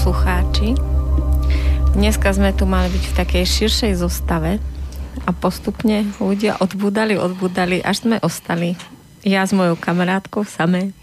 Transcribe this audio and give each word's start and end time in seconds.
Poslucháči. 0.00 0.80
Dneska 1.92 2.32
sme 2.32 2.56
tu 2.56 2.64
mali 2.64 2.88
byť 2.88 3.04
v 3.04 3.16
takej 3.20 3.44
širšej 3.44 4.00
zostave 4.00 4.56
a 5.28 5.30
postupne 5.36 6.08
ľudia 6.16 6.56
odbudali, 6.56 7.20
odbudali, 7.20 7.84
až 7.84 8.08
sme 8.08 8.16
ostali 8.24 8.80
ja 9.28 9.44
s 9.44 9.52
mojou 9.52 9.76
kamarátkou 9.76 10.48
samé. 10.48 10.96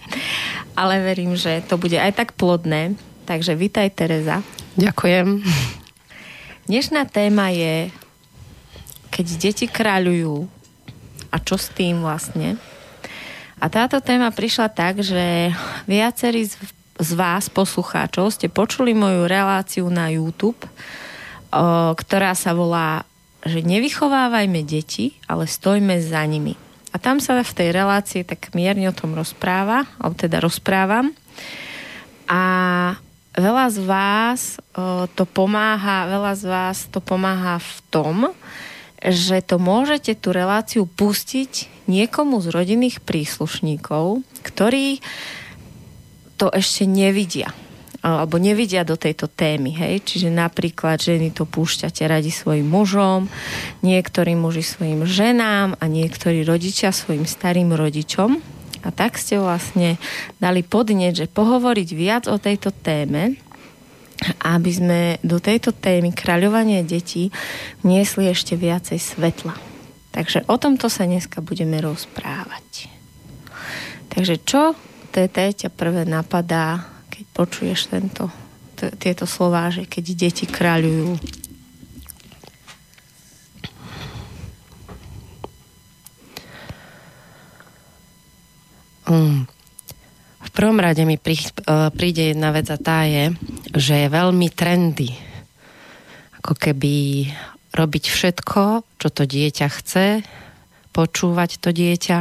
Ale 0.73 0.97
verím, 1.05 1.38
že 1.38 1.61
to 1.69 1.77
bude 1.77 1.93
aj 1.93 2.09
tak 2.17 2.33
plodné. 2.33 2.97
Takže 3.29 3.53
vítaj, 3.53 3.93
Tereza. 3.93 4.41
Ďakujem. 4.81 5.45
Dnešná 6.66 7.05
téma 7.05 7.53
je, 7.53 7.93
keď 9.13 9.25
deti 9.38 9.69
kráľujú 9.69 10.49
a 11.29 11.38
čo 11.38 11.53
s 11.53 11.69
tým 11.69 12.02
vlastne. 12.02 12.57
A 13.61 13.69
táto 13.69 14.02
téma 14.02 14.33
prišla 14.33 14.73
tak, 14.73 15.05
že 15.05 15.53
viacerí 15.85 16.50
z 16.50 16.57
z 16.98 17.12
vás, 17.14 17.45
poslucháčov, 17.53 18.34
ste 18.34 18.50
počuli 18.50 18.98
moju 18.98 19.30
reláciu 19.30 19.86
na 19.94 20.09
YouTube, 20.09 20.58
ktorá 21.94 22.34
sa 22.34 22.52
volá, 22.58 23.06
že 23.45 23.62
nevychovávajme 23.62 24.66
deti, 24.66 25.16
ale 25.30 25.45
stojme 25.45 26.02
za 26.02 26.25
nimi. 26.25 26.58
A 26.92 26.98
tam 26.98 27.22
sa 27.22 27.38
v 27.45 27.53
tej 27.53 27.70
relácii 27.70 28.25
tak 28.25 28.50
mierne 28.58 28.90
o 28.90 28.98
tom 28.98 29.14
rozpráva, 29.14 29.86
alebo 30.02 30.18
teda 30.18 30.42
rozprávam. 30.42 31.14
A 32.25 32.42
veľa 33.38 33.66
z 33.70 33.80
vás 33.86 34.42
to 35.14 35.23
pomáha, 35.30 36.09
veľa 36.09 36.34
z 36.34 36.44
vás 36.50 36.78
to 36.90 36.98
pomáha 36.98 37.62
v 37.62 37.78
tom, 37.94 38.16
že 38.98 39.45
to 39.45 39.62
môžete 39.62 40.18
tú 40.18 40.34
reláciu 40.34 40.90
pustiť 40.90 41.86
niekomu 41.86 42.42
z 42.42 42.50
rodinných 42.50 42.98
príslušníkov, 43.06 44.25
ktorí 44.42 45.00
to 46.38 46.53
ešte 46.53 46.85
nevidia 46.85 47.49
alebo 48.07 48.38
nevidia 48.38 48.88
do 48.88 48.95
tejto 48.95 49.27
témy, 49.27 49.73
hej? 49.73 49.99
Čiže 50.05 50.30
napríklad 50.31 51.02
ženy 51.02 51.33
to 51.33 51.44
púšťate 51.44 52.05
radi 52.07 52.29
svojim 52.31 52.69
mužom, 52.69 53.27
niektorí 53.83 54.38
muži 54.38 54.63
svojim 54.63 55.03
ženám 55.03 55.75
a 55.75 55.83
niektorí 55.89 56.45
rodičia 56.47 56.94
svojim 56.95 57.25
starým 57.27 57.73
rodičom. 57.73 58.39
A 58.85 58.94
tak 58.94 59.19
ste 59.19 59.41
vlastne 59.41 59.99
dali 60.39 60.63
podnieť, 60.63 61.25
že 61.25 61.33
pohovoriť 61.33 61.89
viac 61.97 62.23
o 62.31 62.39
tejto 62.39 62.72
téme, 62.72 63.35
aby 64.45 64.72
sme 64.72 65.01
do 65.25 65.41
tejto 65.41 65.75
témy 65.75 66.16
kráľovanie 66.16 66.88
detí 66.88 67.33
vniesli 67.83 68.31
ešte 68.31 68.55
viacej 68.55 68.97
svetla. 69.01 69.57
Takže 70.16 70.47
o 70.47 70.55
tomto 70.55 70.88
sa 70.88 71.05
dneska 71.05 71.44
budeme 71.44 71.77
rozprávať. 71.83 72.89
Takže 74.09 74.35
čo 74.47 74.73
TT 75.17 75.65
ťa 75.65 75.69
prvé 75.73 76.05
napadá, 76.05 76.85
keď 77.09 77.25
počuješ 77.33 77.89
tento, 77.89 78.29
t- 78.77 78.93
tieto 79.01 79.25
slová, 79.25 79.73
že 79.73 79.89
keď 79.89 80.13
deti 80.13 80.45
kráľujú? 80.45 81.17
Mm. 89.09 89.50
V 90.38 90.50
prvom 90.53 90.77
rade 90.77 91.01
mi 91.01 91.17
prí, 91.17 91.33
e, 91.33 91.50
príde 91.97 92.38
jedna 92.38 92.53
vec 92.53 92.69
a 92.69 92.77
tá 92.77 93.09
je, 93.09 93.33
že 93.73 94.06
je 94.06 94.13
veľmi 94.13 94.53
trendy. 94.53 95.17
Ako 96.45 96.53
keby 96.53 97.25
robiť 97.73 98.06
všetko, 98.06 98.85
čo 99.01 99.07
to 99.09 99.25
dieťa 99.25 99.67
chce, 99.81 100.22
počúvať 100.94 101.57
to 101.57 101.73
dieťa 101.73 102.17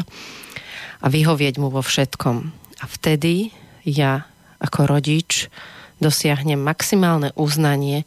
a 1.05 1.07
vyhovieť 1.13 1.61
mu 1.61 1.69
vo 1.69 1.85
všetkom. 1.85 2.66
A 2.81 2.85
vtedy 2.85 3.55
ja 3.87 4.27
ako 4.61 4.89
rodič 4.89 5.49
dosiahnem 5.97 6.61
maximálne 6.61 7.33
uznanie 7.37 8.05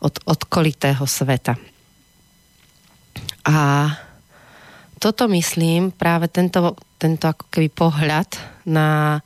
od 0.00 0.20
odkolitého 0.28 1.04
sveta. 1.08 1.56
A 3.48 3.56
toto 5.00 5.24
myslím, 5.32 5.96
práve 5.96 6.28
tento, 6.28 6.76
tento 7.00 7.24
ako 7.24 7.48
keby 7.48 7.72
pohľad 7.72 8.28
na 8.68 9.20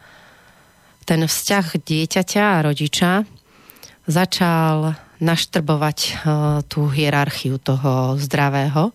ten 1.03 1.27
vzťah 1.27 1.66
dieťaťa 1.83 2.44
a 2.47 2.65
rodiča 2.65 3.27
začal 4.06 4.94
naštrbovať 5.19 5.99
uh, 5.99 6.15
tú 6.71 6.87
hierarchiu 6.87 7.59
toho 7.59 8.15
zdravého, 8.22 8.94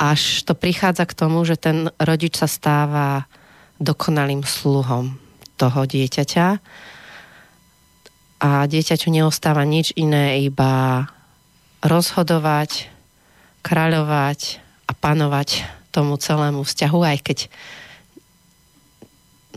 až 0.00 0.42
to 0.48 0.56
prichádza 0.56 1.04
k 1.06 1.14
tomu, 1.14 1.44
že 1.44 1.60
ten 1.60 1.92
rodič 2.00 2.40
sa 2.40 2.48
stáva 2.48 3.28
dokonalým 3.82 4.46
sluhom 4.46 5.18
toho 5.58 5.80
dieťaťa 5.82 6.46
a 8.42 8.50
dieťaťu 8.66 9.08
neostáva 9.10 9.62
nič 9.66 9.94
iné, 9.94 10.42
iba 10.42 11.06
rozhodovať, 11.82 12.90
kráľovať 13.62 14.62
a 14.86 14.92
panovať 14.94 15.62
tomu 15.94 16.18
celému 16.18 16.66
vzťahu, 16.66 17.00
aj 17.02 17.18
keď 17.22 17.38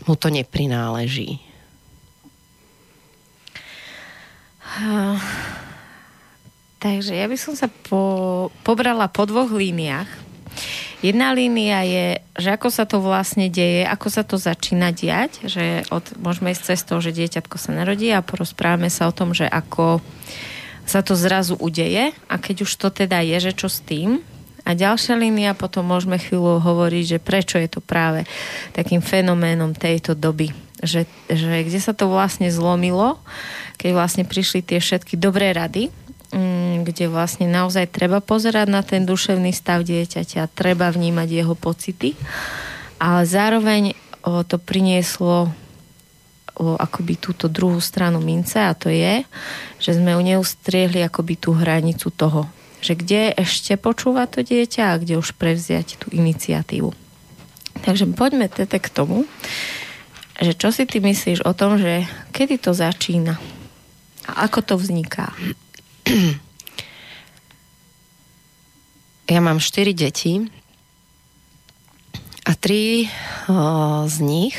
mu 0.06 0.14
to 0.14 0.30
neprináleží. 0.30 1.42
Takže 6.76 7.16
ja 7.16 7.26
by 7.26 7.36
som 7.40 7.58
sa 7.58 7.66
po, 7.66 8.52
pobrala 8.62 9.10
po 9.10 9.26
dvoch 9.26 9.50
líniách. 9.50 10.06
Jedna 11.04 11.36
línia 11.36 11.84
je, 11.84 12.06
že 12.40 12.56
ako 12.56 12.68
sa 12.72 12.88
to 12.88 13.04
vlastne 13.04 13.52
deje, 13.52 13.84
ako 13.84 14.08
sa 14.08 14.24
to 14.24 14.40
začína 14.40 14.96
diať, 14.96 15.44
že 15.44 15.84
od, 15.92 16.16
môžeme 16.16 16.56
ísť 16.56 16.72
cez 16.72 16.80
to, 16.88 17.04
že 17.04 17.12
dieťatko 17.12 17.56
sa 17.60 17.76
narodí 17.76 18.08
a 18.16 18.24
porozprávame 18.24 18.88
sa 18.88 19.04
o 19.04 19.12
tom, 19.12 19.36
že 19.36 19.44
ako 19.44 20.00
sa 20.88 21.04
to 21.04 21.12
zrazu 21.12 21.52
udeje 21.60 22.16
a 22.30 22.34
keď 22.40 22.64
už 22.64 22.72
to 22.80 22.88
teda 22.88 23.20
je, 23.20 23.50
že 23.50 23.52
čo 23.52 23.68
s 23.68 23.84
tým. 23.84 24.24
A 24.66 24.74
ďalšia 24.74 25.14
línia 25.20 25.54
potom 25.54 25.86
môžeme 25.86 26.16
chvíľu 26.18 26.58
hovoriť, 26.58 27.04
že 27.04 27.18
prečo 27.22 27.60
je 27.60 27.70
to 27.70 27.84
práve 27.84 28.26
takým 28.72 29.04
fenoménom 29.04 29.76
tejto 29.76 30.16
doby. 30.16 30.50
Že, 30.82 31.06
že 31.30 31.62
kde 31.62 31.80
sa 31.80 31.92
to 31.92 32.10
vlastne 32.10 32.48
zlomilo, 32.50 33.20
keď 33.78 33.90
vlastne 33.94 34.24
prišli 34.26 34.64
tie 34.64 34.80
všetky 34.80 35.14
dobré 35.20 35.52
rady, 35.52 35.92
kde 36.84 37.08
vlastne 37.08 37.48
naozaj 37.48 37.88
treba 37.88 38.20
pozerať 38.20 38.66
na 38.68 38.84
ten 38.84 39.08
duševný 39.08 39.56
stav 39.56 39.82
dieťaťa, 39.88 40.52
treba 40.52 40.92
vnímať 40.92 41.28
jeho 41.32 41.56
pocity, 41.56 42.12
ale 43.00 43.24
zároveň 43.24 43.96
to 44.22 44.60
prinieslo 44.60 45.48
akoby 46.56 47.20
túto 47.20 47.52
druhú 47.52 47.80
stranu 47.84 48.20
mince 48.20 48.56
a 48.56 48.72
to 48.72 48.88
je, 48.88 49.24
že 49.76 49.96
sme 49.96 50.16
u 50.16 50.22
neustriehli 50.24 51.04
akoby 51.04 51.36
tú 51.36 51.52
hranicu 51.52 52.08
toho, 52.08 52.48
že 52.80 52.96
kde 52.96 53.36
ešte 53.36 53.76
počúva 53.76 54.24
to 54.24 54.40
dieťa 54.40 54.92
a 54.92 54.98
kde 55.00 55.20
už 55.20 55.36
prevziať 55.36 56.00
tú 56.00 56.08
iniciatívu. 56.12 56.96
Takže 57.84 58.08
poďme 58.16 58.48
tete 58.48 58.80
k 58.80 58.88
tomu, 58.88 59.28
že 60.40 60.56
čo 60.56 60.72
si 60.72 60.88
ty 60.88 61.00
myslíš 61.00 61.44
o 61.44 61.52
tom, 61.52 61.76
že 61.76 62.08
kedy 62.32 62.56
to 62.56 62.72
začína 62.72 63.36
a 64.24 64.48
ako 64.48 64.64
to 64.64 64.74
vzniká? 64.80 65.36
ja 69.34 69.40
mám 69.42 69.58
štyri 69.58 69.90
deti 69.90 70.38
a 72.46 72.54
tri 72.54 73.10
z 74.06 74.16
nich 74.22 74.54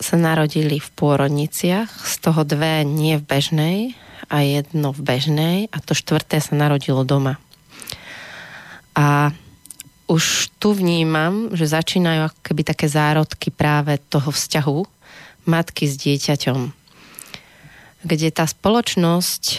sa 0.00 0.16
narodili 0.16 0.80
v 0.80 0.88
pôrodniciach, 0.96 1.90
z 1.92 2.14
toho 2.24 2.46
dve 2.48 2.88
nie 2.88 3.20
v 3.20 3.24
bežnej 3.26 3.78
a 4.32 4.40
jedno 4.40 4.96
v 4.96 5.00
bežnej 5.04 5.56
a 5.68 5.76
to 5.84 5.92
štvrté 5.92 6.40
sa 6.40 6.56
narodilo 6.56 7.04
doma. 7.04 7.36
A 8.96 9.36
už 10.08 10.48
tu 10.56 10.72
vnímam, 10.72 11.52
že 11.52 11.68
začínajú 11.68 12.32
keby 12.40 12.64
také 12.64 12.88
zárodky 12.88 13.52
práve 13.52 14.00
toho 14.08 14.32
vzťahu 14.32 14.78
matky 15.44 15.84
s 15.84 16.00
dieťaťom 16.00 16.77
kde 18.08 18.32
tá 18.32 18.48
spoločnosť 18.48 19.44
e, 19.52 19.58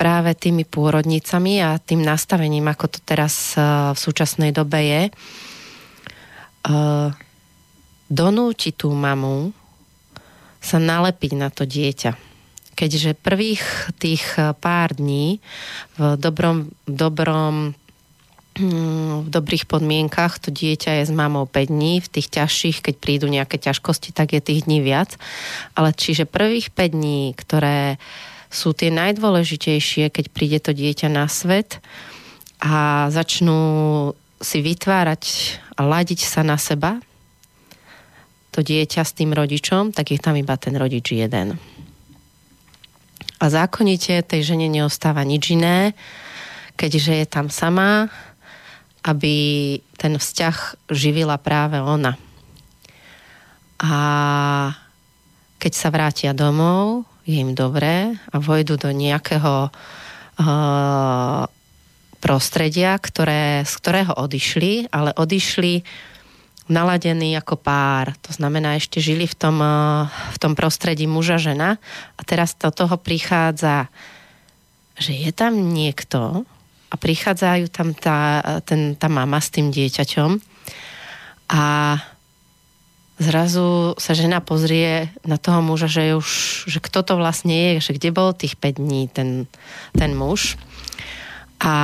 práve 0.00 0.30
tými 0.32 0.64
pôrodnicami 0.64 1.60
a 1.60 1.76
tým 1.76 2.00
nastavením, 2.00 2.72
ako 2.72 2.96
to 2.96 2.98
teraz 3.04 3.52
e, 3.52 3.60
v 3.92 3.98
súčasnej 4.00 4.56
dobe 4.56 4.80
je, 4.80 5.02
e, 5.04 5.12
donúti 8.08 8.72
tú 8.72 8.88
mamu 8.96 9.52
sa 10.64 10.80
nalepiť 10.80 11.32
na 11.36 11.52
to 11.52 11.68
dieťa. 11.68 12.16
Keďže 12.76 13.20
prvých 13.20 13.92
tých 13.96 14.24
pár 14.60 14.96
dní 14.96 15.40
v 15.96 16.00
dobrom, 16.20 16.72
dobrom 16.84 17.72
v 18.56 19.28
dobrých 19.28 19.68
podmienkach, 19.68 20.40
to 20.40 20.48
dieťa 20.48 21.00
je 21.00 21.04
s 21.08 21.12
mamou 21.12 21.44
5 21.44 21.68
dní, 21.68 22.00
v 22.00 22.08
tých 22.08 22.32
ťažších, 22.32 22.80
keď 22.80 22.94
prídu 22.96 23.26
nejaké 23.28 23.60
ťažkosti, 23.60 24.16
tak 24.16 24.32
je 24.32 24.40
tých 24.40 24.64
dní 24.64 24.80
viac. 24.80 25.20
Ale 25.76 25.92
čiže 25.92 26.24
prvých 26.24 26.72
5 26.72 26.96
dní, 26.96 27.36
ktoré 27.36 28.00
sú 28.48 28.72
tie 28.72 28.88
najdôležitejšie, 28.88 30.08
keď 30.08 30.24
príde 30.32 30.58
to 30.64 30.72
dieťa 30.72 31.12
na 31.12 31.28
svet 31.28 31.84
a 32.64 33.06
začnú 33.12 33.60
si 34.40 34.64
vytvárať 34.64 35.22
a 35.76 35.84
ladiť 35.84 36.20
sa 36.24 36.40
na 36.40 36.56
seba, 36.56 36.96
to 38.56 38.64
dieťa 38.64 39.04
s 39.04 39.12
tým 39.12 39.36
rodičom, 39.36 39.92
tak 39.92 40.16
je 40.16 40.20
tam 40.20 40.32
iba 40.32 40.56
ten 40.56 40.72
rodič 40.80 41.12
jeden. 41.12 41.60
A 43.36 43.44
zákonite 43.52 44.24
tej 44.24 44.56
žene 44.56 44.72
neostáva 44.72 45.20
nič 45.20 45.52
iné, 45.52 45.92
keďže 46.80 47.12
je 47.20 47.26
tam 47.28 47.52
sama, 47.52 48.08
aby 49.06 49.34
ten 49.94 50.18
vzťah 50.18 50.90
živila 50.90 51.38
práve 51.38 51.78
ona. 51.78 52.18
A 53.78 53.94
keď 55.62 55.72
sa 55.72 55.88
vrátia 55.94 56.34
domov, 56.34 57.06
je 57.22 57.38
im 57.38 57.54
dobré 57.54 58.18
a 58.30 58.36
vojdu 58.42 58.74
do 58.78 58.90
nejakého 58.90 59.70
uh, 59.70 61.42
prostredia, 62.18 62.98
ktoré, 62.98 63.62
z 63.62 63.72
ktorého 63.78 64.14
odišli, 64.18 64.90
ale 64.90 65.14
odišli 65.14 65.86
naladení 66.66 67.38
ako 67.38 67.62
pár. 67.62 68.18
To 68.26 68.34
znamená, 68.34 68.74
ešte 68.74 68.98
žili 68.98 69.30
v 69.30 69.36
tom, 69.38 69.62
uh, 69.62 70.10
v 70.34 70.38
tom 70.42 70.58
prostredí 70.58 71.06
muža 71.06 71.38
žena 71.38 71.78
a 72.18 72.20
teraz 72.26 72.58
do 72.58 72.74
toho 72.74 72.98
prichádza, 72.98 73.86
že 74.98 75.14
je 75.14 75.30
tam 75.30 75.54
niekto 75.70 76.46
a 76.86 76.94
prichádzajú 76.94 77.66
tam 77.74 77.92
tá, 77.92 78.40
ten, 78.62 78.94
tá 78.94 79.10
mama 79.10 79.42
s 79.42 79.50
tým 79.50 79.74
dieťaťom 79.74 80.30
a 81.50 81.64
zrazu 83.18 83.96
sa 83.96 84.12
žena 84.12 84.44
pozrie 84.44 85.10
na 85.24 85.40
toho 85.40 85.64
muža, 85.64 85.88
že 85.88 86.14
už, 86.14 86.28
že 86.68 86.78
kto 86.82 87.02
to 87.02 87.14
vlastne 87.16 87.54
je, 87.54 87.80
že 87.80 87.96
kde 87.96 88.10
bol 88.12 88.36
tých 88.36 88.58
5 88.60 88.76
dní 88.82 89.08
ten, 89.08 89.48
ten 89.96 90.12
muž. 90.12 90.60
A 91.62 91.74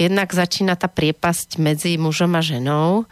jednak 0.00 0.32
začína 0.32 0.74
tá 0.74 0.88
priepasť 0.88 1.60
medzi 1.60 2.00
mužom 2.00 2.32
a 2.34 2.42
ženou, 2.42 3.04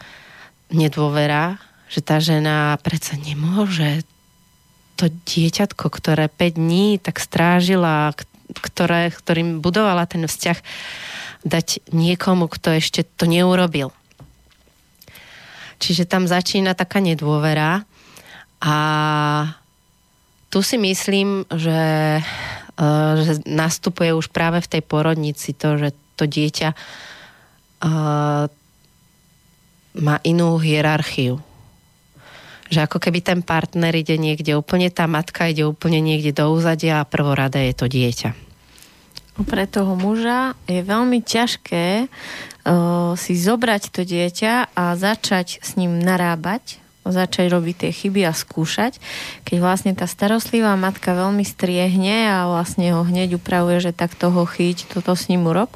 nedôvera, 0.73 1.61
že 1.87 2.01
tá 2.01 2.17
žena 2.17 2.75
predsa 2.81 3.13
nemôže 3.21 4.01
to 4.97 5.09
dieťatko, 5.09 5.85
ktoré 5.93 6.25
5 6.29 6.57
dní 6.57 6.97
tak 6.97 7.21
strážila, 7.21 8.13
ktoré, 8.51 9.13
ktorým 9.13 9.63
budovala 9.63 10.03
ten 10.09 10.25
vzťah, 10.27 10.59
dať 11.43 11.83
niekomu, 11.91 12.47
kto 12.47 12.79
ešte 12.79 13.03
to 13.03 13.27
neurobil. 13.27 13.91
Čiže 15.79 16.07
tam 16.07 16.27
začína 16.27 16.75
taká 16.75 17.03
nedôvera 17.03 17.83
a 18.63 18.75
tu 20.47 20.63
si 20.63 20.79
myslím, 20.79 21.43
že, 21.51 22.21
e, 22.79 22.85
že 23.19 23.33
nastupuje 23.43 24.15
už 24.15 24.31
práve 24.31 24.63
v 24.63 24.71
tej 24.77 24.81
porodnici 24.85 25.51
to, 25.51 25.75
že 25.75 25.91
to 26.13 26.29
dieťa 26.29 26.69
uh, 27.83 28.45
má 29.97 30.15
inú 30.21 30.61
hierarchiu. 30.61 31.41
Že 32.73 32.89
ako 32.89 32.97
keby 32.97 33.21
ten 33.21 33.39
partner 33.45 33.93
ide 33.93 34.17
niekde 34.17 34.57
úplne, 34.57 34.89
tá 34.89 35.05
matka 35.05 35.45
ide 35.45 35.61
úplne 35.61 36.01
niekde 36.01 36.33
do 36.33 36.49
úzadia 36.49 37.05
a 37.05 37.05
prvorada 37.05 37.61
je 37.61 37.73
to 37.77 37.85
dieťa. 37.85 38.33
Pre 39.33 39.65
toho 39.69 39.93
muža 39.93 40.57
je 40.65 40.81
veľmi 40.81 41.21
ťažké 41.21 42.09
si 43.13 43.33
zobrať 43.37 43.93
to 43.93 44.01
dieťa 44.05 44.73
a 44.73 44.93
začať 44.97 45.61
s 45.61 45.77
ním 45.77 46.01
narábať, 46.01 46.77
začať 47.03 47.51
robiť 47.51 47.75
tie 47.83 47.91
chyby 47.91 48.23
a 48.23 48.31
skúšať, 48.31 48.95
keď 49.43 49.57
vlastne 49.59 49.91
tá 49.91 50.07
starostlivá 50.07 50.79
matka 50.79 51.11
veľmi 51.11 51.43
striehne 51.43 52.31
a 52.31 52.47
vlastne 52.47 52.95
ho 52.95 53.03
hneď 53.03 53.35
upravuje, 53.41 53.83
že 53.83 53.91
tak 53.91 54.15
toho 54.15 54.47
chyť, 54.47 54.95
toto 54.95 55.11
s 55.11 55.27
ním 55.27 55.43
urob, 55.43 55.73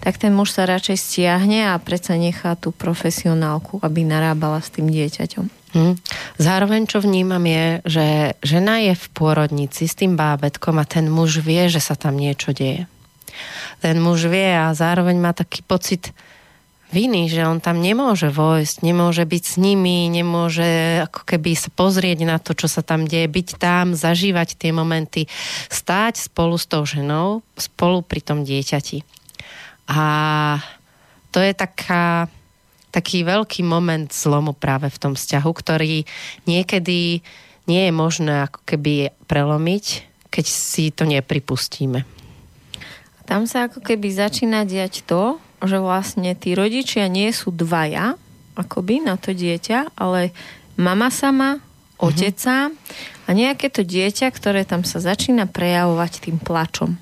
tak 0.00 0.16
ten 0.16 0.32
muž 0.32 0.56
sa 0.56 0.64
radšej 0.64 0.96
stiahne 0.96 1.68
a 1.68 1.82
predsa 1.82 2.16
nechá 2.16 2.56
tú 2.56 2.72
profesionálku, 2.72 3.76
aby 3.84 4.08
narábala 4.08 4.64
s 4.64 4.72
tým 4.72 4.88
dieťaťom. 4.88 5.59
Hmm. 5.70 5.94
Zároveň, 6.34 6.90
čo 6.90 6.98
vnímam 6.98 7.42
je, 7.46 7.78
že 7.86 8.06
žena 8.42 8.82
je 8.82 8.98
v 8.98 9.06
pôrodnici 9.14 9.86
s 9.86 9.94
tým 9.94 10.18
bábetkom 10.18 10.82
a 10.82 10.88
ten 10.88 11.06
muž 11.06 11.38
vie, 11.38 11.70
že 11.70 11.78
sa 11.78 11.94
tam 11.94 12.18
niečo 12.18 12.50
deje. 12.50 12.90
Ten 13.78 14.02
muž 14.02 14.26
vie 14.26 14.50
a 14.50 14.74
zároveň 14.74 15.16
má 15.22 15.30
taký 15.30 15.62
pocit, 15.62 16.10
viny, 16.90 17.30
že 17.30 17.46
on 17.46 17.62
tam 17.62 17.78
nemôže 17.78 18.28
vojsť, 18.28 18.82
nemôže 18.82 19.22
byť 19.22 19.44
s 19.46 19.54
nimi, 19.62 20.10
nemôže 20.10 21.00
ako 21.06 21.22
keby 21.22 21.54
sa 21.54 21.70
pozrieť 21.70 22.26
na 22.26 22.36
to, 22.42 22.52
čo 22.52 22.66
sa 22.66 22.82
tam 22.82 23.06
deje, 23.06 23.30
byť 23.30 23.48
tam, 23.56 23.94
zažívať 23.94 24.58
tie 24.58 24.74
momenty, 24.74 25.30
stáť 25.70 26.30
spolu 26.30 26.58
s 26.58 26.66
tou 26.66 26.82
ženou, 26.82 27.46
spolu 27.54 28.02
pri 28.02 28.20
tom 28.20 28.42
dieťati. 28.42 29.06
A 29.90 30.04
to 31.30 31.38
je 31.38 31.54
taká, 31.54 32.26
taký 32.90 33.22
veľký 33.26 33.62
moment 33.66 34.10
zlomu 34.10 34.54
práve 34.54 34.90
v 34.90 34.98
tom 34.98 35.12
vzťahu, 35.14 35.50
ktorý 35.50 36.04
niekedy 36.46 37.22
nie 37.70 37.82
je 37.86 37.92
možné 37.94 38.50
ako 38.50 38.66
keby 38.66 39.14
prelomiť, 39.30 39.84
keď 40.30 40.46
si 40.46 40.90
to 40.90 41.06
nepripustíme. 41.06 42.02
Tam 43.26 43.46
sa 43.46 43.70
ako 43.70 43.78
keby 43.78 44.10
začína 44.10 44.66
diať 44.66 45.06
to, 45.06 45.38
že 45.62 45.78
vlastne 45.78 46.34
tí 46.34 46.58
rodičia 46.58 47.06
nie 47.06 47.30
sú 47.30 47.54
dvaja, 47.54 48.18
akoby 48.58 49.06
na 49.06 49.14
to 49.14 49.30
dieťa, 49.30 49.94
ale 49.94 50.34
mama 50.74 51.12
sama, 51.14 51.58
mhm. 51.58 51.62
otec 52.00 52.34
uh-huh. 52.34 52.42
sám 52.42 52.68
a 53.24 53.30
nejaké 53.30 53.70
to 53.70 53.86
dieťa, 53.86 54.34
ktoré 54.34 54.66
tam 54.66 54.82
sa 54.82 54.98
začína 54.98 55.46
prejavovať 55.46 56.26
tým 56.26 56.42
plačom. 56.42 56.98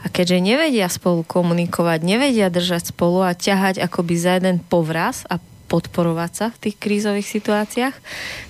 A 0.00 0.08
keďže 0.08 0.40
nevedia 0.40 0.88
spolu 0.88 1.20
komunikovať, 1.24 2.00
nevedia 2.00 2.48
držať 2.48 2.96
spolu 2.96 3.20
a 3.20 3.36
ťahať 3.36 3.84
akoby 3.84 4.14
za 4.16 4.40
jeden 4.40 4.56
povraz 4.64 5.28
a 5.28 5.36
podporovať 5.70 6.30
sa 6.34 6.46
v 6.50 6.60
tých 6.66 6.76
krízových 6.82 7.28
situáciách, 7.30 7.96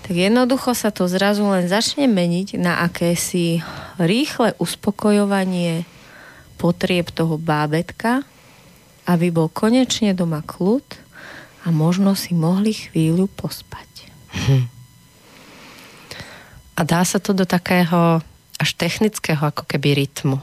tak 0.08 0.14
jednoducho 0.14 0.72
sa 0.72 0.88
to 0.88 1.04
zrazu 1.04 1.44
len 1.44 1.68
začne 1.68 2.08
meniť 2.08 2.56
na 2.56 2.80
akési 2.80 3.60
rýchle 4.00 4.56
uspokojovanie 4.56 5.84
potrieb 6.56 7.12
toho 7.12 7.36
bábetka, 7.36 8.24
aby 9.04 9.28
bol 9.28 9.52
konečne 9.52 10.16
doma 10.16 10.40
kľud 10.40 10.84
a 11.64 11.68
možno 11.68 12.16
si 12.16 12.32
mohli 12.32 12.72
chvíľu 12.72 13.28
pospať. 13.36 14.08
Hm. 14.32 14.64
A 16.78 16.80
dá 16.88 17.04
sa 17.04 17.20
to 17.20 17.36
do 17.36 17.44
takého 17.44 18.24
až 18.56 18.70
technického 18.76 19.40
ako 19.40 19.68
keby 19.68 20.04
rytmu. 20.04 20.40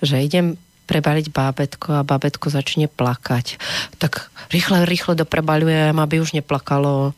Že 0.00 0.16
idem 0.24 0.46
prebaliť 0.88 1.28
bábetko 1.28 2.00
a 2.00 2.06
bábetko 2.06 2.48
začne 2.48 2.88
plakať. 2.88 3.60
Tak 4.00 4.32
rýchle, 4.48 4.88
rýchle 4.88 5.20
doprebaľujem, 5.20 5.92
aby 6.00 6.16
už 6.24 6.32
neplakalo. 6.32 7.12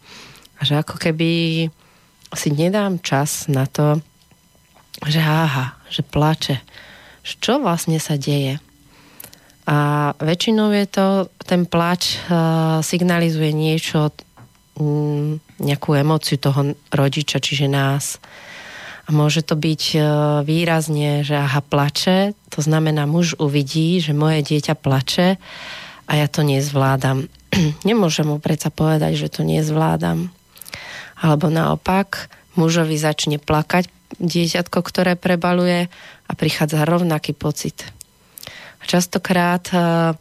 A 0.59 0.61
že 0.67 0.83
ako 0.83 0.99
keby 0.99 1.31
si 2.35 2.49
nedám 2.51 2.99
čas 2.99 3.47
na 3.47 3.71
to, 3.71 4.03
že 5.07 5.23
aha, 5.23 5.79
že 5.87 6.03
plače. 6.03 6.59
Čo 7.23 7.63
vlastne 7.63 8.03
sa 8.03 8.19
deje? 8.19 8.59
A 9.71 10.11
väčšinou 10.19 10.75
je 10.75 10.87
to, 10.91 11.07
ten 11.47 11.63
plač 11.63 12.19
uh, 12.27 12.83
signalizuje 12.83 13.55
niečo, 13.55 14.11
um, 14.83 15.39
nejakú 15.63 15.95
emociu 15.95 16.43
toho 16.43 16.75
rodiča, 16.91 17.39
čiže 17.39 17.71
nás. 17.71 18.19
A 19.11 19.15
môže 19.15 19.43
to 19.43 19.59
byť 19.59 19.83
uh, 19.99 20.03
výrazne, 20.47 21.27
že 21.27 21.35
aha, 21.35 21.59
plače, 21.67 22.39
to 22.47 22.63
znamená, 22.63 23.11
muž 23.11 23.35
uvidí, 23.43 23.99
že 23.99 24.15
moje 24.15 24.47
dieťa 24.47 24.79
plače 24.79 25.35
a 26.07 26.13
ja 26.15 26.31
to 26.31 26.47
nezvládam. 26.47 27.27
Nemôžem 27.89 28.31
mu 28.31 28.39
predsa 28.39 28.71
povedať, 28.71 29.19
že 29.19 29.35
to 29.35 29.43
nezvládam. 29.43 30.31
Alebo 31.19 31.51
naopak, 31.51 32.31
mužovi 32.55 32.95
začne 32.95 33.43
plakať 33.43 33.91
dieťatko, 34.23 34.79
ktoré 34.79 35.19
prebaluje 35.19 35.91
a 36.31 36.33
prichádza 36.39 36.87
rovnaký 36.87 37.35
pocit 37.35 37.91
častokrát 38.91 39.63
uh, 39.71 40.19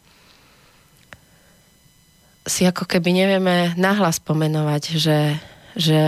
si 2.46 2.62
ako 2.62 2.86
keby 2.86 3.10
nevieme 3.10 3.74
nahlas 3.74 4.22
pomenovať, 4.22 4.82
že, 4.94 5.18
že 5.78 6.02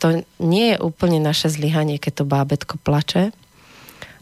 to 0.00 0.24
nie 0.40 0.74
je 0.74 0.76
úplne 0.80 1.20
naše 1.20 1.52
zlyhanie, 1.52 2.00
keď 2.00 2.22
to 2.22 2.24
bábetko 2.24 2.80
plače, 2.80 3.32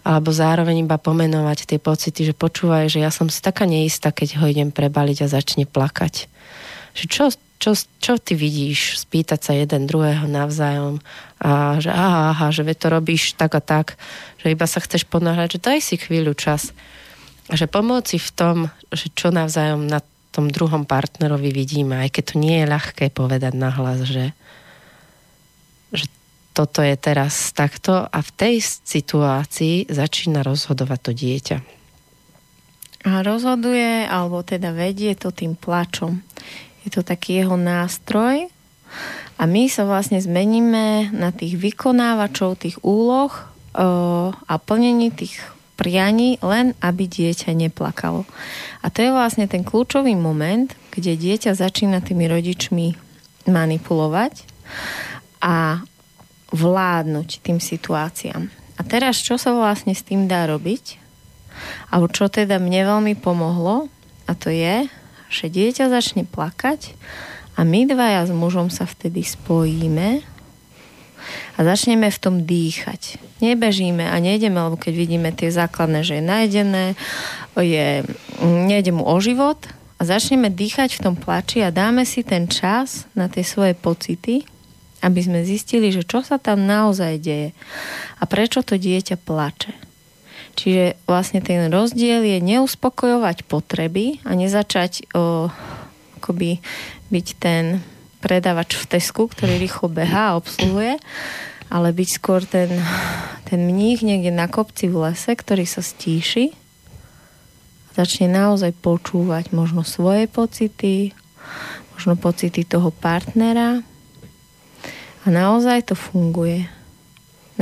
alebo 0.07 0.31
zároveň 0.31 0.87
iba 0.87 0.99
pomenovať 0.99 1.67
tie 1.67 1.79
pocity, 1.83 2.31
že 2.31 2.35
počúvaj, 2.35 2.87
že 2.87 3.03
ja 3.03 3.11
som 3.11 3.27
si 3.27 3.43
taká 3.43 3.67
neistá, 3.67 4.15
keď 4.15 4.39
ho 4.39 4.47
idem 4.47 4.71
prebaliť 4.71 5.27
a 5.27 5.33
začne 5.33 5.67
plakať. 5.67 6.31
Že 6.95 7.05
čo, 7.11 7.25
čo, 7.59 7.71
čo 7.99 8.13
ty 8.23 8.39
vidíš? 8.39 9.03
Spýtať 9.03 9.41
sa 9.43 9.53
jeden 9.59 9.91
druhého 9.91 10.31
navzájom 10.31 11.03
a 11.43 11.83
že 11.83 11.91
aha, 11.91 12.33
aha, 12.33 12.55
že 12.55 12.63
to 12.79 12.87
robíš 12.87 13.35
tak 13.35 13.59
a 13.59 13.63
tak, 13.63 13.99
že 14.39 14.55
iba 14.55 14.71
sa 14.71 14.79
chceš 14.79 15.05
ponáhľať, 15.11 15.59
že 15.59 15.63
daj 15.63 15.79
si 15.83 15.95
chvíľu 15.99 16.39
čas 16.39 16.71
že 17.55 17.71
pomôcť 17.71 18.19
v 18.19 18.31
tom, 18.35 18.57
že 18.91 19.07
čo 19.15 19.31
navzájom 19.31 19.87
na 19.87 20.03
tom 20.33 20.53
druhom 20.53 20.85
partnerovi 20.85 21.51
vidíme, 21.51 21.97
aj 22.05 22.11
keď 22.13 22.25
to 22.33 22.37
nie 22.37 22.57
je 22.61 22.67
ľahké 22.69 23.09
povedať 23.13 23.53
nahlas, 23.57 24.05
že, 24.05 24.37
že 25.91 26.07
toto 26.57 26.81
je 26.81 26.97
teraz 26.97 27.53
takto 27.57 28.05
a 28.05 28.19
v 28.21 28.31
tej 28.37 28.55
situácii 28.65 29.89
začína 29.93 30.41
rozhodovať 30.45 31.01
to 31.01 31.13
dieťa. 31.13 31.59
A 33.07 33.23
rozhoduje, 33.23 34.09
alebo 34.09 34.43
teda 34.43 34.75
vedie 34.75 35.15
to 35.15 35.31
tým 35.31 35.55
plačom. 35.55 36.21
Je 36.83 36.91
to 36.91 37.07
taký 37.07 37.45
jeho 37.45 37.55
nástroj 37.55 38.51
a 39.37 39.43
my 39.45 39.69
sa 39.69 39.85
vlastne 39.85 40.19
zmeníme 40.19 41.15
na 41.15 41.31
tých 41.31 41.55
vykonávačov 41.61 42.61
tých 42.61 42.77
úloh 42.83 43.31
a 44.33 44.55
plnení 44.57 45.13
tých 45.13 45.56
prianí, 45.77 46.41
len 46.41 46.73
aby 46.81 47.05
dieťa 47.05 47.53
neplakalo. 47.53 48.25
A 48.81 48.89
to 48.89 49.05
je 49.05 49.13
vlastne 49.13 49.45
ten 49.47 49.63
kľúčový 49.63 50.17
moment, 50.17 50.73
kde 50.91 51.15
dieťa 51.15 51.53
začína 51.53 52.01
tými 52.01 52.27
rodičmi 52.27 52.97
manipulovať 53.47 54.49
a 55.45 55.85
vládnuť 56.51 57.29
tým 57.45 57.61
situáciám. 57.61 58.49
A 58.77 58.81
teraz, 58.85 59.21
čo 59.21 59.37
sa 59.37 59.53
vlastne 59.53 59.93
s 59.93 60.05
tým 60.05 60.29
dá 60.29 60.49
robiť? 60.49 61.01
Alebo 61.93 62.13
čo 62.13 62.29
teda 62.29 62.61
mne 62.61 62.85
veľmi 62.85 63.15
pomohlo, 63.17 63.89
a 64.27 64.33
to 64.35 64.53
je, 64.53 64.89
že 65.31 65.53
dieťa 65.53 65.89
začne 65.89 66.27
plakať 66.27 66.93
a 67.57 67.65
my 67.65 67.89
dvaja 67.89 68.29
s 68.29 68.33
mužom 68.35 68.69
sa 68.69 68.85
vtedy 68.85 69.25
spojíme 69.25 70.36
a 71.57 71.59
začneme 71.65 72.13
v 72.13 72.19
tom 72.21 72.45
dýchať. 72.45 73.17
Nebežíme 73.41 74.05
a 74.05 74.17
nejdeme, 74.21 74.57
lebo 74.57 74.77
keď 74.77 74.93
vidíme 74.93 75.31
tie 75.33 75.49
základné, 75.49 76.05
že 76.05 76.21
je 76.21 76.25
najedené, 76.25 76.87
je, 77.57 78.05
nejde 78.45 78.93
mu 78.93 79.05
o 79.05 79.17
život 79.21 79.57
a 79.97 80.03
začneme 80.05 80.53
dýchať 80.53 81.01
v 81.01 81.03
tom 81.09 81.15
plači 81.17 81.65
a 81.65 81.73
dáme 81.73 82.05
si 82.05 82.21
ten 82.21 82.49
čas 82.49 83.09
na 83.17 83.33
tie 83.33 83.41
svoje 83.41 83.73
pocity, 83.73 84.45
aby 85.01 85.21
sme 85.21 85.45
zistili, 85.45 85.89
že 85.93 86.05
čo 86.05 86.21
sa 86.21 86.37
tam 86.37 86.69
naozaj 86.69 87.21
deje 87.21 87.51
a 88.21 88.23
prečo 88.29 88.61
to 88.61 88.77
dieťa 88.77 89.17
plače. 89.21 89.73
Čiže 90.57 90.97
vlastne 91.05 91.45
ten 91.45 91.69
rozdiel 91.69 92.25
je 92.25 92.41
neuspokojovať 92.41 93.45
potreby 93.45 94.25
a 94.25 94.33
nezačať 94.33 95.05
o, 95.13 95.53
akoby 96.17 96.65
byť 97.13 97.27
ten 97.37 97.85
predávač 98.27 98.75
v 98.75 98.99
Tesku, 98.99 99.31
ktorý 99.31 99.63
rýchlo 99.63 99.87
behá 99.87 100.35
a 100.35 100.39
obsluhuje, 100.43 100.99
ale 101.71 101.95
byť 101.95 102.09
skôr 102.11 102.43
ten, 102.43 102.83
ten 103.47 103.63
mních 103.63 104.03
niekde 104.03 104.35
na 104.35 104.51
kopci 104.51 104.91
v 104.91 105.07
lese, 105.07 105.31
ktorý 105.31 105.63
sa 105.63 105.79
stíši 105.79 106.51
a 107.87 107.91
začne 107.95 108.27
naozaj 108.27 108.75
počúvať 108.83 109.55
možno 109.55 109.87
svoje 109.87 110.27
pocity, 110.27 111.15
možno 111.95 112.19
pocity 112.19 112.67
toho 112.67 112.91
partnera 112.91 113.87
a 115.23 115.27
naozaj 115.31 115.87
to 115.87 115.95
funguje. 115.95 116.67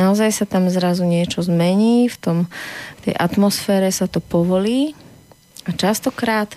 Naozaj 0.00 0.30
sa 0.32 0.44
tam 0.48 0.72
zrazu 0.72 1.04
niečo 1.04 1.44
zmení, 1.44 2.08
v, 2.08 2.16
tom, 2.16 2.38
v 2.98 3.00
tej 3.04 3.14
atmosfére 3.20 3.92
sa 3.92 4.08
to 4.08 4.18
povolí 4.18 4.96
a 5.68 5.76
častokrát 5.76 6.56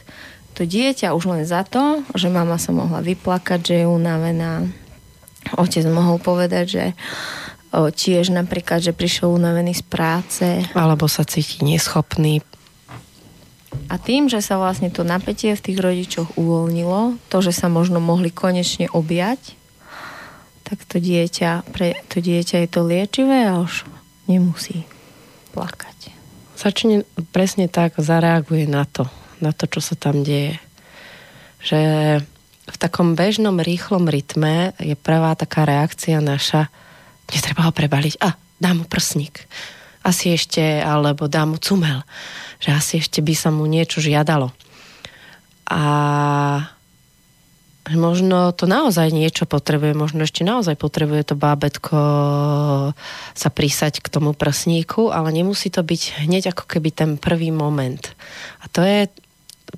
to 0.58 0.66
dieťa 0.66 1.14
už 1.14 1.30
len 1.30 1.46
za 1.46 1.62
to, 1.62 2.02
že 2.18 2.34
mama 2.34 2.58
sa 2.58 2.74
mohla 2.74 3.06
vyplakať, 3.06 3.60
že 3.62 3.76
je 3.82 3.86
unavená. 3.86 4.66
Otec 5.54 5.86
mohol 5.86 6.18
povedať, 6.18 6.66
že 6.66 6.86
o, 7.70 7.94
tiež 7.94 8.34
napríklad, 8.34 8.82
že 8.82 8.98
prišiel 8.98 9.30
unavený 9.30 9.78
z 9.78 9.86
práce. 9.86 10.46
Alebo 10.74 11.06
sa 11.06 11.22
cíti 11.30 11.62
neschopný. 11.62 12.42
A 13.86 14.02
tým, 14.02 14.34
že 14.34 14.42
sa 14.42 14.58
vlastne 14.58 14.90
to 14.90 15.06
napätie 15.06 15.54
v 15.54 15.62
tých 15.62 15.78
rodičoch 15.78 16.42
uvoľnilo, 16.42 17.22
to, 17.30 17.38
že 17.46 17.54
sa 17.54 17.70
možno 17.70 18.02
mohli 18.02 18.34
konečne 18.34 18.90
objať, 18.90 19.54
tak 20.66 20.82
to 20.90 20.98
dieťa, 20.98 21.70
pre 21.70 22.02
to 22.10 22.18
dieťa 22.18 22.66
je 22.66 22.70
to 22.74 22.82
liečivé 22.82 23.46
a 23.46 23.62
už 23.62 23.86
nemusí 24.26 24.90
plakať. 25.54 26.12
Začne 26.58 27.06
presne 27.30 27.70
tak, 27.70 28.02
zareaguje 28.02 28.66
na 28.66 28.84
to 28.90 29.06
na 29.40 29.52
to, 29.54 29.70
čo 29.70 29.80
sa 29.80 29.96
tam 29.98 30.22
deje. 30.26 30.60
Že 31.64 31.80
v 32.68 32.78
takom 32.78 33.16
bežnom, 33.16 33.64
rýchlom 33.64 34.12
rytme 34.12 34.76
je 34.78 34.94
prvá 35.00 35.34
taká 35.40 35.64
reakcia 35.64 36.20
naša, 36.20 36.68
netreba 37.32 37.68
ho 37.68 37.72
prebaliť, 37.72 38.20
a 38.20 38.36
dám 38.60 38.84
mu 38.84 38.86
prsník. 38.86 39.48
Asi 40.04 40.36
ešte, 40.36 40.62
alebo 40.84 41.28
dám 41.32 41.56
mu 41.56 41.58
cumel. 41.60 42.04
Že 42.60 42.70
asi 42.76 42.94
ešte 43.00 43.20
by 43.24 43.34
sa 43.36 43.50
mu 43.52 43.68
niečo 43.68 44.00
žiadalo. 44.00 44.52
A 45.68 45.84
možno 47.96 48.52
to 48.52 48.68
naozaj 48.68 49.16
niečo 49.16 49.48
potrebuje, 49.48 49.96
možno 49.96 50.28
ešte 50.28 50.44
naozaj 50.44 50.76
potrebuje 50.76 51.32
to 51.32 51.36
bábetko 51.40 52.00
sa 53.32 53.50
prísať 53.52 54.04
k 54.04 54.12
tomu 54.12 54.36
prsníku, 54.36 55.08
ale 55.08 55.32
nemusí 55.32 55.72
to 55.72 55.80
byť 55.84 56.28
hneď 56.28 56.52
ako 56.52 56.68
keby 56.68 56.92
ten 56.92 57.16
prvý 57.16 57.56
moment. 57.56 58.12
A 58.60 58.68
to 58.68 58.84
je 58.84 59.08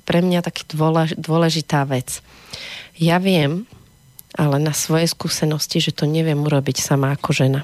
pre 0.04 0.22
mňa 0.22 0.40
taký 0.44 0.66
dôležitá 1.18 1.84
vec. 1.86 2.24
Ja 2.98 3.16
viem, 3.22 3.66
ale 4.38 4.62
na 4.62 4.70
svoje 4.70 5.10
skúsenosti, 5.10 5.82
že 5.82 5.94
to 5.94 6.06
neviem 6.06 6.38
urobiť 6.38 6.78
sama 6.78 7.14
ako 7.14 7.30
žena. 7.34 7.62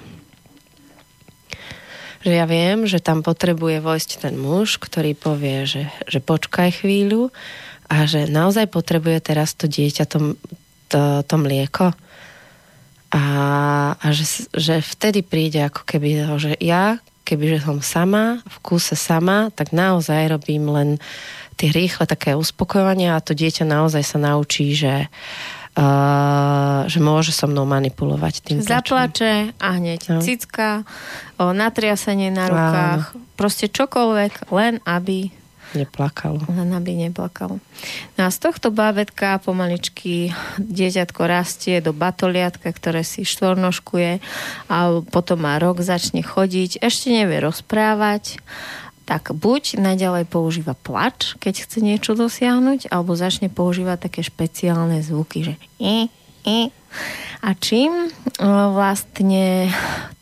Že 2.26 2.32
ja 2.34 2.46
viem, 2.50 2.90
že 2.90 2.98
tam 2.98 3.22
potrebuje 3.22 3.78
vojsť 3.78 4.10
ten 4.26 4.34
muž, 4.34 4.82
ktorý 4.82 5.14
povie, 5.14 5.62
že, 5.62 5.82
že 6.10 6.18
počkaj 6.18 6.82
chvíľu 6.82 7.30
a 7.86 8.02
že 8.02 8.26
naozaj 8.26 8.66
potrebuje 8.66 9.22
teraz 9.22 9.54
to 9.54 9.70
dieťa, 9.70 10.04
to, 10.10 10.34
to, 10.90 11.22
to 11.22 11.36
mlieko. 11.38 11.94
A, 13.14 13.22
a 13.94 14.06
že, 14.10 14.50
že 14.50 14.82
vtedy 14.82 15.22
príde 15.22 15.62
ako 15.62 15.86
keby, 15.86 16.26
že 16.42 16.58
ja, 16.58 16.98
kebyže 17.22 17.62
som 17.62 17.78
sama, 17.78 18.42
v 18.42 18.56
kúse 18.58 18.98
sama, 18.98 19.54
tak 19.54 19.70
naozaj 19.70 20.34
robím 20.34 20.66
len 20.66 20.90
tie 21.56 21.72
rýchle 21.72 22.04
také 22.04 22.36
uspokojovanie 22.36 23.10
a 23.10 23.24
to 23.24 23.32
dieťa 23.32 23.64
naozaj 23.64 24.04
sa 24.04 24.18
naučí, 24.20 24.76
že 24.76 25.08
Uh, 25.76 26.88
že 26.88 27.04
môže 27.04 27.36
so 27.36 27.44
mnou 27.44 27.68
manipulovať 27.68 28.40
tým 28.40 28.64
Zaplače 28.64 29.52
a 29.60 29.76
hneď 29.76 30.08
no. 30.08 30.24
cicka, 30.24 30.88
o, 31.36 31.52
natriasenie 31.52 32.32
na 32.32 32.48
rukách, 32.48 33.12
Áno. 33.12 33.36
proste 33.36 33.68
čokoľvek, 33.68 34.48
len 34.56 34.80
aby 34.88 35.28
Neplakalo. 35.74 36.40
Len 36.48 36.70
aby 36.72 36.94
neplakalo. 36.94 37.60
No 38.16 38.20
a 38.24 38.30
z 38.30 38.38
tohto 38.38 38.72
bábetka 38.72 39.42
pomaličky 39.42 40.32
dieťatko 40.56 41.20
rastie 41.26 41.84
do 41.84 41.92
batoliatka, 41.92 42.70
ktoré 42.70 43.04
si 43.04 43.26
štvornožkuje 43.26 44.22
a 44.70 44.76
potom 45.10 45.42
má 45.42 45.60
rok, 45.60 45.84
začne 45.84 46.24
chodiť, 46.24 46.80
ešte 46.80 47.12
nevie 47.12 47.42
rozprávať 47.42 48.40
tak 49.06 49.30
buď 49.30 49.78
naďalej 49.78 50.26
používa 50.26 50.74
plač, 50.74 51.38
keď 51.38 51.62
chce 51.62 51.78
niečo 51.78 52.18
dosiahnuť, 52.18 52.90
alebo 52.90 53.14
začne 53.14 53.46
používať 53.46 54.10
také 54.10 54.20
špeciálne 54.26 54.98
zvuky, 54.98 55.46
že 55.46 55.54
i, 55.78 56.10
i. 56.42 56.74
A 57.44 57.52
čím 57.54 58.10
vlastne 58.40 59.70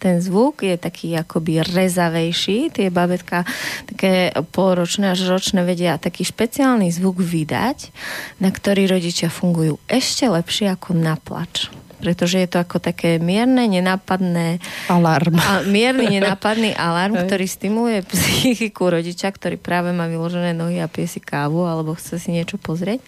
ten 0.02 0.20
zvuk 0.20 0.66
je 0.66 0.76
taký 0.76 1.16
akoby 1.16 1.64
rezavejší, 1.64 2.74
tie 2.74 2.92
babetka 2.92 3.46
také 3.88 4.34
polročné 4.52 5.14
až 5.14 5.30
ročné 5.30 5.64
vedia 5.64 5.96
taký 5.96 6.26
špeciálny 6.26 6.92
zvuk 6.92 7.22
vydať, 7.22 7.94
na 8.42 8.50
ktorý 8.52 8.90
rodičia 8.90 9.32
fungujú 9.32 9.80
ešte 9.88 10.28
lepšie 10.28 10.74
ako 10.74 10.98
na 10.98 11.16
plač 11.16 11.72
pretože 12.04 12.36
je 12.36 12.48
to 12.52 12.60
ako 12.60 12.84
také 12.84 13.16
mierne, 13.16 13.64
nenápadné... 13.64 14.60
Alarm. 14.92 15.40
A, 15.40 15.64
mierny, 15.64 16.20
nenápadný 16.20 16.76
alarm, 16.76 17.16
ktorý 17.24 17.48
stimuluje 17.48 18.04
psychiku 18.04 18.92
rodiča, 18.92 19.32
ktorý 19.32 19.56
práve 19.56 19.96
má 19.96 20.04
vyložené 20.04 20.52
nohy 20.52 20.84
a 20.84 20.92
pije 20.92 21.16
si 21.16 21.20
kávu 21.24 21.64
alebo 21.64 21.96
chce 21.96 22.20
si 22.20 22.36
niečo 22.36 22.60
pozrieť. 22.60 23.00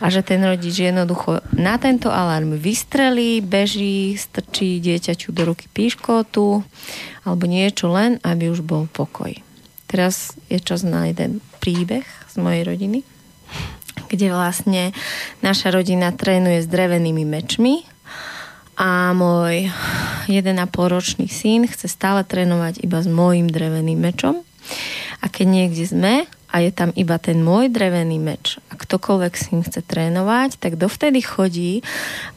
A 0.00 0.08
že 0.08 0.24
ten 0.24 0.40
rodič 0.40 0.80
jednoducho 0.80 1.44
na 1.52 1.76
tento 1.76 2.08
alarm 2.08 2.56
vystrelí, 2.56 3.44
beží, 3.44 4.16
strčí 4.16 4.80
dieťaťu 4.80 5.28
do 5.36 5.52
ruky 5.52 5.68
píškotu 5.68 6.64
alebo 7.28 7.44
niečo 7.44 7.92
len, 7.92 8.16
aby 8.24 8.48
už 8.48 8.64
bol 8.64 8.88
pokoj. 8.88 9.36
Teraz 9.84 10.32
je 10.48 10.56
čas 10.56 10.80
na 10.88 11.04
jeden 11.12 11.44
príbeh 11.60 12.08
z 12.32 12.34
mojej 12.40 12.64
rodiny 12.64 13.04
kde 14.06 14.30
vlastne 14.30 14.94
naša 15.42 15.74
rodina 15.74 16.14
trénuje 16.14 16.62
s 16.62 16.70
drevenými 16.70 17.26
mečmi 17.26 17.95
a 18.76 19.16
môj 19.16 19.72
1,5 20.28 20.52
ročný 20.92 21.26
syn 21.32 21.64
chce 21.64 21.88
stále 21.88 22.22
trénovať 22.28 22.84
iba 22.84 23.00
s 23.00 23.08
môjim 23.08 23.48
dreveným 23.48 23.96
mečom. 23.96 24.44
A 25.24 25.32
keď 25.32 25.46
niekde 25.48 25.84
sme 25.88 26.14
a 26.52 26.56
je 26.60 26.70
tam 26.70 26.92
iba 26.92 27.16
ten 27.16 27.40
môj 27.40 27.72
drevený 27.72 28.20
meč 28.20 28.60
a 28.68 28.76
ktokoľvek 28.76 29.32
syn 29.34 29.64
chce 29.64 29.80
trénovať, 29.80 30.60
tak 30.60 30.76
dovtedy 30.76 31.24
chodí 31.24 31.80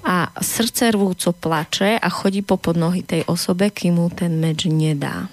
a 0.08 0.32
srdce 0.40 0.96
rvúco 0.96 1.36
plače 1.36 2.00
a 2.00 2.08
chodí 2.08 2.40
po 2.40 2.56
podnohy 2.56 3.04
tej 3.04 3.28
osobe, 3.28 3.68
kým 3.70 4.00
mu 4.00 4.08
ten 4.08 4.40
meč 4.40 4.66
nedá. 4.66 5.28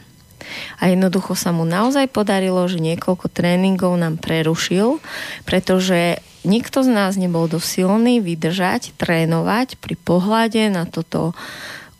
A 0.78 0.90
jednoducho 0.90 1.34
sa 1.34 1.50
mu 1.50 1.66
naozaj 1.66 2.06
podarilo, 2.10 2.62
že 2.70 2.78
niekoľko 2.78 3.26
tréningov 3.30 3.98
nám 3.98 4.18
prerušil, 4.22 5.02
pretože 5.42 6.22
nikto 6.46 6.86
z 6.86 6.90
nás 6.94 7.18
nebol 7.18 7.50
dosilný 7.50 8.22
vydržať, 8.22 8.94
trénovať 8.96 9.76
pri 9.82 9.98
pohľade 9.98 10.70
na 10.70 10.86
toto 10.86 11.34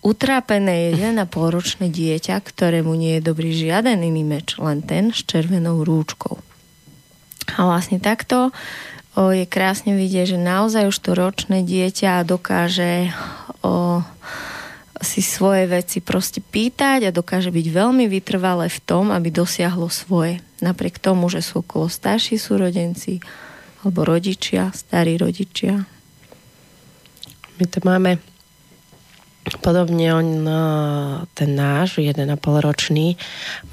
utrápené 0.07 0.95
jeden 0.95 1.19
a 1.19 1.27
polročné 1.27 1.91
dieťa, 1.91 2.39
ktorému 2.39 2.95
nie 2.95 3.19
je 3.19 3.27
dobrý 3.27 3.51
žiaden 3.51 3.99
iný 4.07 4.23
meč, 4.23 4.55
len 4.63 4.79
ten 4.87 5.11
s 5.11 5.27
červenou 5.27 5.83
rúčkou. 5.83 6.39
A 7.59 7.61
vlastne 7.67 7.99
takto 7.99 8.55
o, 9.19 9.35
je 9.35 9.43
krásne 9.51 9.99
vidieť, 9.99 10.35
že 10.35 10.39
naozaj 10.39 10.87
už 10.87 10.99
to 11.03 11.11
ročné 11.19 11.67
dieťa 11.67 12.23
dokáže 12.23 13.11
o, 13.67 14.03
si 15.03 15.21
svoje 15.27 15.67
veci 15.67 15.99
proste 15.99 16.39
pýtať 16.39 17.11
a 17.11 17.15
dokáže 17.15 17.51
byť 17.51 17.67
veľmi 17.67 18.07
vytrvalé 18.07 18.71
v 18.71 18.81
tom, 18.87 19.11
aby 19.11 19.35
dosiahlo 19.35 19.91
svoje. 19.91 20.39
Napriek 20.63 21.03
tomu, 21.03 21.27
že 21.27 21.43
sú 21.43 21.67
okolo 21.67 21.91
starší 21.91 22.39
súrodenci 22.39 23.21
alebo 23.83 24.07
rodičia, 24.07 24.73
starí 24.73 25.19
rodičia. 25.21 25.85
My 27.57 27.65
to 27.69 27.79
máme 27.85 28.21
podobne 29.63 30.11
on, 30.13 30.29
no, 30.43 30.61
ten 31.33 31.55
náš, 31.55 32.03
1,5 32.03 32.27
ročný, 32.61 33.15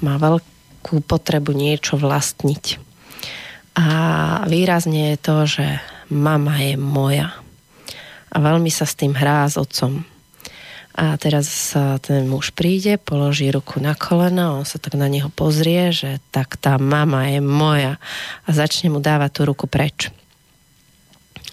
má 0.00 0.16
veľkú 0.16 1.02
potrebu 1.02 1.50
niečo 1.52 1.98
vlastniť. 1.98 2.78
A 3.74 3.86
výrazne 4.46 5.14
je 5.14 5.18
to, 5.18 5.36
že 5.50 5.66
mama 6.14 6.62
je 6.62 6.78
moja. 6.78 7.34
A 8.30 8.36
veľmi 8.38 8.70
sa 8.70 8.86
s 8.86 8.94
tým 8.94 9.18
hrá 9.18 9.50
s 9.50 9.58
otcom. 9.58 10.06
A 10.94 11.18
teraz 11.18 11.50
sa 11.50 11.98
ten 11.98 12.30
muž 12.30 12.54
príde, 12.54 13.02
položí 13.02 13.50
ruku 13.50 13.82
na 13.82 13.98
koleno, 13.98 14.62
on 14.62 14.66
sa 14.66 14.78
tak 14.78 14.94
na 14.94 15.10
neho 15.10 15.26
pozrie, 15.26 15.90
že 15.90 16.22
tak 16.30 16.54
tá 16.54 16.78
mama 16.78 17.26
je 17.34 17.42
moja 17.42 17.98
a 18.46 18.48
začne 18.54 18.94
mu 18.94 19.02
dávať 19.02 19.30
tú 19.34 19.40
ruku 19.42 19.66
preč. 19.66 20.14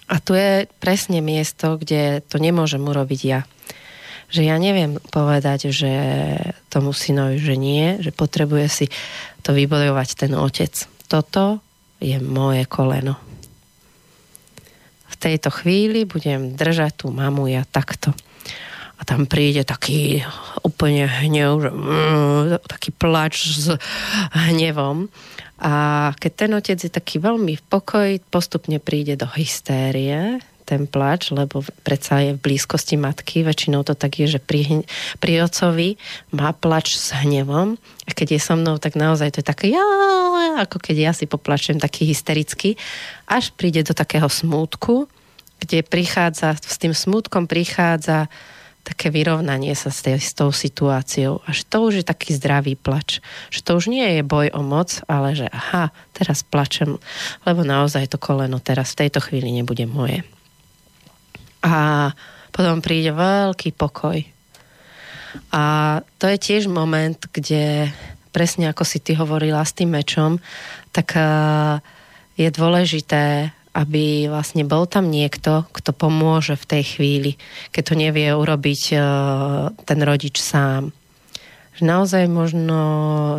A 0.06 0.22
tu 0.22 0.38
je 0.38 0.70
presne 0.78 1.18
miesto, 1.18 1.74
kde 1.74 2.22
to 2.22 2.38
nemôžem 2.38 2.86
urobiť 2.86 3.20
ja. 3.26 3.42
Že 4.30 4.46
ja 4.46 4.56
neviem 4.62 5.02
povedať, 5.10 5.74
že 5.74 5.90
tomu 6.70 6.94
synovi, 6.94 7.42
že 7.42 7.58
nie, 7.58 7.98
že 7.98 8.14
potrebuje 8.14 8.66
si 8.70 8.86
to 9.42 9.50
vybojovať 9.50 10.08
ten 10.22 10.32
otec. 10.38 10.70
Toto 11.10 11.58
je 11.98 12.14
moje 12.22 12.62
koleno. 12.70 13.18
V 15.10 15.16
tejto 15.18 15.50
chvíli 15.50 16.06
budem 16.06 16.54
držať 16.54 17.02
tú 17.02 17.06
mamu 17.10 17.50
ja 17.50 17.66
takto 17.66 18.14
a 19.02 19.06
tam 19.06 19.26
príde 19.26 19.66
taký 19.66 20.22
úplne 20.62 21.10
hnev, 21.10 21.58
že, 21.58 21.70
mm, 21.74 22.42
taký 22.70 22.94
plač 22.94 23.50
s 23.50 23.74
hnevom. 24.30 25.10
A 25.58 25.74
keď 26.22 26.32
ten 26.38 26.50
otec 26.54 26.78
je 26.78 26.86
taký 26.86 27.18
veľmi 27.18 27.58
v 27.58 27.64
pokoji, 27.66 28.22
postupne 28.30 28.78
príde 28.78 29.18
do 29.18 29.26
hystérie, 29.26 30.38
ten 30.62 30.86
plač, 30.86 31.34
lebo 31.34 31.66
predsa 31.82 32.22
je 32.22 32.38
v 32.38 32.42
blízkosti 32.46 32.94
matky. 32.94 33.42
Väčšinou 33.42 33.82
to 33.82 33.98
tak 33.98 34.22
je, 34.22 34.38
že 34.38 34.40
pri, 34.40 34.86
pri 35.18 35.42
ocovi 35.42 35.98
má 36.30 36.54
plač 36.54 36.94
s 36.94 37.10
hnevom 37.10 37.74
a 38.06 38.10
keď 38.14 38.38
je 38.38 38.40
so 38.40 38.54
mnou, 38.54 38.78
tak 38.78 38.94
naozaj 38.94 39.34
to 39.34 39.42
je 39.42 39.50
také 39.50 39.74
ja, 39.74 39.82
ako 40.62 40.78
keď 40.78 40.96
ja 41.10 41.12
si 41.12 41.26
poplačujem 41.26 41.82
taký 41.82 42.06
hysterický, 42.06 42.78
až 43.26 43.50
príde 43.58 43.82
do 43.82 43.92
takého 43.92 44.30
smútku, 44.30 45.10
kde 45.58 45.82
prichádza, 45.82 46.54
s 46.54 46.78
tým 46.78 46.94
smútkom 46.94 47.50
prichádza 47.50 48.30
také 48.82 49.14
vyrovnanie 49.14 49.72
sa 49.78 49.94
s, 49.94 50.02
tej, 50.02 50.18
s 50.18 50.34
tou 50.34 50.50
situáciou. 50.50 51.38
A 51.46 51.54
že 51.54 51.62
to 51.66 51.86
už 51.86 52.02
je 52.02 52.04
taký 52.06 52.34
zdravý 52.34 52.74
plač. 52.74 53.22
Že 53.54 53.60
to 53.62 53.70
už 53.78 53.84
nie 53.88 54.18
je 54.18 54.22
boj 54.26 54.50
o 54.50 54.62
moc, 54.66 54.98
ale 55.06 55.38
že 55.38 55.46
aha, 55.46 55.94
teraz 56.10 56.42
plačem, 56.42 56.98
lebo 57.46 57.62
naozaj 57.62 58.10
to 58.10 58.18
koleno 58.18 58.58
teraz 58.58 58.92
v 58.92 59.06
tejto 59.06 59.22
chvíli 59.22 59.54
nebude 59.54 59.86
moje. 59.86 60.26
A 61.62 62.10
potom 62.50 62.82
príde 62.82 63.14
veľký 63.14 63.70
pokoj. 63.78 64.18
A 65.54 65.64
to 66.18 66.26
je 66.28 66.38
tiež 66.42 66.68
moment, 66.68 67.16
kde 67.32 67.88
presne 68.34 68.68
ako 68.68 68.82
si 68.82 68.98
ty 69.00 69.14
hovorila 69.14 69.62
s 69.62 69.72
tým 69.72 69.94
mečom, 69.94 70.42
tak 70.92 71.16
je 72.36 72.48
dôležité 72.50 73.54
aby 73.72 74.28
vlastne 74.28 74.68
bol 74.68 74.84
tam 74.84 75.08
niekto, 75.08 75.64
kto 75.72 75.96
pomôže 75.96 76.60
v 76.60 76.68
tej 76.68 76.82
chvíli, 76.96 77.30
keď 77.72 77.82
to 77.88 77.94
nevie 77.96 78.28
urobiť 78.36 78.82
e, 78.92 78.96
ten 79.88 79.98
rodič 80.04 80.36
sám. 80.36 80.92
Že 81.80 81.82
naozaj 81.88 82.24
možno 82.28 82.78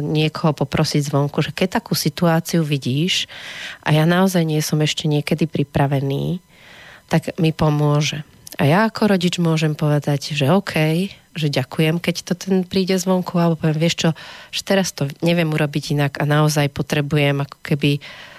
niekoho 0.01 0.57
poprosiť 0.57 1.05
zvonku, 1.05 1.45
že 1.45 1.53
keď 1.53 1.77
takú 1.77 1.93
situáciu 1.93 2.65
vidíš 2.65 3.29
a 3.85 3.93
ja 3.93 4.09
naozaj 4.09 4.41
nie 4.41 4.57
som 4.65 4.81
ešte 4.81 5.05
niekedy 5.05 5.45
pripravený, 5.45 6.41
tak 7.13 7.37
mi 7.37 7.53
pomôže. 7.53 8.25
A 8.57 8.65
ja 8.65 8.89
ako 8.89 9.13
rodič 9.13 9.37
môžem 9.37 9.77
povedať, 9.77 10.33
že 10.33 10.49
OK, 10.49 10.73
že 11.37 11.47
ďakujem, 11.49 12.01
keď 12.01 12.15
to 12.25 12.33
ten 12.33 12.65
príde 12.65 12.97
zvonku, 12.97 13.37
alebo 13.37 13.57
poviem, 13.61 13.81
vieš 13.85 13.95
čo, 14.01 14.09
že 14.49 14.61
teraz 14.65 14.93
to 14.97 15.09
neviem 15.21 15.49
urobiť 15.53 15.93
inak 15.93 16.13
a 16.17 16.25
naozaj 16.25 16.73
potrebujem 16.73 17.41
ako 17.41 17.57
keby 17.65 17.97
uh, 17.97 18.32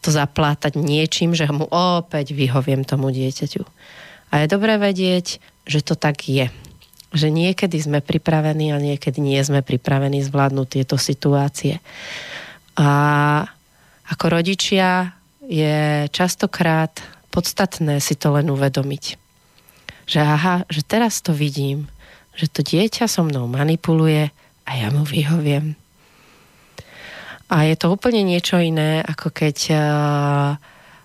to 0.00 0.08
zaplátať 0.08 0.80
niečím, 0.80 1.36
že 1.36 1.48
mu 1.52 1.68
opäť 1.68 2.32
vyhoviem 2.32 2.88
tomu 2.88 3.12
dieťaťu. 3.12 3.62
A 4.30 4.44
je 4.44 4.46
dobré 4.48 4.80
vedieť, 4.80 5.42
že 5.68 5.84
to 5.84 5.98
tak 5.98 6.24
je. 6.24 6.48
Že 7.10 7.28
niekedy 7.28 7.76
sme 7.76 8.00
pripravení 8.00 8.72
a 8.72 8.80
niekedy 8.80 9.20
nie 9.20 9.38
sme 9.42 9.60
pripravení 9.60 10.22
zvládnuť 10.24 10.66
tieto 10.66 10.96
situácie. 10.96 11.82
A 12.78 12.90
ako 14.08 14.26
rodičia 14.40 15.12
je 15.44 16.06
častokrát 16.14 16.94
podstatné 17.34 17.98
si 17.98 18.14
to 18.14 18.34
len 18.34 18.48
uvedomiť. 18.48 19.18
Že 20.06 20.20
aha, 20.22 20.56
že 20.66 20.82
teraz 20.82 21.22
to 21.22 21.34
vidím, 21.34 21.90
že 22.34 22.50
to 22.50 22.62
dieťa 22.62 23.10
so 23.10 23.26
mnou 23.26 23.50
manipuluje 23.50 24.30
a 24.66 24.70
ja 24.78 24.88
mu 24.94 25.02
vyhoviem. 25.02 25.74
A 27.50 27.66
je 27.66 27.74
to 27.74 27.90
úplne 27.90 28.22
niečo 28.22 28.62
iné, 28.62 29.02
ako 29.02 29.34
keď 29.34 29.56
uh, 29.74 30.54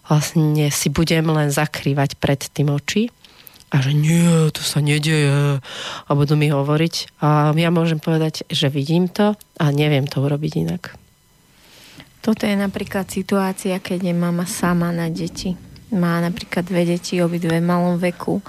vlastne 0.06 0.70
si 0.70 0.94
budem 0.94 1.26
len 1.26 1.50
zakrývať 1.50 2.22
pred 2.22 2.38
tým 2.38 2.70
oči 2.70 3.10
a 3.74 3.82
že 3.82 3.98
nie, 3.98 4.54
to 4.54 4.62
sa 4.62 4.78
nedieje 4.78 5.60
a 6.06 6.12
budú 6.14 6.38
mi 6.38 6.54
hovoriť 6.54 7.18
a 7.20 7.52
ja 7.58 7.70
môžem 7.74 7.98
povedať, 7.98 8.46
že 8.48 8.70
vidím 8.70 9.10
to 9.10 9.34
a 9.58 9.66
neviem 9.74 10.06
to 10.06 10.22
urobiť 10.22 10.54
inak. 10.62 10.94
Toto 12.22 12.46
je 12.46 12.58
napríklad 12.58 13.10
situácia, 13.10 13.78
keď 13.82 14.10
je 14.10 14.14
mama 14.14 14.50
sama 14.50 14.90
na 14.90 15.10
deti. 15.14 15.54
Má 15.94 16.22
napríklad 16.22 16.66
dve 16.66 16.98
deti, 16.98 17.22
obidve 17.22 17.62
v 17.62 17.70
malom 17.70 18.02
veku 18.02 18.42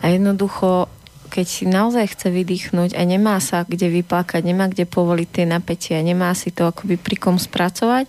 a 0.00 0.12
jednoducho 0.12 0.88
keď 1.34 1.46
si 1.50 1.66
naozaj 1.66 2.14
chce 2.14 2.30
vydýchnuť 2.30 2.94
a 2.94 3.02
nemá 3.02 3.42
sa 3.42 3.66
kde 3.66 3.90
vyplakať, 3.90 4.46
nemá 4.46 4.70
kde 4.70 4.86
povoliť 4.86 5.28
tie 5.34 5.46
napätia, 5.50 5.98
nemá 5.98 6.30
si 6.38 6.54
to 6.54 6.70
akoby 6.70 6.94
pri 6.94 7.18
kom 7.18 7.42
spracovať, 7.42 8.06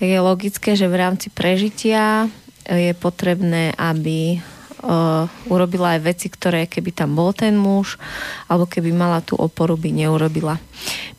tak 0.00 0.06
je 0.08 0.16
logické, 0.16 0.72
že 0.72 0.88
v 0.88 0.96
rámci 0.96 1.28
prežitia 1.28 2.32
je 2.64 2.96
potrebné, 2.96 3.76
aby 3.76 4.40
uh, 4.80 5.28
urobila 5.52 6.00
aj 6.00 6.08
veci, 6.08 6.32
ktoré 6.32 6.64
keby 6.64 6.96
tam 6.96 7.12
bol 7.12 7.36
ten 7.36 7.52
muž, 7.52 8.00
alebo 8.48 8.64
keby 8.64 8.96
mala 8.96 9.20
tú 9.20 9.36
oporu, 9.36 9.76
by 9.76 9.92
neurobila. 9.92 10.56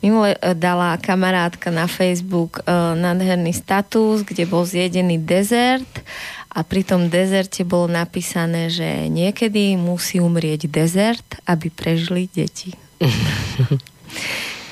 Minule 0.02 0.34
uh, 0.34 0.50
dala 0.58 0.98
kamarátka 0.98 1.70
na 1.70 1.86
Facebook 1.86 2.58
uh, 2.66 2.98
nádherný 2.98 3.54
status, 3.54 4.26
kde 4.26 4.50
bol 4.50 4.66
zjedený 4.66 5.22
dezert 5.22 6.02
a 6.56 6.64
pri 6.64 6.88
tom 6.88 7.12
dezerte 7.12 7.68
bolo 7.68 7.84
napísané, 7.84 8.72
že 8.72 9.12
niekedy 9.12 9.76
musí 9.76 10.24
umrieť 10.24 10.72
dezert, 10.72 11.36
aby 11.44 11.68
prežili 11.68 12.32
deti. 12.32 12.72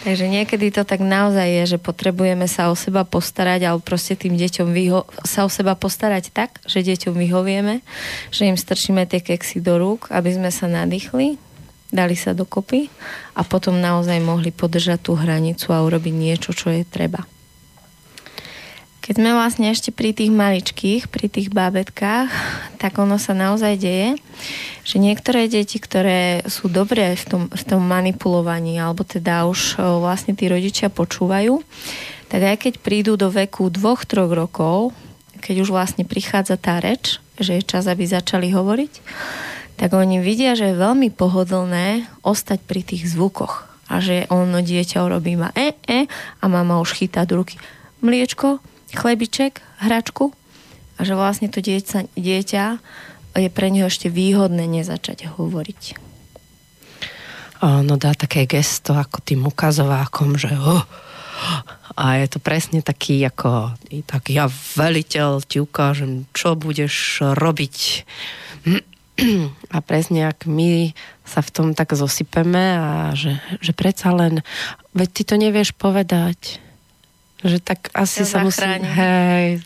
Takže 0.04 0.28
niekedy 0.28 0.68
to 0.68 0.84
tak 0.84 1.00
naozaj 1.00 1.48
je, 1.48 1.76
že 1.76 1.78
potrebujeme 1.80 2.44
sa 2.44 2.68
o 2.68 2.76
seba 2.76 3.08
postarať, 3.08 3.64
ale 3.64 3.80
proste 3.80 4.16
tým 4.16 4.36
deťom 4.36 4.68
vyho- 4.72 5.08
sa 5.24 5.48
o 5.48 5.50
seba 5.52 5.72
postarať 5.76 6.28
tak, 6.28 6.60
že 6.68 6.84
deťom 6.84 7.16
vyhovieme, 7.16 7.80
že 8.28 8.48
im 8.48 8.56
strčíme 8.56 9.08
tie 9.08 9.24
keksy 9.24 9.64
do 9.64 9.80
rúk, 9.80 10.12
aby 10.12 10.36
sme 10.36 10.52
sa 10.52 10.68
nadýchli, 10.68 11.40
dali 11.88 12.16
sa 12.20 12.36
dokopy 12.36 12.92
a 13.32 13.48
potom 13.48 13.80
naozaj 13.80 14.20
mohli 14.20 14.52
podržať 14.52 15.08
tú 15.08 15.16
hranicu 15.16 15.72
a 15.72 15.80
urobiť 15.80 16.12
niečo, 16.12 16.52
čo 16.52 16.68
je 16.68 16.84
treba. 16.84 17.24
Keď 19.04 19.20
sme 19.20 19.36
vlastne 19.36 19.68
ešte 19.68 19.92
pri 19.92 20.16
tých 20.16 20.32
maličkých, 20.32 21.12
pri 21.12 21.28
tých 21.28 21.52
bábetkách, 21.52 22.32
tak 22.80 22.96
ono 22.96 23.20
sa 23.20 23.36
naozaj 23.36 23.76
deje, 23.76 24.16
že 24.80 24.96
niektoré 24.96 25.44
deti, 25.44 25.76
ktoré 25.76 26.40
sú 26.48 26.72
dobré 26.72 27.12
v 27.12 27.24
tom, 27.28 27.42
v 27.52 27.62
tom 27.68 27.84
manipulovaní, 27.84 28.80
alebo 28.80 29.04
teda 29.04 29.44
už 29.44 29.76
vlastne 30.00 30.32
tí 30.32 30.48
rodičia 30.48 30.88
počúvajú, 30.88 31.60
tak 32.32 32.40
aj 32.48 32.56
keď 32.64 32.74
prídu 32.80 33.20
do 33.20 33.28
veku 33.28 33.68
dvoch, 33.68 34.08
troch 34.08 34.32
rokov, 34.32 34.96
keď 35.44 35.68
už 35.68 35.76
vlastne 35.76 36.08
prichádza 36.08 36.56
tá 36.56 36.80
reč, 36.80 37.20
že 37.36 37.60
je 37.60 37.68
čas, 37.68 37.84
aby 37.84 38.08
začali 38.08 38.56
hovoriť, 38.56 38.92
tak 39.76 39.92
oni 39.92 40.24
vidia, 40.24 40.56
že 40.56 40.72
je 40.72 40.80
veľmi 40.80 41.12
pohodlné 41.12 42.08
ostať 42.24 42.56
pri 42.64 42.80
tých 42.80 43.04
zvukoch 43.12 43.68
a 43.84 44.00
že 44.00 44.24
ono 44.32 44.64
dieťa 44.64 45.04
urobí 45.04 45.36
ma 45.36 45.52
e, 45.52 45.76
e 45.84 46.08
a 46.40 46.44
mama 46.48 46.80
už 46.80 46.96
chytá 46.96 47.28
do 47.28 47.44
ruky 47.44 47.60
mliečko, 48.00 48.64
chlebiček, 48.94 49.60
hračku 49.82 50.32
a 50.96 51.00
že 51.02 51.18
vlastne 51.18 51.50
to 51.50 51.58
dieťa, 51.58 52.14
dieťa 52.14 52.64
je 53.34 53.50
pre 53.50 53.66
neho 53.68 53.90
ešte 53.90 54.06
výhodné 54.06 54.70
nezačať 54.70 55.26
hovoriť. 55.34 55.82
No 57.64 57.96
dá 57.96 58.12
také 58.12 58.44
gesto 58.44 58.92
ako 58.92 59.24
tým 59.24 59.48
ukazovákom, 59.48 60.36
že 60.36 60.52
oh, 60.52 60.84
a 61.94 62.04
je 62.20 62.26
to 62.28 62.38
presne 62.38 62.84
taký 62.84 63.24
ako 63.24 63.74
tak 64.06 64.30
ja 64.30 64.46
veliteľ 64.50 65.42
ti 65.42 65.58
ukážem, 65.58 66.28
čo 66.36 66.54
budeš 66.54 67.24
robiť. 67.24 68.04
A 69.70 69.78
presne 69.78 70.26
ak 70.26 70.50
my 70.50 70.90
sa 71.22 71.38
v 71.38 71.50
tom 71.54 71.68
tak 71.78 71.94
zosypeme 71.94 72.74
a 72.74 73.14
že, 73.14 73.38
že 73.62 73.70
predsa 73.70 74.10
len, 74.10 74.42
veď 74.90 75.08
ty 75.14 75.22
to 75.22 75.34
nevieš 75.38 75.70
povedať, 75.78 76.58
že 77.44 77.60
tak 77.60 77.92
asi 77.92 78.24
sa 78.24 78.40
musí... 78.40 78.64
Hej, 78.64 79.60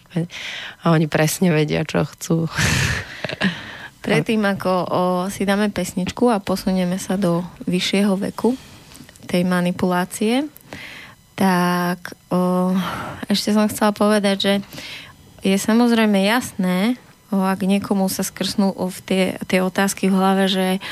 a 0.82 0.90
oni 0.90 1.06
presne 1.06 1.54
vedia, 1.54 1.86
čo 1.86 2.02
chcú. 2.02 2.36
Predtým, 4.08 4.42
ako 4.42 4.72
o, 4.72 5.02
si 5.30 5.46
dáme 5.46 5.70
pesničku 5.70 6.26
a 6.26 6.42
posunieme 6.42 6.98
sa 6.98 7.14
do 7.14 7.46
vyššieho 7.70 8.18
veku 8.18 8.58
tej 9.30 9.46
manipulácie, 9.46 10.48
tak 11.38 12.18
o, 12.34 12.74
ešte 13.30 13.54
som 13.54 13.70
chcela 13.70 13.94
povedať, 13.94 14.36
že 14.42 14.54
je 15.46 15.54
samozrejme 15.54 16.18
jasné, 16.24 16.98
o, 17.30 17.44
ak 17.44 17.62
niekomu 17.62 18.10
sa 18.10 18.26
skrsnú 18.26 18.74
o, 18.74 18.90
v 18.90 18.98
tie, 19.06 19.24
tie 19.46 19.60
otázky 19.62 20.10
v 20.10 20.18
hlave, 20.18 20.50
že, 20.50 20.82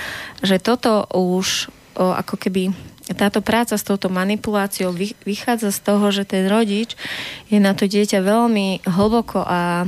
že 0.44 0.62
toto 0.62 1.09
už 1.11 1.72
o, 1.96 2.12
ako 2.12 2.37
keby 2.37 2.77
táto 3.14 3.38
práca 3.38 3.79
s 3.79 3.87
touto 3.87 4.11
manipuláciou 4.11 4.90
vychádza 5.23 5.71
z 5.71 5.81
toho, 5.87 6.11
že 6.11 6.27
ten 6.27 6.51
rodič 6.51 6.99
je 7.47 7.62
na 7.62 7.71
to 7.71 7.87
dieťa 7.87 8.19
veľmi 8.19 8.83
hlboko 8.83 9.47
a, 9.47 9.87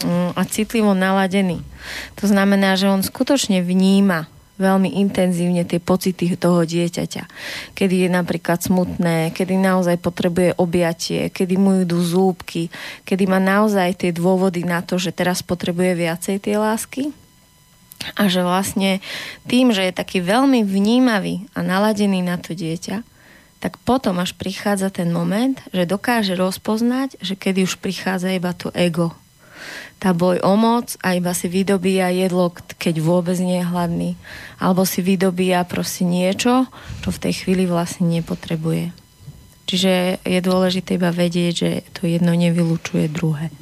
mm, 0.00 0.32
a 0.32 0.42
citlivo 0.48 0.96
naladený. 0.96 1.60
To 2.16 2.24
znamená, 2.24 2.80
že 2.80 2.88
on 2.88 3.04
skutočne 3.04 3.60
vníma 3.60 4.32
veľmi 4.58 4.98
intenzívne 4.98 5.62
tie 5.62 5.78
pocity 5.78 6.34
toho 6.34 6.66
dieťaťa. 6.66 7.22
Kedy 7.78 7.94
je 8.04 8.08
napríklad 8.10 8.58
smutné, 8.58 9.30
kedy 9.30 9.54
naozaj 9.54 10.02
potrebuje 10.02 10.58
objatie, 10.58 11.30
kedy 11.30 11.54
mu 11.54 11.86
idú 11.86 12.02
zúbky, 12.02 12.66
kedy 13.06 13.30
má 13.30 13.38
naozaj 13.38 14.02
tie 14.02 14.10
dôvody 14.10 14.66
na 14.66 14.82
to, 14.82 14.98
že 14.98 15.14
teraz 15.14 15.46
potrebuje 15.46 15.94
viacej 15.94 16.36
tie 16.42 16.58
lásky. 16.58 17.14
A 18.14 18.30
že 18.30 18.46
vlastne 18.46 19.02
tým, 19.50 19.74
že 19.74 19.90
je 19.90 19.92
taký 19.92 20.22
veľmi 20.22 20.62
vnímavý 20.62 21.50
a 21.52 21.66
naladený 21.66 22.22
na 22.22 22.38
to 22.38 22.54
dieťa, 22.54 23.02
tak 23.58 23.74
potom 23.82 24.22
až 24.22 24.38
prichádza 24.38 24.94
ten 24.94 25.10
moment, 25.10 25.58
že 25.74 25.82
dokáže 25.82 26.38
rozpoznať, 26.38 27.18
že 27.18 27.34
kedy 27.34 27.66
už 27.66 27.82
prichádza 27.82 28.30
iba 28.30 28.54
to 28.54 28.70
ego 28.70 29.18
tá 29.98 30.14
boj 30.14 30.38
o 30.46 30.54
moc 30.54 30.94
a 31.02 31.18
iba 31.18 31.34
si 31.34 31.50
vydobíja 31.50 32.14
jedlo, 32.14 32.54
keď 32.54 33.02
vôbec 33.02 33.34
nie 33.42 33.58
je 33.58 33.66
hladný. 33.66 34.10
Alebo 34.62 34.86
si 34.86 35.02
vydobíja 35.02 35.66
proste 35.66 36.06
niečo, 36.06 36.70
čo 37.02 37.08
v 37.10 37.22
tej 37.22 37.34
chvíli 37.44 37.66
vlastne 37.66 38.06
nepotrebuje. 38.06 38.94
Čiže 39.68 40.22
je 40.24 40.40
dôležité 40.40 40.96
iba 40.96 41.12
vedieť, 41.12 41.52
že 41.52 41.70
to 41.92 42.08
jedno 42.08 42.32
nevylučuje 42.32 43.10
druhé. 43.10 43.52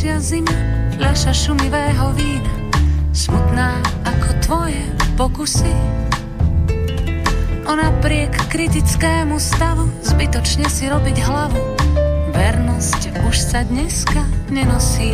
Ďalšia 0.00 0.16
zima, 0.24 0.56
fľaša 0.96 1.32
šumivého 1.36 2.16
vína, 2.16 2.48
smutná 3.12 3.76
ako 4.08 4.28
tvoje 4.40 4.80
pokusy. 5.12 5.76
O 7.68 7.76
napriek 7.76 8.32
kritickému 8.48 9.36
stavu 9.36 9.92
zbytočne 10.00 10.72
si 10.72 10.88
robiť 10.88 11.20
hlavu, 11.20 11.60
vernosť 12.32 13.12
už 13.28 13.36
sa 13.44 13.60
dneska 13.68 14.24
nenosí. 14.48 15.12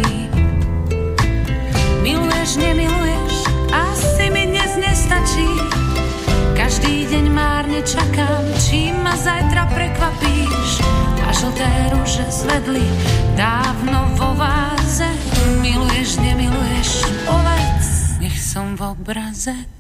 Miluješ, 2.07 2.55
nemiluješ, 2.55 3.35
asi 3.75 4.31
mi 4.31 4.55
dnes 4.55 4.71
nestačí. 4.79 5.51
Každý 6.55 7.11
deň 7.11 7.27
márne 7.35 7.83
čakám, 7.83 8.47
čím 8.63 9.03
ma 9.03 9.19
zajtra 9.19 9.67
prekvapíš. 9.67 10.96
Žlté 11.37 11.69
rúže 11.93 12.25
zvedli 12.33 12.89
dávno 13.37 14.09
vo 14.17 14.33
váze. 14.41 15.05
Miluješ, 15.61 16.17
nemiluješ, 16.25 17.05
povedz, 17.29 18.17
nech 18.25 18.41
som 18.41 18.73
v 18.73 18.97
obraze. 18.97 19.76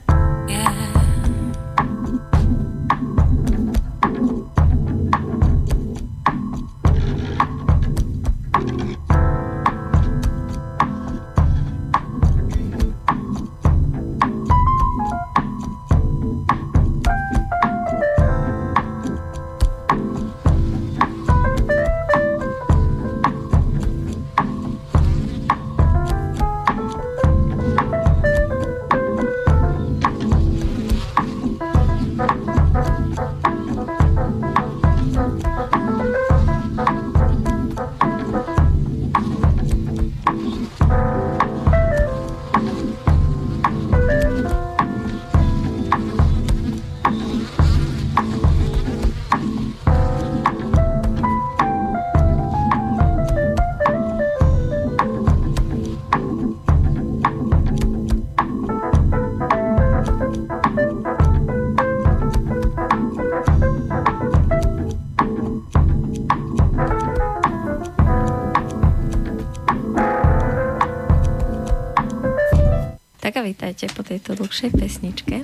Vítajte 73.66 73.98
po 73.98 74.07
tejto 74.07 74.38
dlhšej 74.38 74.79
pesničke. 74.79 75.42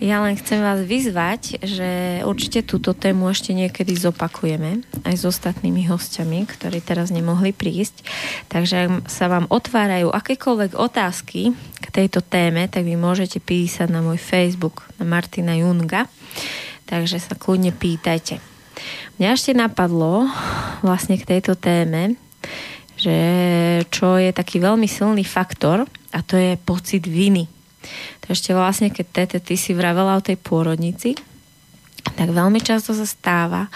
Ja 0.00 0.24
len 0.24 0.32
chcem 0.40 0.64
vás 0.64 0.80
vyzvať, 0.80 1.60
že 1.60 1.90
určite 2.24 2.64
túto 2.64 2.96
tému 2.96 3.28
ešte 3.28 3.52
niekedy 3.52 3.92
zopakujeme 4.00 4.80
aj 5.04 5.12
s 5.12 5.28
ostatnými 5.28 5.84
hostiami, 5.92 6.48
ktorí 6.48 6.80
teraz 6.80 7.12
nemohli 7.12 7.52
prísť. 7.52 8.00
Takže 8.48 9.04
ak 9.04 9.12
sa 9.12 9.28
vám 9.28 9.44
otvárajú 9.52 10.08
akékoľvek 10.08 10.72
otázky 10.72 11.52
k 11.84 11.86
tejto 11.92 12.24
téme, 12.24 12.64
tak 12.64 12.88
vy 12.88 12.96
môžete 12.96 13.44
písať 13.44 13.92
na 13.92 14.00
môj 14.00 14.16
Facebook, 14.16 14.88
na 14.96 15.04
Martina 15.04 15.52
Junga. 15.52 16.08
Takže 16.88 17.20
sa 17.20 17.36
kľudne 17.36 17.76
pýtajte. 17.76 18.40
Mňa 19.20 19.36
ešte 19.36 19.52
napadlo 19.52 20.32
vlastne 20.80 21.20
k 21.20 21.28
tejto 21.28 21.60
téme, 21.60 22.16
že 22.96 23.20
čo 23.92 24.16
je 24.16 24.32
taký 24.32 24.64
veľmi 24.64 24.88
silný 24.88 25.28
faktor, 25.28 25.84
a 26.12 26.24
to 26.24 26.40
je 26.40 26.56
pocit 26.56 27.04
viny. 27.04 27.48
To 28.24 28.34
ešte 28.34 28.52
vlastne, 28.52 28.90
keď 28.90 29.06
Tete, 29.12 29.38
ty 29.40 29.54
si 29.54 29.72
vravela 29.72 30.18
o 30.18 30.24
tej 30.24 30.36
pôrodnici, 30.36 31.14
tak 32.16 32.32
veľmi 32.32 32.58
často 32.64 32.96
sa 32.96 33.04
stáva, 33.04 33.68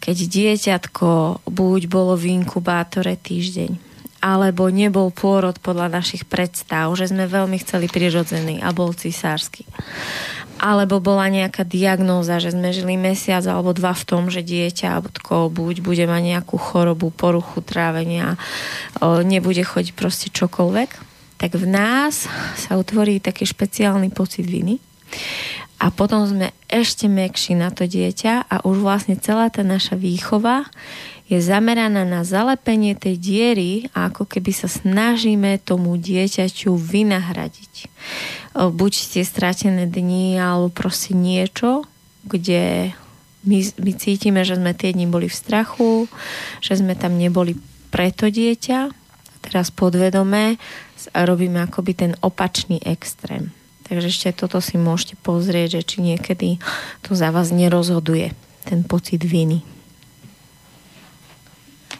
keď 0.00 0.16
dieťatko 0.26 1.44
buď 1.46 1.80
bolo 1.86 2.16
v 2.16 2.40
inkubátore 2.40 3.14
týždeň, 3.20 3.76
alebo 4.24 4.72
nebol 4.72 5.12
pôrod 5.12 5.60
podľa 5.60 5.92
našich 5.92 6.24
predstav, 6.24 6.88
že 6.96 7.12
sme 7.12 7.28
veľmi 7.28 7.60
chceli 7.62 7.86
prirodzený 7.86 8.64
a 8.64 8.72
bol 8.72 8.96
cisársky. 8.96 9.68
Alebo 10.56 11.04
bola 11.04 11.28
nejaká 11.28 11.68
diagnóza, 11.68 12.40
že 12.40 12.56
sme 12.56 12.72
žili 12.72 12.96
mesiac 12.96 13.44
alebo 13.44 13.76
dva 13.76 13.92
v 13.92 14.06
tom, 14.08 14.32
že 14.32 14.40
dieťa 14.40 15.04
buď 15.52 15.84
bude 15.84 16.04
mať 16.08 16.22
nejakú 16.32 16.56
chorobu, 16.56 17.12
poruchu 17.12 17.60
trávenia, 17.60 18.40
nebude 19.04 19.60
chodiť 19.60 19.92
proste 19.92 20.32
čokoľvek 20.32 21.15
tak 21.36 21.56
v 21.56 21.68
nás 21.68 22.28
sa 22.56 22.72
utvorí 22.80 23.20
taký 23.20 23.44
špeciálny 23.44 24.12
pocit 24.12 24.48
viny 24.48 24.80
a 25.76 25.92
potom 25.92 26.24
sme 26.24 26.56
ešte 26.72 27.04
mekší 27.04 27.52
na 27.52 27.68
to 27.68 27.84
dieťa 27.84 28.48
a 28.48 28.64
už 28.64 28.80
vlastne 28.80 29.20
celá 29.20 29.52
tá 29.52 29.60
naša 29.60 30.00
výchova 30.00 30.64
je 31.26 31.42
zameraná 31.42 32.06
na 32.06 32.22
zalepenie 32.22 32.94
tej 32.94 33.18
diery 33.18 33.70
a 33.92 34.08
ako 34.08 34.30
keby 34.30 34.54
sa 34.54 34.70
snažíme 34.70 35.58
tomu 35.58 35.98
dieťaťu 35.98 36.70
vynahradiť. 36.70 37.74
Buď 38.54 38.92
tie 38.94 39.24
stratené 39.26 39.90
dni, 39.90 40.38
alebo 40.38 40.70
proste 40.70 41.18
niečo, 41.18 41.82
kde 42.22 42.94
my, 43.42 43.58
my 43.82 43.92
cítime, 43.98 44.46
že 44.46 44.54
sme 44.54 44.70
tie 44.70 44.94
dni 44.94 45.10
boli 45.10 45.26
v 45.26 45.34
strachu, 45.34 46.06
že 46.62 46.78
sme 46.78 46.94
tam 46.94 47.18
neboli 47.18 47.58
pre 47.90 48.14
to 48.14 48.30
dieťa. 48.30 48.94
Teraz 49.42 49.74
podvedome 49.74 50.62
a 51.12 51.26
robíme 51.26 51.62
akoby 51.62 51.92
ten 51.94 52.12
opačný 52.22 52.82
extrém. 52.82 53.54
Takže 53.86 54.10
ešte 54.10 54.28
toto 54.34 54.58
si 54.58 54.74
môžete 54.74 55.14
pozrieť, 55.22 55.78
že 55.78 55.82
či 55.86 55.98
niekedy 56.02 56.58
to 57.06 57.14
za 57.14 57.30
vás 57.30 57.54
nerozhoduje, 57.54 58.34
ten 58.66 58.82
pocit 58.82 59.22
viny. 59.22 59.62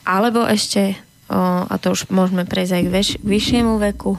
Alebo 0.03 0.43
ešte, 0.47 0.99
o, 1.31 1.67
a 1.67 1.75
to 1.79 1.95
už 1.95 2.11
môžeme 2.11 2.43
prejsť 2.47 2.73
aj 2.75 2.83
k 2.83 2.91
väš, 2.91 3.09
vyššiemu 3.23 3.75
veku, 3.91 4.19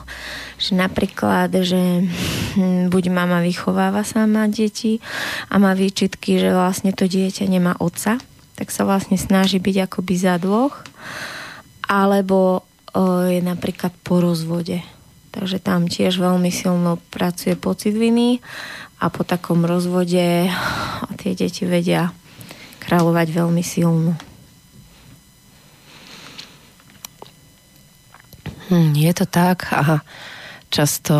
že 0.59 0.75
napríklad, 0.75 1.51
že 1.63 2.07
hm, 2.55 2.91
buď 2.91 3.03
mama 3.11 3.43
vychováva 3.43 4.03
sama 4.07 4.47
deti 4.51 4.99
a 5.51 5.59
má 5.59 5.75
výčitky, 5.75 6.39
že 6.39 6.55
vlastne 6.55 6.91
to 6.95 7.07
dieťa 7.07 7.47
nemá 7.47 7.75
otca, 7.79 8.19
tak 8.59 8.67
sa 8.71 8.83
vlastne 8.83 9.15
snaží 9.15 9.59
byť 9.59 9.91
akoby 9.91 10.15
za 10.19 10.35
dvoch, 10.39 10.83
alebo 11.87 12.66
je 13.29 13.39
napríklad 13.41 13.93
po 14.01 14.21
rozvode. 14.23 14.81
Takže 15.31 15.61
tam 15.61 15.85
tiež 15.85 16.17
veľmi 16.17 16.49
silno 16.49 16.97
pracuje 17.13 17.53
pocit 17.53 17.93
viny 17.93 18.41
a 18.97 19.13
po 19.13 19.21
takom 19.21 19.67
rozvode 19.67 20.49
tie 21.19 21.31
deti 21.37 21.63
vedia 21.69 22.09
kráľovať 22.81 23.27
veľmi 23.29 23.61
silno. 23.61 24.17
Hm, 28.67 28.97
je 28.99 29.11
to 29.15 29.25
tak 29.29 29.71
a 29.71 30.03
často 30.67 31.15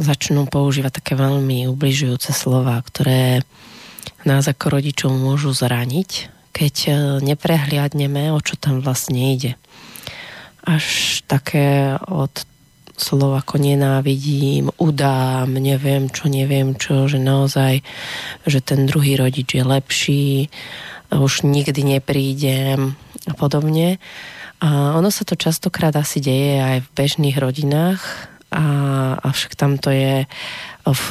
začnú 0.00 0.48
používať 0.48 1.04
také 1.04 1.12
veľmi 1.16 1.68
ubližujúce 1.68 2.32
slova, 2.32 2.80
ktoré 2.80 3.44
nás 4.24 4.48
ako 4.48 4.80
rodičov 4.80 5.12
môžu 5.12 5.52
zraniť, 5.52 6.32
keď 6.54 6.74
e, 6.86 6.90
neprehliadneme, 7.26 8.32
o 8.32 8.40
čo 8.40 8.56
tam 8.56 8.80
vlastne 8.80 9.36
ide. 9.36 9.60
Až 10.62 11.20
také 11.26 11.98
od 12.06 12.30
slov 12.94 13.34
ako 13.34 13.58
nenávidím, 13.58 14.70
udám, 14.78 15.50
neviem 15.58 16.06
čo, 16.12 16.30
neviem 16.30 16.78
čo, 16.78 17.10
že 17.10 17.18
naozaj, 17.18 17.82
že 18.46 18.58
ten 18.62 18.86
druhý 18.86 19.18
rodič 19.18 19.58
je 19.58 19.64
lepší, 19.64 20.26
už 21.10 21.42
nikdy 21.42 21.98
neprídem 21.98 22.94
a 23.26 23.32
podobne. 23.34 23.98
A 24.62 24.94
ono 24.94 25.10
sa 25.10 25.26
to 25.26 25.34
častokrát 25.34 25.92
asi 25.98 26.22
deje 26.22 26.62
aj 26.62 26.78
v 26.86 26.92
bežných 26.94 27.36
rodinách, 27.36 28.30
a, 28.52 28.64
avšak 29.18 29.56
tam 29.56 29.80
to 29.80 29.88
je 29.90 30.28
v, 30.82 31.08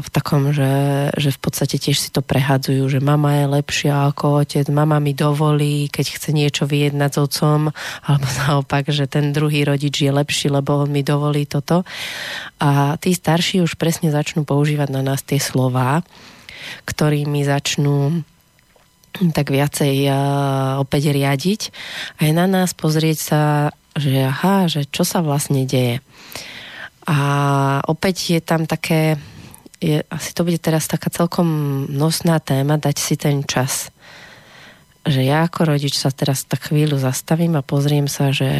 v 0.00 0.08
takom, 0.08 0.52
že, 0.56 0.72
že 1.16 1.30
v 1.32 1.40
podstate 1.40 1.76
tiež 1.76 1.96
si 1.96 2.08
to 2.08 2.24
prehadzujú, 2.24 2.88
že 2.88 3.00
mama 3.04 3.36
je 3.36 3.46
lepšia 3.60 4.08
ako 4.08 4.44
otec, 4.44 4.64
mama 4.72 4.96
mi 4.96 5.12
dovolí, 5.12 5.92
keď 5.92 6.06
chce 6.16 6.30
niečo 6.32 6.64
vyjednať 6.64 7.10
s 7.12 7.18
otcom, 7.20 7.68
alebo 8.08 8.26
naopak, 8.48 8.88
že 8.88 9.04
ten 9.04 9.36
druhý 9.36 9.68
rodič 9.68 10.00
je 10.00 10.12
lepší, 10.12 10.48
lebo 10.48 10.80
on 10.80 10.88
mi 10.88 11.04
dovolí 11.04 11.44
toto. 11.44 11.84
A 12.60 12.96
tí 12.96 13.12
starší 13.12 13.60
už 13.60 13.76
presne 13.76 14.08
začnú 14.08 14.48
používať 14.48 14.88
na 14.88 15.04
nás 15.04 15.20
tie 15.20 15.40
slova, 15.40 16.00
ktorými 16.88 17.44
začnú 17.44 18.24
tak 19.34 19.50
viacej 19.50 20.06
uh, 20.06 20.14
opäť 20.78 21.10
riadiť 21.10 21.74
aj 22.22 22.30
na 22.30 22.46
nás 22.46 22.78
pozrieť 22.78 23.18
sa 23.18 23.42
že 23.98 24.22
aha, 24.22 24.70
že 24.70 24.86
čo 24.86 25.02
sa 25.02 25.18
vlastne 25.18 25.66
deje. 25.66 25.98
A 27.10 27.18
opäť 27.90 28.38
je 28.38 28.40
tam 28.40 28.70
také, 28.70 29.18
je, 29.82 30.06
asi 30.06 30.30
to 30.30 30.46
bude 30.46 30.62
teraz 30.62 30.86
taká 30.86 31.10
celkom 31.10 31.50
nosná 31.90 32.38
téma, 32.38 32.78
dať 32.78 32.96
si 33.02 33.18
ten 33.18 33.42
čas. 33.42 33.90
Že 35.02 35.26
ja 35.26 35.42
ako 35.42 35.74
rodič 35.74 35.98
sa 35.98 36.14
teraz 36.14 36.46
tak 36.46 36.70
chvíľu 36.70 37.02
zastavím 37.02 37.58
a 37.58 37.66
pozriem 37.66 38.06
sa, 38.06 38.30
že, 38.30 38.52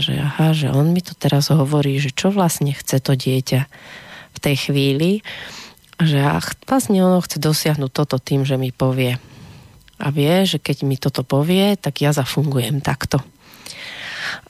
že 0.00 0.16
aha, 0.16 0.56
že 0.56 0.72
on 0.72 0.96
mi 0.96 1.04
to 1.04 1.12
teraz 1.12 1.52
hovorí, 1.52 2.00
že 2.00 2.08
čo 2.08 2.32
vlastne 2.32 2.72
chce 2.72 3.04
to 3.04 3.12
dieťa 3.12 3.68
v 4.32 4.38
tej 4.40 4.56
chvíli, 4.70 5.20
že 6.00 6.24
ach, 6.24 6.56
vlastne 6.64 7.04
ono 7.04 7.20
chce 7.20 7.36
dosiahnuť 7.36 7.90
toto 7.92 8.16
tým, 8.16 8.48
že 8.48 8.56
mi 8.56 8.72
povie. 8.72 9.20
A 10.00 10.08
vie, 10.08 10.48
že 10.48 10.56
keď 10.56 10.88
mi 10.88 10.96
toto 10.96 11.20
povie, 11.20 11.76
tak 11.76 12.00
ja 12.00 12.16
zafungujem 12.16 12.80
takto. 12.80 13.20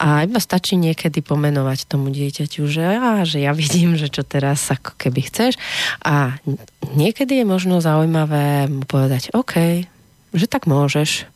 A 0.01 0.25
iba 0.27 0.41
stačí 0.43 0.75
niekedy 0.77 1.21
pomenovať 1.25 1.87
tomu 1.87 2.11
dieťaťu, 2.11 2.63
že, 2.67 2.85
á, 2.85 3.25
že 3.25 3.43
ja 3.45 3.53
vidím, 3.57 3.95
že 3.95 4.13
čo 4.13 4.25
teraz 4.25 4.67
ako 4.71 4.97
keby 4.97 5.27
chceš. 5.27 5.57
A 6.05 6.39
niekedy 6.97 7.43
je 7.43 7.47
možno 7.47 7.83
zaujímavé 7.83 8.69
mu 8.69 8.85
povedať, 8.85 9.33
OK, 9.33 9.85
že 10.35 10.47
tak 10.47 10.67
môžeš. 10.71 11.27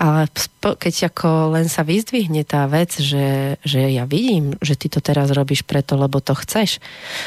Ale 0.00 0.32
keď 0.80 1.12
ako 1.12 1.52
len 1.60 1.68
sa 1.68 1.84
vyzdvihne 1.84 2.40
tá 2.48 2.64
vec, 2.64 2.96
že, 2.96 3.60
že 3.60 3.92
ja 3.92 4.08
vidím, 4.08 4.56
že 4.64 4.72
ty 4.72 4.88
to 4.88 5.04
teraz 5.04 5.28
robíš 5.28 5.60
preto, 5.60 5.92
lebo 6.00 6.24
to 6.24 6.32
chceš, 6.32 6.80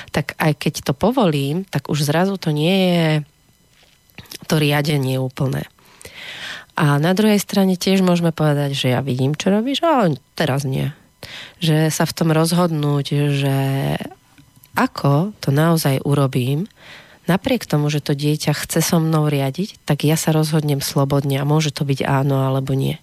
tak 0.10 0.34
aj 0.42 0.58
keď 0.58 0.74
to 0.90 0.94
povolím, 0.98 1.70
tak 1.70 1.86
už 1.94 2.10
zrazu 2.10 2.42
to 2.42 2.50
nie 2.50 2.74
je 2.74 3.06
to 4.50 4.58
riadenie 4.58 5.22
úplné. 5.22 5.70
A 6.74 6.98
na 6.98 7.14
druhej 7.14 7.38
strane 7.38 7.78
tiež 7.78 8.02
môžeme 8.02 8.34
povedať, 8.34 8.74
že 8.74 8.88
ja 8.94 9.06
vidím, 9.06 9.38
čo 9.38 9.54
robíš, 9.54 9.86
ale 9.86 10.18
teraz 10.34 10.66
nie. 10.66 10.90
Že 11.62 11.94
sa 11.94 12.10
v 12.10 12.16
tom 12.18 12.30
rozhodnúť, 12.34 13.06
že 13.30 13.58
ako 14.74 15.38
to 15.38 15.54
naozaj 15.54 16.02
urobím, 16.02 16.66
napriek 17.30 17.70
tomu, 17.70 17.94
že 17.94 18.02
to 18.02 18.18
dieťa 18.18 18.58
chce 18.58 18.82
so 18.82 18.98
mnou 18.98 19.30
riadiť, 19.30 19.86
tak 19.86 20.02
ja 20.04 20.18
sa 20.18 20.34
rozhodnem 20.34 20.82
slobodne 20.82 21.40
a 21.40 21.48
môže 21.48 21.70
to 21.70 21.86
byť 21.86 22.04
áno 22.04 22.42
alebo 22.50 22.74
nie. 22.74 22.98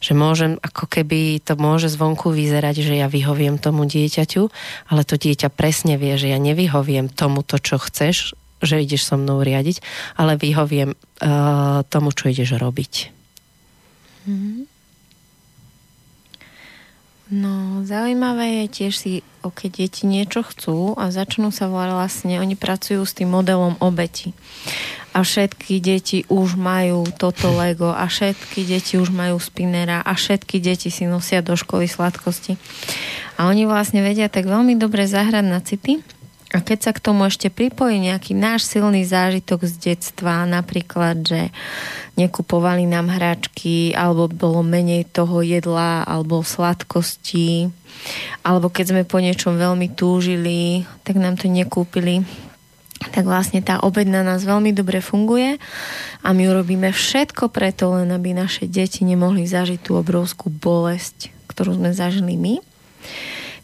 Že 0.00 0.12
môžem, 0.16 0.52
ako 0.60 0.88
keby 0.88 1.40
to 1.40 1.56
môže 1.56 1.92
zvonku 1.92 2.32
vyzerať, 2.32 2.80
že 2.80 2.94
ja 2.96 3.08
vyhoviem 3.12 3.60
tomu 3.60 3.84
dieťaťu, 3.84 4.48
ale 4.88 5.02
to 5.04 5.20
dieťa 5.20 5.52
presne 5.52 6.00
vie, 6.00 6.16
že 6.16 6.32
ja 6.32 6.40
nevyhoviem 6.40 7.12
tomu 7.12 7.44
to, 7.44 7.60
čo 7.60 7.76
chceš, 7.76 8.32
že 8.66 8.82
ideš 8.82 9.08
so 9.08 9.16
mnou 9.16 9.40
riadiť, 9.40 9.80
ale 10.18 10.34
vyhoviem 10.36 10.92
uh, 10.92 11.86
tomu, 11.88 12.10
čo 12.10 12.28
ideš 12.28 12.58
robiť. 12.58 12.92
Mm-hmm. 14.26 14.76
No, 17.26 17.82
zaujímavé 17.82 18.62
je 18.62 18.66
tiež 18.70 18.94
si, 18.94 19.12
keď 19.42 19.70
deti 19.82 20.06
niečo 20.06 20.46
chcú 20.46 20.94
a 20.94 21.10
začnú 21.10 21.50
sa 21.50 21.66
vlastne, 21.66 22.38
oni 22.38 22.54
pracujú 22.54 23.02
s 23.02 23.18
tým 23.18 23.34
modelom 23.34 23.74
obeti. 23.82 24.30
A 25.10 25.26
všetky 25.26 25.82
deti 25.82 26.22
už 26.30 26.54
majú 26.54 27.02
toto 27.18 27.50
Lego 27.50 27.90
a 27.90 28.06
všetky 28.06 28.62
deti 28.62 28.94
už 28.94 29.10
majú 29.10 29.42
spinera 29.42 30.06
a 30.06 30.14
všetky 30.14 30.62
deti 30.62 30.86
si 30.86 31.02
nosia 31.02 31.42
do 31.42 31.58
školy 31.58 31.90
sladkosti. 31.90 32.54
A 33.42 33.50
oni 33.50 33.66
vlastne 33.66 34.06
vedia 34.06 34.30
tak 34.30 34.46
veľmi 34.46 34.78
dobre 34.78 35.10
zahrať 35.10 35.44
na 35.50 35.58
city, 35.58 36.06
a 36.56 36.64
keď 36.64 36.78
sa 36.88 36.92
k 36.96 37.04
tomu 37.04 37.28
ešte 37.28 37.52
pripojí 37.52 38.00
nejaký 38.00 38.32
náš 38.32 38.64
silný 38.64 39.04
zážitok 39.04 39.68
z 39.68 39.92
detstva, 39.92 40.48
napríklad, 40.48 41.20
že 41.20 41.52
nekupovali 42.16 42.88
nám 42.88 43.12
hračky, 43.12 43.92
alebo 43.92 44.24
bolo 44.32 44.64
menej 44.64 45.04
toho 45.04 45.44
jedla, 45.44 46.00
alebo 46.08 46.40
sladkosti, 46.40 47.68
alebo 48.40 48.72
keď 48.72 48.96
sme 48.96 49.02
po 49.04 49.20
niečom 49.20 49.60
veľmi 49.60 49.92
túžili, 49.92 50.88
tak 51.04 51.20
nám 51.20 51.36
to 51.36 51.52
nekúpili, 51.52 52.24
tak 53.12 53.28
vlastne 53.28 53.60
tá 53.60 53.76
obed 53.84 54.08
na 54.08 54.24
nás 54.24 54.40
veľmi 54.40 54.72
dobre 54.72 55.04
funguje 55.04 55.60
a 56.24 56.28
my 56.32 56.42
urobíme 56.48 56.88
všetko 56.88 57.52
preto, 57.52 57.92
len 58.00 58.08
aby 58.16 58.32
naše 58.32 58.64
deti 58.64 59.04
nemohli 59.04 59.44
zažiť 59.44 59.84
tú 59.84 60.00
obrovskú 60.00 60.48
bolesť, 60.48 61.28
ktorú 61.52 61.76
sme 61.76 61.92
zažili 61.92 62.40
my. 62.40 62.64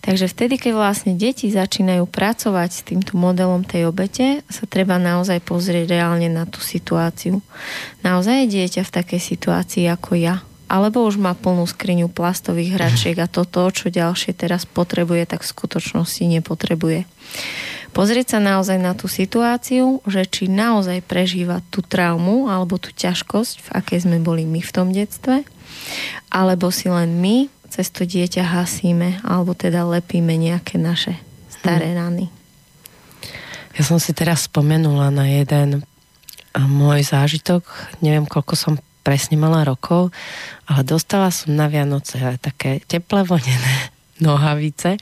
Takže 0.03 0.27
vtedy, 0.27 0.59
keď 0.59 0.73
vlastne 0.75 1.13
deti 1.15 1.47
začínajú 1.47 2.11
pracovať 2.11 2.71
s 2.75 2.83
týmto 2.83 3.15
modelom 3.15 3.63
tej 3.63 3.87
obete, 3.87 4.43
sa 4.51 4.67
treba 4.67 4.99
naozaj 4.99 5.39
pozrieť 5.47 5.95
reálne 5.95 6.27
na 6.27 6.43
tú 6.43 6.59
situáciu. 6.59 7.39
Naozaj 8.03 8.45
je 8.45 8.53
dieťa 8.59 8.83
v 8.83 8.95
takej 8.99 9.21
situácii 9.23 9.87
ako 9.87 10.19
ja, 10.19 10.43
alebo 10.67 11.07
už 11.07 11.23
má 11.23 11.39
plnú 11.39 11.63
skriňu 11.71 12.11
plastových 12.11 12.75
hračiek 12.75 13.17
a 13.23 13.31
toto, 13.31 13.63
čo 13.71 13.95
ďalšie 13.95 14.35
teraz 14.35 14.67
potrebuje, 14.67 15.23
tak 15.31 15.47
v 15.47 15.53
skutočnosti 15.55 16.25
nepotrebuje. 16.27 17.07
Pozrieť 17.93 18.35
sa 18.35 18.39
naozaj 18.41 18.81
na 18.81 18.97
tú 18.97 19.05
situáciu, 19.05 20.01
že 20.09 20.25
či 20.25 20.49
naozaj 20.49 21.05
prežíva 21.05 21.61
tú 21.69 21.85
traumu 21.85 22.49
alebo 22.49 22.81
tú 22.81 22.89
ťažkosť, 22.91 23.55
v 23.61 23.69
akej 23.71 23.99
sme 24.09 24.19
boli 24.19 24.49
my 24.49 24.65
v 24.65 24.75
tom 24.75 24.91
detstve, 24.91 25.45
alebo 26.33 26.73
si 26.73 26.89
len 26.89 27.21
my 27.21 27.53
cez 27.73 27.89
to 27.89 28.05
dieťa 28.05 28.45
hasíme 28.45 29.25
alebo 29.25 29.57
teda 29.57 29.89
lepíme 29.89 30.37
nejaké 30.37 30.77
naše 30.77 31.17
staré 31.49 31.97
hm. 31.97 31.97
rany. 31.97 32.27
Ja 33.73 33.89
som 33.89 33.97
si 33.97 34.13
teraz 34.13 34.45
spomenula 34.53 35.09
na 35.09 35.25
jeden 35.25 35.81
môj 36.53 37.09
zážitok, 37.09 37.65
neviem 38.05 38.29
koľko 38.29 38.53
som 38.53 38.75
presne 39.01 39.41
mala 39.41 39.65
rokov, 39.65 40.13
ale 40.69 40.85
dostala 40.85 41.33
som 41.33 41.57
na 41.57 41.73
Vianoce 41.73 42.21
také 42.39 42.85
teple 42.85 43.25
vonené 43.25 43.89
nohavice, 44.27 45.01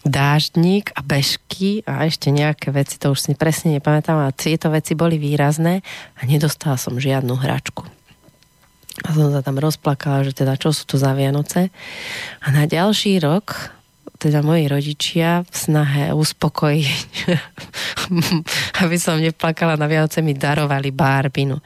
dáždnik 0.00 0.96
a 0.96 1.04
bežky 1.04 1.84
a 1.84 2.08
ešte 2.08 2.32
nejaké 2.32 2.72
veci, 2.72 2.96
to 2.96 3.12
už 3.12 3.20
si 3.20 3.32
presne 3.36 3.76
nepamätám, 3.76 4.16
ale 4.16 4.32
tieto 4.32 4.72
veci 4.72 4.96
boli 4.96 5.20
výrazné 5.20 5.84
a 6.16 6.20
nedostala 6.24 6.80
som 6.80 6.96
žiadnu 6.96 7.36
hračku. 7.36 7.99
A 9.06 9.14
som 9.14 9.30
sa 9.30 9.40
tam 9.40 9.56
rozplakala, 9.56 10.26
že 10.26 10.34
teda 10.34 10.58
čo 10.58 10.74
sú 10.74 10.82
to 10.84 10.98
za 10.98 11.14
Vianoce. 11.14 11.70
A 12.42 12.46
na 12.50 12.66
ďalší 12.66 13.22
rok 13.22 13.78
teda 14.20 14.44
moji 14.44 14.68
rodičia 14.68 15.48
v 15.48 15.56
snahe 15.56 16.12
uspokojiť, 16.12 17.08
aby 18.84 18.96
som 19.00 19.16
neplakala 19.16 19.80
na 19.80 19.88
Vianoce, 19.88 20.20
mi 20.20 20.36
darovali 20.36 20.92
barbinu. 20.92 21.56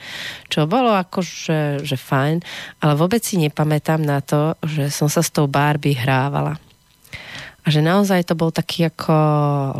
Čo 0.46 0.70
bolo 0.70 0.94
akože 0.94 1.82
že 1.82 1.96
fajn, 1.98 2.36
ale 2.78 2.92
vôbec 2.94 3.26
si 3.26 3.42
nepamätám 3.42 3.98
na 3.98 4.22
to, 4.22 4.54
že 4.62 4.86
som 4.94 5.10
sa 5.10 5.18
s 5.18 5.34
tou 5.34 5.50
Barbie 5.50 5.98
hrávala. 5.98 6.54
A 7.64 7.66
že 7.74 7.82
naozaj 7.82 8.30
to 8.30 8.38
bol 8.38 8.54
taký 8.54 8.86
ako 8.86 9.16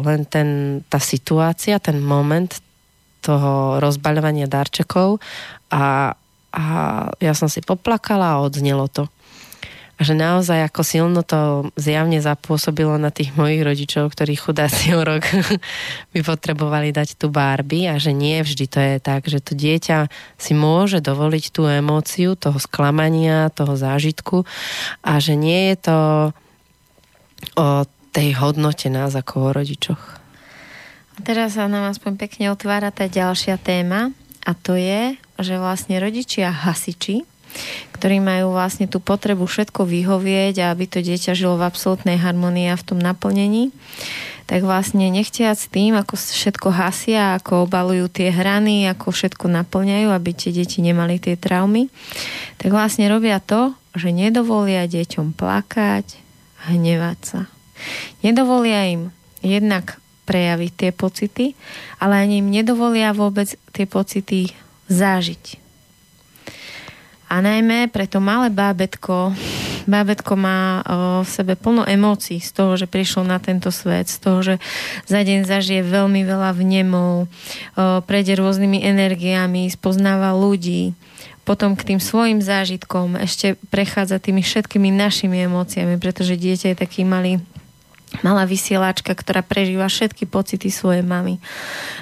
len 0.03 0.27
ten, 0.27 0.81
tá 0.91 0.99
situácia, 0.99 1.79
ten 1.79 2.03
moment 2.03 2.51
toho 3.23 3.79
rozbaľovania 3.79 4.51
darčekov 4.51 5.23
a 5.71 6.13
a 6.55 6.65
ja 7.19 7.35
som 7.35 7.51
si 7.51 7.59
poplakala 7.59 8.39
a 8.39 8.43
odznelo 8.47 8.87
to. 8.87 9.11
A 9.95 10.03
že 10.03 10.19
naozaj 10.19 10.67
ako 10.67 10.83
silno 10.83 11.23
to 11.23 11.71
zjavne 11.79 12.19
zapôsobilo 12.19 12.99
na 12.99 13.15
tých 13.15 13.31
mojich 13.39 13.63
rodičov, 13.63 14.11
ktorí 14.11 14.35
chudáci 14.35 14.91
o 14.91 15.07
rok 15.07 15.23
by 16.15 16.21
potrebovali 16.23 16.91
dať 16.91 17.15
tú 17.15 17.31
Barbie 17.31 17.87
a 17.87 17.99
že 17.99 18.11
nie 18.11 18.43
vždy 18.43 18.67
to 18.67 18.79
je 18.83 18.97
tak, 18.99 19.31
že 19.31 19.39
to 19.39 19.55
dieťa 19.55 20.11
si 20.35 20.51
môže 20.55 20.99
dovoliť 20.99 21.45
tú 21.55 21.71
emóciu 21.71 22.35
toho 22.35 22.59
sklamania, 22.59 23.55
toho 23.55 23.79
zážitku 23.79 24.43
a 25.07 25.23
že 25.23 25.39
nie 25.39 25.75
je 25.75 25.77
to 25.91 25.99
o 27.55 27.87
tej 28.15 28.35
hodnote 28.39 28.91
nás 28.91 29.15
ako 29.15 29.51
o 29.51 29.55
rodičoch. 29.55 30.03
Teraz 31.23 31.55
sa 31.55 31.71
nám 31.71 31.95
aspoň 31.95 32.19
pekne 32.19 32.51
otvára 32.51 32.91
tá 32.91 33.07
ďalšia 33.07 33.63
téma 33.63 34.11
a 34.43 34.51
to 34.59 34.75
je, 34.75 35.15
že 35.39 35.59
vlastne 35.59 35.99
rodičia 35.99 36.51
hasiči 36.51 37.27
ktorí 37.95 38.19
majú 38.19 38.55
vlastne 38.55 38.91
tú 38.91 38.99
potrebu 38.99 39.47
všetko 39.47 39.87
vyhovieť 39.87 40.55
a 40.61 40.71
aby 40.75 40.85
to 40.91 40.99
dieťa 41.01 41.39
žilo 41.39 41.55
v 41.57 41.67
absolútnej 41.67 42.19
harmonii 42.19 42.71
a 42.71 42.77
v 42.79 42.87
tom 42.87 42.99
naplnení, 42.99 43.71
tak 44.45 44.61
vlastne 44.61 45.09
nechtiac 45.09 45.57
tým, 45.57 45.97
ako 45.97 46.21
všetko 46.21 46.69
hasia, 46.69 47.39
ako 47.41 47.65
obalujú 47.65 48.13
tie 48.13 48.29
hrany, 48.29 48.85
ako 48.93 49.15
všetko 49.15 49.49
naplňajú, 49.49 50.13
aby 50.13 50.31
tie 50.37 50.53
deti 50.53 50.85
nemali 50.85 51.17
tie 51.17 51.39
traumy, 51.39 51.89
tak 52.61 52.75
vlastne 52.75 53.09
robia 53.09 53.41
to, 53.41 53.73
že 53.97 54.13
nedovolia 54.13 54.85
deťom 54.85 55.33
plakať, 55.33 56.21
hnevať 56.69 57.19
sa. 57.25 57.41
Nedovolia 58.21 58.91
im 58.91 59.03
jednak 59.41 59.97
prejaviť 60.25 60.73
tie 60.77 60.91
pocity, 60.93 61.47
ale 62.01 62.21
ani 62.21 62.41
im 62.41 62.49
nedovolia 62.49 63.13
vôbec 63.13 63.49
tie 63.73 63.85
pocity 63.85 64.53
zážiť. 64.89 65.61
A 67.33 67.43
najmä 67.43 67.91
pre 67.91 68.07
to 68.07 68.23
malé 68.23 68.47
bábetko, 68.53 69.35
bábetko 69.91 70.33
má 70.39 70.85
v 71.25 71.29
sebe 71.29 71.59
plno 71.59 71.83
emócií 71.83 72.39
z 72.39 72.51
toho, 72.55 72.79
že 72.79 72.87
prišlo 72.87 73.27
na 73.27 73.43
tento 73.43 73.75
svet, 73.75 74.07
z 74.07 74.19
toho, 74.23 74.39
že 74.45 74.55
za 75.09 75.19
deň 75.25 75.43
zažije 75.43 75.83
veľmi 75.83 76.23
veľa 76.23 76.55
vnemov, 76.55 77.27
prejde 78.07 78.39
rôznymi 78.39 78.87
energiami, 78.87 79.67
spoznáva 79.67 80.31
ľudí, 80.37 80.95
potom 81.43 81.75
k 81.75 81.93
tým 81.93 82.01
svojim 82.01 82.39
zážitkom 82.39 83.19
ešte 83.19 83.59
prechádza 83.69 84.23
tými 84.23 84.41
všetkými 84.41 84.95
našimi 84.95 85.45
emóciami, 85.45 85.99
pretože 85.99 86.39
dieťa 86.39 86.73
je 86.73 86.77
taký 86.79 87.03
malý 87.03 87.43
malá 88.23 88.47
vysielačka, 88.47 89.11
ktorá 89.11 89.43
prežíva 89.43 89.91
všetky 89.91 90.31
pocity 90.31 90.71
svojej 90.71 91.03
mamy 91.03 91.43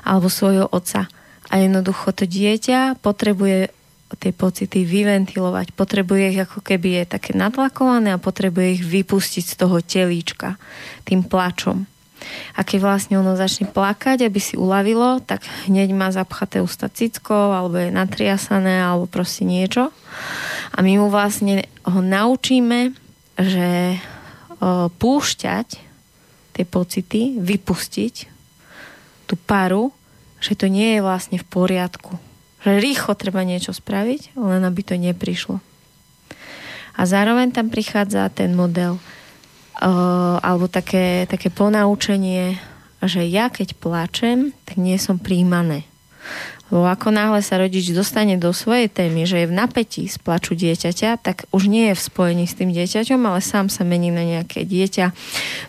alebo 0.05 0.29
svojho 0.29 0.69
otca. 0.69 1.09
A 1.53 1.61
jednoducho 1.61 2.17
to 2.17 2.25
dieťa 2.25 2.97
potrebuje 3.05 3.69
tie 4.17 4.33
pocity 4.33 4.85
vyventilovať. 4.89 5.73
Potrebuje 5.73 6.37
ich 6.37 6.41
ako 6.45 6.65
keby 6.65 7.05
je 7.05 7.17
také 7.17 7.33
natlakované 7.37 8.13
a 8.13 8.21
potrebuje 8.21 8.81
ich 8.81 8.85
vypustiť 8.85 9.45
z 9.45 9.55
toho 9.57 9.81
telíčka 9.85 10.57
tým 11.05 11.25
plačom. 11.25 11.85
A 12.55 12.63
keď 12.63 12.79
vlastne 12.87 13.19
ono 13.19 13.35
začne 13.35 13.67
plakať, 13.67 14.29
aby 14.29 14.39
si 14.39 14.55
uľavilo, 14.55 15.25
tak 15.25 15.43
hneď 15.67 15.91
má 15.91 16.13
zapchaté 16.15 16.63
ústa 16.63 16.87
cickou, 16.87 17.51
alebo 17.51 17.81
je 17.81 17.91
natriasané, 17.91 18.79
alebo 18.79 19.11
proste 19.11 19.43
niečo. 19.43 19.91
A 20.71 20.79
my 20.81 21.03
mu 21.03 21.11
vlastne 21.11 21.67
ho 21.83 22.01
naučíme, 22.01 22.95
že 23.35 23.99
púšťať 25.03 25.69
tie 26.55 26.65
pocity, 26.69 27.43
vypustiť 27.43 28.15
tú 29.27 29.35
paru, 29.35 29.91
že 30.43 30.59
to 30.59 30.67
nie 30.67 30.99
je 30.99 31.07
vlastne 31.07 31.39
v 31.39 31.47
poriadku 31.47 32.19
že 32.63 32.79
rýchlo 32.79 33.19
treba 33.19 33.43
niečo 33.43 33.75
spraviť, 33.75 34.39
len 34.39 34.63
aby 34.63 34.81
to 34.87 34.95
neprišlo. 34.95 35.59
A 36.95 37.03
zároveň 37.03 37.51
tam 37.51 37.73
prichádza 37.73 38.31
ten 38.31 38.55
model 38.55 38.99
uh, 38.99 40.39
alebo 40.39 40.71
také, 40.71 41.27
také 41.27 41.51
ponaučenie, 41.51 42.61
že 43.03 43.27
ja 43.27 43.51
keď 43.51 43.75
plačem, 43.83 44.55
tak 44.63 44.79
nie 44.79 44.95
som 45.01 45.19
príjmané. 45.19 45.83
Lebo 46.73 46.89
ako 46.89 47.13
náhle 47.13 47.45
sa 47.45 47.61
rodič 47.61 47.93
dostane 47.93 48.41
do 48.41 48.49
svojej 48.57 48.89
témy, 48.89 49.29
že 49.29 49.45
je 49.45 49.51
v 49.53 49.55
napätí 49.55 50.09
z 50.09 50.17
plaču 50.17 50.57
dieťaťa, 50.57 51.21
tak 51.21 51.45
už 51.53 51.69
nie 51.69 51.93
je 51.93 52.01
v 52.01 52.07
spojení 52.09 52.49
s 52.49 52.57
tým 52.57 52.73
dieťaťom, 52.73 53.21
ale 53.29 53.45
sám 53.45 53.69
sa 53.69 53.85
mení 53.85 54.09
na 54.09 54.25
nejaké 54.25 54.65
dieťa. 54.65 55.13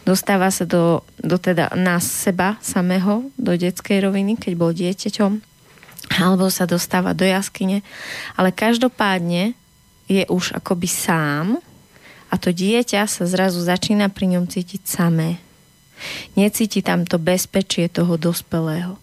Dostáva 0.08 0.47
sa 0.47 0.64
do, 0.64 1.04
do 1.20 1.36
teda 1.36 1.76
nás 1.76 2.08
seba 2.08 2.56
samého, 2.64 3.28
do 3.36 3.51
detskej 3.51 3.99
roviny, 3.99 4.39
keď 4.39 4.54
bol 4.56 4.72
dieťaťom 4.72 5.54
alebo 6.20 6.51
sa 6.51 6.68
dostáva 6.68 7.16
do 7.16 7.24
jaskyne, 7.24 7.82
ale 8.36 8.51
každopádne 8.51 9.56
je 10.06 10.24
už 10.28 10.54
akoby 10.60 10.86
sám 10.86 11.58
a 12.30 12.36
to 12.36 12.51
dieťa 12.51 13.08
sa 13.08 13.24
zrazu 13.24 13.64
začína 13.64 14.12
pri 14.12 14.38
ňom 14.38 14.45
cítiť 14.45 14.84
samé. 14.84 15.39
Necíti 16.36 16.84
tam 16.84 17.08
to 17.08 17.22
bezpečie 17.22 17.88
toho 17.88 18.20
dospelého. 18.20 19.03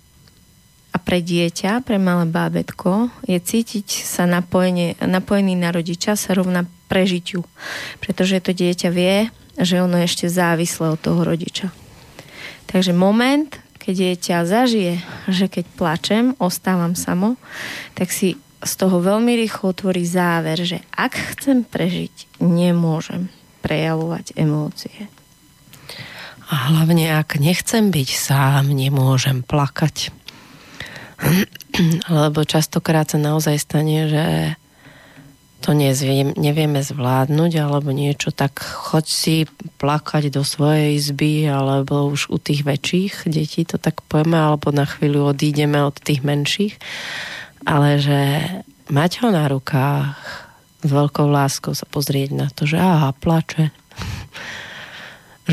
A 0.91 0.97
pre 0.99 1.22
dieťa, 1.22 1.86
pre 1.86 2.03
malé 2.03 2.26
bábetko, 2.26 3.14
je 3.22 3.38
cítiť 3.38 3.86
sa 4.03 4.26
napojenie, 4.26 4.99
napojený 4.99 5.55
na 5.55 5.70
rodiča 5.70 6.18
sa 6.18 6.34
rovná 6.34 6.66
prežitiu. 6.91 7.47
Pretože 8.03 8.43
to 8.43 8.51
dieťa 8.51 8.91
vie, 8.91 9.30
že 9.55 9.78
ono 9.78 10.03
je 10.03 10.09
ešte 10.11 10.26
závislé 10.26 10.91
od 10.91 11.01
toho 11.01 11.22
rodiča. 11.22 11.70
Takže 12.66 12.91
moment, 12.91 13.51
keď 13.78 13.93
dieťa 13.95 14.47
zažije, 14.47 14.95
že 15.30 15.47
keď 15.47 15.64
plačem, 15.78 16.24
ostávam 16.43 16.99
samo, 16.99 17.38
tak 17.95 18.11
si 18.11 18.38
z 18.61 18.72
toho 18.76 19.01
veľmi 19.01 19.34
rýchlo 19.41 19.72
otvorí 19.72 20.05
záver, 20.05 20.61
že 20.61 20.84
ak 20.93 21.16
chcem 21.36 21.64
prežiť, 21.64 22.43
nemôžem 22.45 23.32
prejavovať 23.64 24.36
emócie. 24.36 25.09
A 26.51 26.74
hlavne, 26.74 27.14
ak 27.14 27.38
nechcem 27.38 27.95
byť 27.95 28.11
sám, 28.11 28.74
nemôžem 28.74 29.47
plakať. 29.47 30.11
Lebo 32.08 32.44
častokrát 32.44 33.08
sa 33.08 33.18
naozaj 33.20 33.56
stane, 33.60 34.08
že 34.08 34.24
to 35.60 35.76
nezviem, 35.76 36.32
nevieme 36.40 36.80
zvládnuť 36.80 37.52
alebo 37.60 37.92
niečo, 37.92 38.32
tak 38.32 38.64
choď 38.64 39.04
si 39.04 39.36
plakať 39.76 40.32
do 40.32 40.40
svojej 40.40 40.96
izby 40.96 41.44
alebo 41.44 42.08
už 42.08 42.32
u 42.32 42.40
tých 42.40 42.64
väčších 42.64 43.28
detí 43.28 43.68
to 43.68 43.76
tak 43.76 44.00
povieme 44.08 44.40
alebo 44.40 44.72
na 44.72 44.88
chvíľu 44.88 45.36
odídeme 45.36 45.84
od 45.84 46.00
tých 46.00 46.24
menších. 46.24 46.80
Ale 47.68 48.00
že 48.00 48.20
mať 48.88 49.20
ho 49.20 49.28
na 49.28 49.52
rukách 49.52 50.16
s 50.80 50.88
veľkou 50.88 51.28
láskou 51.28 51.76
sa 51.76 51.84
pozrieť 51.84 52.32
na 52.32 52.48
to, 52.48 52.64
že 52.64 52.80
aha, 52.80 53.12
plače. 53.12 53.68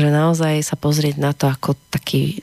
že 0.00 0.08
naozaj 0.08 0.64
sa 0.64 0.80
pozrieť 0.80 1.20
na 1.20 1.36
to 1.36 1.52
ako 1.52 1.76
taký, 1.92 2.40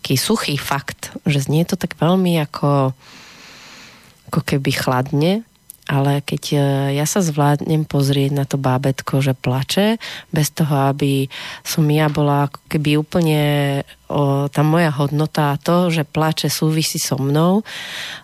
taký 0.00 0.16
suchý 0.16 0.56
fakt, 0.56 1.12
že 1.28 1.44
znie 1.44 1.68
to 1.68 1.76
tak 1.76 1.92
veľmi 2.00 2.40
ako, 2.40 2.96
ako 4.32 4.40
keby 4.48 4.72
chladne, 4.72 5.44
ale 5.90 6.24
keď 6.24 6.42
e, 6.50 6.58
ja 6.96 7.04
sa 7.04 7.20
zvládnem 7.20 7.84
pozrieť 7.84 8.30
na 8.32 8.48
to 8.48 8.56
bábetko, 8.56 9.20
že 9.20 9.36
plače, 9.36 10.00
bez 10.32 10.48
toho, 10.56 10.88
aby 10.88 11.28
som 11.66 11.84
ja 11.92 12.08
bola 12.08 12.48
ako 12.48 12.64
keby 12.70 12.90
úplne 12.96 13.42
o, 14.08 14.48
tá 14.48 14.64
moja 14.64 14.88
hodnota 14.88 15.52
a 15.52 15.60
to, 15.60 15.92
že 15.92 16.08
plače 16.08 16.48
súvisí 16.48 16.96
so 16.96 17.20
mnou, 17.20 17.66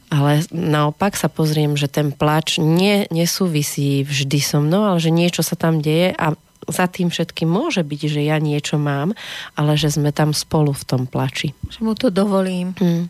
ale 0.08 0.46
naopak 0.54 1.12
sa 1.12 1.28
pozriem, 1.28 1.76
že 1.76 1.92
ten 1.92 2.08
plač 2.08 2.56
nie, 2.56 3.04
nesúvisí 3.12 4.00
vždy 4.06 4.38
so 4.40 4.64
mnou, 4.64 4.86
ale 4.86 4.98
že 5.02 5.10
niečo 5.10 5.44
sa 5.44 5.58
tam 5.58 5.82
deje 5.82 6.16
a 6.16 6.38
za 6.66 6.86
tým 6.90 7.08
všetkým 7.08 7.46
môže 7.46 7.82
byť, 7.86 8.00
že 8.10 8.20
ja 8.26 8.36
niečo 8.42 8.76
mám, 8.76 9.14
ale 9.54 9.78
že 9.78 9.90
sme 9.94 10.10
tam 10.10 10.34
spolu 10.34 10.74
v 10.74 10.84
tom 10.84 11.02
plači. 11.06 11.54
Že 11.70 11.80
mu 11.82 11.92
to 11.94 12.10
dovolím. 12.10 12.74
Hmm. 12.78 13.08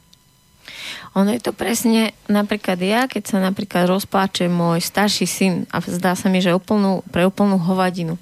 Ono 1.17 1.33
je 1.33 1.41
to 1.41 1.57
presne, 1.57 2.13
napríklad 2.29 2.77
ja, 2.83 3.09
keď 3.09 3.23
sa 3.25 3.39
napríklad 3.41 3.89
rozpláče 3.89 4.51
môj 4.53 4.85
starší 4.85 5.27
syn 5.27 5.55
a 5.73 5.81
zdá 5.81 6.13
sa 6.13 6.29
mi, 6.29 6.45
že 6.45 6.53
úplnú, 6.53 7.01
pre 7.09 7.25
úplnú 7.25 7.57
hovadinu. 7.57 8.21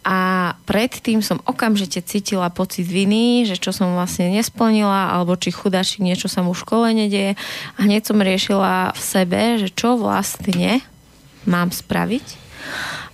A 0.00 0.52
predtým 0.64 1.20
som 1.20 1.44
okamžite 1.44 2.00
cítila 2.00 2.48
pocit 2.48 2.88
viny, 2.88 3.44
že 3.44 3.60
čo 3.60 3.68
som 3.68 3.92
vlastne 3.92 4.32
nesplnila, 4.32 5.12
alebo 5.12 5.36
či 5.36 5.52
chudačík 5.52 6.00
niečo 6.00 6.24
sa 6.24 6.40
mu 6.40 6.56
v 6.56 6.62
škole 6.64 6.88
nedieje. 6.96 7.36
A 7.76 7.84
hneď 7.84 8.08
som 8.08 8.16
riešila 8.16 8.96
v 8.96 9.00
sebe, 9.00 9.60
že 9.60 9.68
čo 9.68 10.00
vlastne 10.00 10.80
mám 11.44 11.68
spraviť. 11.68 12.26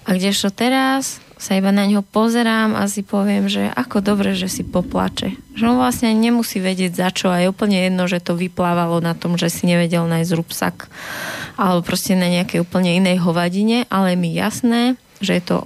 A 0.06 0.14
kdežto 0.14 0.54
teraz 0.54 1.18
sa 1.36 1.52
iba 1.52 1.68
na 1.68 1.84
ňo 1.84 2.00
pozerám 2.00 2.72
a 2.72 2.88
si 2.88 3.04
poviem, 3.04 3.50
že 3.50 3.68
ako 3.68 4.00
dobre, 4.00 4.32
že 4.32 4.48
si 4.48 4.64
poplače. 4.64 5.36
Že 5.52 5.74
on 5.74 5.76
vlastne 5.76 6.14
nemusí 6.16 6.62
vedieť 6.62 6.92
za 6.96 7.08
čo. 7.12 7.28
A 7.28 7.44
je 7.44 7.52
úplne 7.52 7.76
jedno, 7.76 8.08
že 8.08 8.24
to 8.24 8.38
vyplávalo 8.38 9.04
na 9.04 9.12
tom, 9.12 9.36
že 9.36 9.52
si 9.52 9.68
nevedel 9.68 10.08
nájsť 10.08 10.32
rúbsak 10.32 10.88
alebo 11.60 11.84
proste 11.84 12.16
na 12.16 12.32
nejakej 12.32 12.64
úplne 12.64 12.96
inej 12.96 13.20
hovadine, 13.20 13.84
ale 13.92 14.16
mi 14.16 14.32
jasné, 14.32 14.96
že 15.20 15.36
je 15.36 15.44
to 15.44 15.56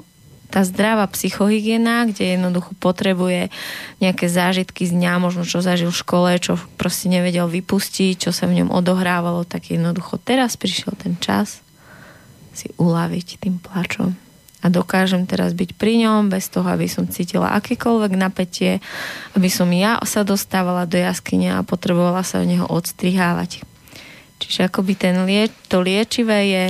tá 0.51 0.67
zdravá 0.67 1.07
psychohygiena, 1.15 2.11
kde 2.11 2.35
jednoducho 2.35 2.75
potrebuje 2.83 3.55
nejaké 4.03 4.27
zážitky 4.27 4.83
z 4.83 4.99
dňa, 4.99 5.23
možno 5.23 5.47
čo 5.47 5.63
zažil 5.63 5.95
v 5.95 6.01
škole, 6.03 6.31
čo 6.43 6.59
proste 6.75 7.07
nevedel 7.07 7.47
vypustiť, 7.47 8.27
čo 8.27 8.31
sa 8.35 8.51
v 8.51 8.59
ňom 8.59 8.75
odohrávalo, 8.75 9.47
tak 9.47 9.71
jednoducho 9.71 10.19
teraz 10.19 10.59
prišiel 10.59 10.99
ten 10.99 11.15
čas 11.23 11.63
si 12.51 12.67
uľaviť 12.83 13.47
tým 13.47 13.63
plačom 13.63 14.30
a 14.61 14.67
dokážem 14.69 15.25
teraz 15.25 15.57
byť 15.57 15.73
pri 15.77 16.05
ňom 16.05 16.29
bez 16.29 16.53
toho, 16.53 16.69
aby 16.69 16.85
som 16.85 17.09
cítila 17.09 17.57
akékoľvek 17.57 18.13
napätie, 18.13 18.85
aby 19.33 19.49
som 19.49 19.73
ja 19.73 19.97
sa 20.05 20.21
dostávala 20.21 20.85
do 20.85 21.01
jaskyne 21.01 21.57
a 21.57 21.65
potrebovala 21.65 22.21
sa 22.21 22.45
o 22.45 22.49
neho 22.49 22.69
odstrihávať. 22.69 23.65
Čiže 24.41 24.69
akoby 24.69 24.93
ten 24.97 25.17
lie, 25.25 25.49
to 25.69 25.81
liečivé 25.81 26.39
je 26.49 26.65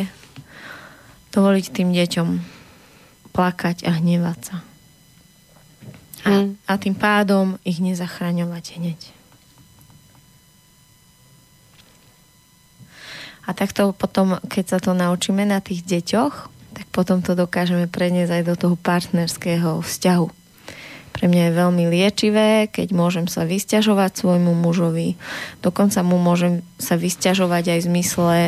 dovoliť 1.34 1.66
tým 1.70 1.90
deťom 1.94 2.28
plakať 3.30 3.86
a 3.86 3.90
hnevať 3.98 4.38
sa. 4.38 4.56
A, 6.26 6.30
mm. 6.30 6.50
a 6.66 6.72
tým 6.78 6.94
pádom 6.98 7.58
ich 7.62 7.78
nezachraňovať 7.78 8.64
hneď. 8.78 9.00
A 13.48 13.56
takto 13.56 13.90
potom, 13.90 14.38
keď 14.46 14.64
sa 14.66 14.78
to 14.78 14.94
naučíme 14.94 15.42
na 15.42 15.58
tých 15.58 15.82
deťoch, 15.82 16.59
tak 16.74 16.86
potom 16.94 17.20
to 17.20 17.34
dokážeme 17.34 17.90
preniesť 17.90 18.40
aj 18.40 18.42
do 18.46 18.54
toho 18.56 18.76
partnerského 18.78 19.82
vzťahu. 19.82 20.26
Pre 21.10 21.26
mňa 21.26 21.42
je 21.50 21.58
veľmi 21.58 21.84
liečivé, 21.90 22.50
keď 22.70 22.94
môžem 22.96 23.26
sa 23.26 23.44
vysťažovať 23.44 24.24
svojmu 24.24 24.56
mužovi. 24.56 25.18
Dokonca 25.60 26.00
mu 26.06 26.16
môžem 26.16 26.64
sa 26.80 26.96
vysťažovať 26.96 27.76
aj 27.76 27.78
v 27.82 27.88
zmysle 27.92 28.38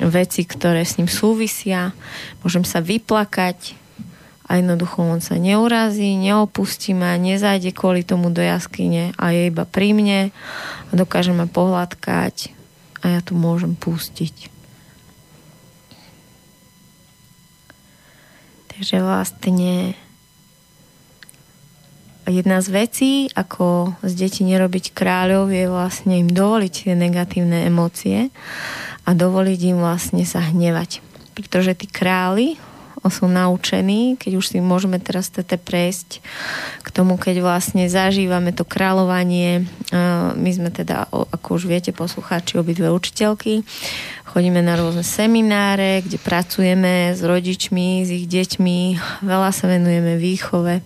veci, 0.00 0.42
ktoré 0.46 0.86
s 0.86 0.96
ním 0.96 1.10
súvisia. 1.10 1.92
Môžem 2.40 2.62
sa 2.62 2.80
vyplakať 2.80 3.76
a 4.46 4.62
jednoducho 4.62 5.02
on 5.02 5.18
sa 5.18 5.36
neurazí, 5.36 6.14
neopustí 6.14 6.94
ma, 6.94 7.18
nezajde 7.18 7.74
kvôli 7.74 8.06
tomu 8.06 8.30
do 8.30 8.40
jaskyne 8.40 9.10
a 9.18 9.34
je 9.34 9.50
iba 9.50 9.66
pri 9.66 9.90
mne 9.90 10.20
a 10.88 10.92
dokáže 10.94 11.34
ma 11.34 11.50
pohľadkať 11.50 12.54
a 13.02 13.18
ja 13.18 13.20
tu 13.20 13.34
môžem 13.34 13.74
pustiť. 13.74 14.55
Takže 18.76 19.00
vlastne 19.00 19.96
jedna 22.28 22.60
z 22.60 22.68
vecí, 22.68 23.12
ako 23.32 23.96
z 24.04 24.12
detí 24.12 24.44
nerobiť 24.44 24.92
kráľov, 24.92 25.48
je 25.48 25.64
vlastne 25.64 26.20
im 26.20 26.28
dovoliť 26.28 26.72
tie 26.84 26.92
negatívne 26.92 27.64
emócie 27.64 28.28
a 29.06 29.10
dovoliť 29.16 29.60
im 29.72 29.78
vlastne 29.80 30.28
sa 30.28 30.44
hnevať. 30.44 31.00
Pretože 31.32 31.72
tí 31.72 31.88
králi 31.88 32.60
sú 33.06 33.28
naučení, 33.30 34.16
keď 34.16 34.32
už 34.40 34.54
si 34.54 34.58
môžeme 34.58 34.96
teraz 34.96 35.28
tete 35.28 35.60
prejsť 35.60 36.24
k 36.82 36.88
tomu, 36.90 37.20
keď 37.20 37.44
vlastne 37.44 37.86
zažívame 37.86 38.50
to 38.56 38.64
kráľovanie. 38.66 39.68
My 40.34 40.50
sme 40.50 40.72
teda, 40.72 41.06
ako 41.10 41.60
už 41.60 41.68
viete, 41.70 41.92
poslucháči, 41.94 42.58
obidve 42.58 42.90
učiteľky. 42.90 43.62
Chodíme 44.26 44.60
na 44.60 44.74
rôzne 44.76 45.06
semináre, 45.06 46.02
kde 46.02 46.18
pracujeme 46.18 47.14
s 47.14 47.22
rodičmi, 47.22 48.04
s 48.04 48.10
ich 48.10 48.26
deťmi. 48.26 48.78
Veľa 49.22 49.50
sa 49.54 49.70
venujeme 49.70 50.18
výchove 50.18 50.82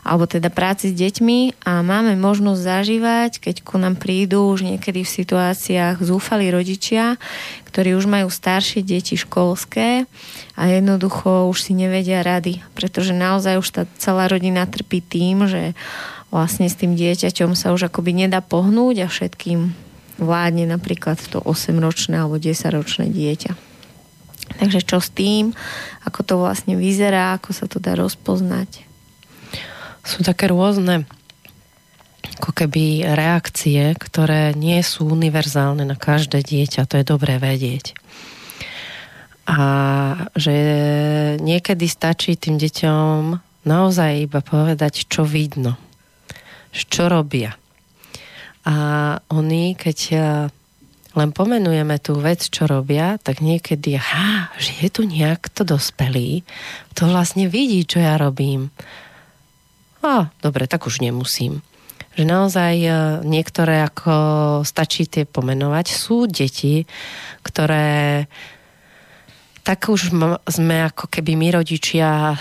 alebo 0.00 0.24
teda 0.24 0.48
práci 0.48 0.92
s 0.92 0.96
deťmi 0.96 1.64
a 1.68 1.84
máme 1.84 2.16
možnosť 2.16 2.60
zažívať, 2.60 3.30
keď 3.40 3.56
ku 3.60 3.76
nám 3.76 4.00
prídu 4.00 4.48
už 4.48 4.64
niekedy 4.64 5.04
v 5.04 5.14
situáciách 5.20 6.00
zúfali 6.00 6.48
rodičia, 6.48 7.20
ktorí 7.68 7.92
už 7.94 8.08
majú 8.08 8.32
staršie 8.32 8.80
deti 8.80 9.20
školské 9.20 10.08
a 10.56 10.62
jednoducho 10.66 11.46
už 11.52 11.68
si 11.68 11.72
nevedia 11.76 12.24
rady, 12.24 12.64
pretože 12.72 13.12
naozaj 13.12 13.60
už 13.60 13.68
tá 13.68 13.82
celá 14.00 14.26
rodina 14.26 14.64
trpí 14.64 15.04
tým, 15.04 15.44
že 15.44 15.76
vlastne 16.32 16.66
s 16.66 16.78
tým 16.80 16.96
dieťaťom 16.96 17.52
sa 17.52 17.76
už 17.76 17.92
akoby 17.92 18.24
nedá 18.24 18.40
pohnúť 18.40 19.04
a 19.04 19.12
všetkým 19.12 19.76
vládne 20.16 20.68
napríklad 20.68 21.20
to 21.28 21.40
8-ročné 21.44 22.20
alebo 22.20 22.40
10-ročné 22.40 23.08
dieťa. 23.08 23.52
Takže 24.50 24.82
čo 24.82 24.98
s 24.98 25.14
tým, 25.14 25.54
ako 26.02 26.20
to 26.26 26.34
vlastne 26.40 26.74
vyzerá, 26.74 27.38
ako 27.38 27.54
sa 27.54 27.70
to 27.70 27.78
dá 27.78 27.94
rozpoznať 27.94 28.89
sú 30.10 30.26
také 30.26 30.50
rôzne 30.50 31.06
ako 32.42 32.50
keby 32.50 33.06
reakcie, 33.06 33.94
ktoré 33.94 34.56
nie 34.58 34.82
sú 34.82 35.06
univerzálne 35.06 35.86
na 35.86 35.94
každé 35.94 36.42
dieťa. 36.42 36.88
To 36.90 36.98
je 36.98 37.04
dobré 37.06 37.38
vedieť. 37.38 37.94
A 39.46 39.60
že 40.34 40.54
niekedy 41.38 41.86
stačí 41.86 42.34
tým 42.34 42.58
deťom 42.58 43.38
naozaj 43.64 44.26
iba 44.26 44.40
povedať, 44.42 45.06
čo 45.06 45.22
vidno. 45.22 45.78
Čo 46.72 47.10
robia. 47.10 47.54
A 48.64 48.74
oni, 49.32 49.74
keď 49.74 49.98
len 51.10 51.30
pomenujeme 51.34 51.98
tú 51.98 52.20
vec, 52.22 52.46
čo 52.46 52.70
robia, 52.70 53.18
tak 53.18 53.42
niekedy, 53.42 53.98
aha, 53.98 54.54
že 54.60 54.86
je 54.86 54.88
tu 54.92 55.02
nejak 55.02 55.50
to 55.50 55.66
dospelý, 55.66 56.46
to 56.94 57.10
vlastne 57.10 57.50
vidí, 57.50 57.82
čo 57.82 57.98
ja 57.98 58.14
robím 58.20 58.70
a 60.00 60.32
dobre, 60.40 60.64
tak 60.64 60.88
už 60.88 61.04
nemusím. 61.04 61.60
Že 62.16 62.24
naozaj 62.26 62.74
e, 62.82 62.90
niektoré, 63.22 63.86
ako 63.86 64.12
stačí 64.66 65.06
tie 65.06 65.28
pomenovať, 65.28 65.86
sú 65.92 66.26
deti, 66.26 66.88
ktoré 67.44 68.26
tak 69.60 69.86
už 69.92 70.10
sme 70.48 70.76
ako 70.88 71.06
keby 71.06 71.36
my 71.36 71.48
rodičia 71.60 72.32
e, 72.32 72.36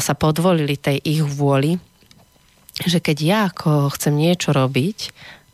sa 0.00 0.14
podvolili 0.14 0.78
tej 0.78 1.02
ich 1.02 1.20
vôli, 1.20 1.76
že 2.82 2.98
keď 3.02 3.18
ja 3.20 3.38
ako 3.50 3.92
chcem 3.92 4.14
niečo 4.14 4.54
robiť 4.54 5.12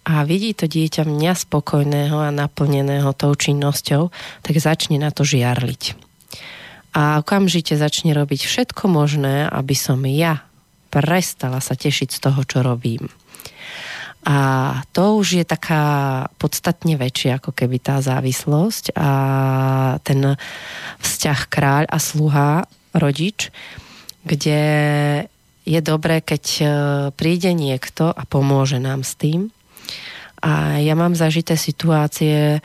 a 0.08 0.24
vidí 0.24 0.56
to 0.56 0.64
dieťa 0.64 1.04
mňa 1.04 1.32
spokojného 1.36 2.16
a 2.16 2.32
naplneného 2.32 3.12
tou 3.16 3.32
činnosťou, 3.36 4.08
tak 4.44 4.54
začne 4.56 4.96
na 4.96 5.12
to 5.12 5.24
žiarliť. 5.24 6.08
A 6.96 7.22
okamžite 7.22 7.78
začne 7.78 8.16
robiť 8.16 8.46
všetko 8.46 8.90
možné, 8.90 9.46
aby 9.46 9.74
som 9.78 10.00
ja 10.06 10.49
prestala 10.90 11.62
sa 11.62 11.78
tešiť 11.78 12.08
z 12.10 12.18
toho, 12.18 12.40
čo 12.42 12.66
robím. 12.66 13.06
A 14.20 14.38
to 14.92 15.16
už 15.16 15.40
je 15.40 15.44
taká 15.48 16.26
podstatne 16.36 17.00
väčšia 17.00 17.40
ako 17.40 17.56
keby 17.56 17.80
tá 17.80 18.04
závislosť 18.04 18.92
a 18.92 19.10
ten 20.04 20.36
vzťah 21.00 21.40
kráľ 21.48 21.84
a 21.88 21.96
sluha, 21.96 22.68
rodič, 22.92 23.48
kde 24.28 24.60
je 25.64 25.80
dobré, 25.80 26.20
keď 26.20 26.44
e, 26.44 26.64
príde 27.16 27.56
niekto 27.56 28.12
a 28.12 28.22
pomôže 28.28 28.76
nám 28.76 29.06
s 29.06 29.16
tým. 29.16 29.48
A 30.44 30.80
ja 30.80 30.92
mám 30.96 31.16
zažité 31.16 31.56
situácie, 31.56 32.60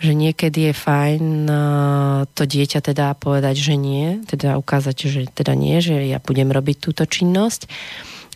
že 0.00 0.16
niekedy 0.16 0.72
je 0.72 0.74
fajn 0.74 1.24
e, 1.44 1.54
to 2.32 2.42
dieťa 2.48 2.80
teda 2.80 3.12
povedať, 3.20 3.60
že 3.60 3.76
nie, 3.76 4.24
teda 4.24 4.56
ukázať, 4.56 4.96
že 4.96 5.20
teda 5.28 5.52
nie, 5.52 5.84
že 5.84 6.08
ja 6.08 6.16
budem 6.16 6.48
robiť 6.48 6.76
túto 6.80 7.04
činnosť 7.04 7.68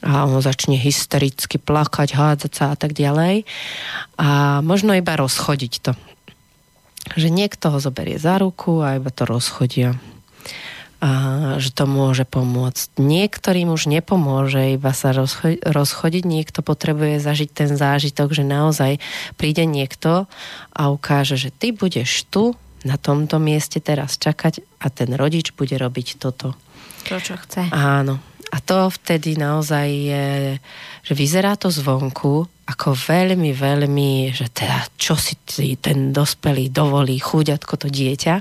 a 0.05 0.29
on 0.29 0.45
začne 0.45 0.77
hystericky 0.77 1.57
plakať, 1.57 2.12
hádzať 2.12 2.53
sa 2.53 2.65
a 2.73 2.77
tak 2.77 2.93
ďalej. 2.93 3.49
A 4.21 4.61
možno 4.61 4.93
iba 4.93 5.17
rozchodiť 5.17 5.73
to. 5.81 5.93
Že 7.17 7.33
niekto 7.33 7.73
ho 7.73 7.81
zoberie 7.81 8.21
za 8.21 8.37
ruku 8.37 8.85
a 8.85 9.01
iba 9.01 9.09
to 9.09 9.25
rozchodia 9.25 9.97
a 11.03 11.11
že 11.62 11.70
to 11.74 11.84
môže 11.86 12.26
pomôcť. 12.26 12.99
Niektorým 12.99 13.70
už 13.70 13.90
nepomôže 13.90 14.74
iba 14.74 14.92
sa 14.95 15.14
rozcho- 15.14 15.61
rozchodiť, 15.61 16.22
niekto 16.26 16.61
potrebuje 16.64 17.22
zažiť 17.22 17.51
ten 17.51 17.70
zážitok, 17.74 18.34
že 18.34 18.45
naozaj 18.47 19.03
príde 19.38 19.64
niekto 19.68 20.30
a 20.74 20.82
ukáže, 20.90 21.38
že 21.38 21.55
ty 21.55 21.70
budeš 21.74 22.26
tu 22.30 22.59
na 22.84 23.01
tomto 23.01 23.40
mieste 23.40 23.80
teraz 23.80 24.20
čakať 24.20 24.61
a 24.80 24.92
ten 24.92 25.16
rodič 25.16 25.57
bude 25.57 25.74
robiť 25.74 26.20
toto. 26.20 26.53
To, 27.09 27.16
čo 27.20 27.36
chce. 27.40 27.68
Áno. 27.72 28.20
A 28.55 28.62
to 28.62 28.86
vtedy 28.86 29.34
naozaj 29.34 29.88
je, 29.90 30.26
že 31.02 31.12
vyzerá 31.18 31.59
to 31.59 31.74
zvonku 31.74 32.46
ako 32.64 32.94
veľmi, 32.94 33.50
veľmi, 33.50 34.30
že 34.30 34.48
teda 34.48 34.88
čo 34.94 35.18
si 35.18 35.36
ten 35.82 36.14
dospelý 36.14 36.70
dovolí, 36.70 37.18
chúďatko 37.18 37.74
to 37.76 37.88
dieťa. 37.90 38.34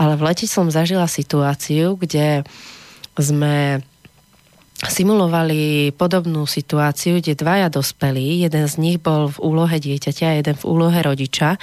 Ale 0.00 0.16
v 0.16 0.24
lete 0.26 0.48
som 0.48 0.72
zažila 0.72 1.06
situáciu, 1.06 2.00
kde 2.00 2.42
sme 3.14 3.84
simulovali 4.86 5.90
podobnú 5.90 6.46
situáciu, 6.46 7.18
kde 7.18 7.34
dvaja 7.34 7.66
dospelí, 7.66 8.46
jeden 8.46 8.70
z 8.70 8.74
nich 8.78 8.98
bol 9.02 9.26
v 9.26 9.38
úlohe 9.42 9.76
dieťaťa 9.82 10.26
a 10.30 10.38
jeden 10.38 10.54
v 10.54 10.64
úlohe 10.70 10.98
rodiča, 11.02 11.58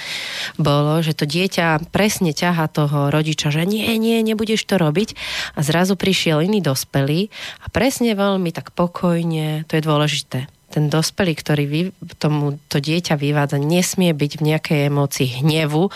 bolo, 0.60 1.00
že 1.00 1.16
to 1.16 1.24
dieťa 1.24 1.80
presne 1.96 2.36
ťaha 2.36 2.68
toho 2.68 3.08
rodiča, 3.08 3.56
že 3.56 3.64
nie, 3.64 3.88
nie, 3.96 4.20
nebudeš 4.20 4.68
to 4.68 4.76
robiť. 4.76 5.16
A 5.56 5.64
zrazu 5.64 5.96
prišiel 5.96 6.44
iný 6.44 6.60
dospelý 6.60 7.32
a 7.64 7.72
presne 7.72 8.12
veľmi 8.20 8.52
tak 8.52 8.76
pokojne, 8.76 9.64
to 9.72 9.80
je 9.80 9.84
dôležité, 9.84 10.52
ten 10.76 10.92
dospelý, 10.92 11.34
ktorý 11.40 11.64
vy, 11.64 11.82
tomu 12.20 12.60
to 12.68 12.84
dieťa 12.84 13.16
vyvádza, 13.16 13.56
nesmie 13.56 14.12
byť 14.12 14.32
v 14.36 14.46
nejakej 14.52 14.80
emócii 14.92 15.40
hnevu, 15.40 15.88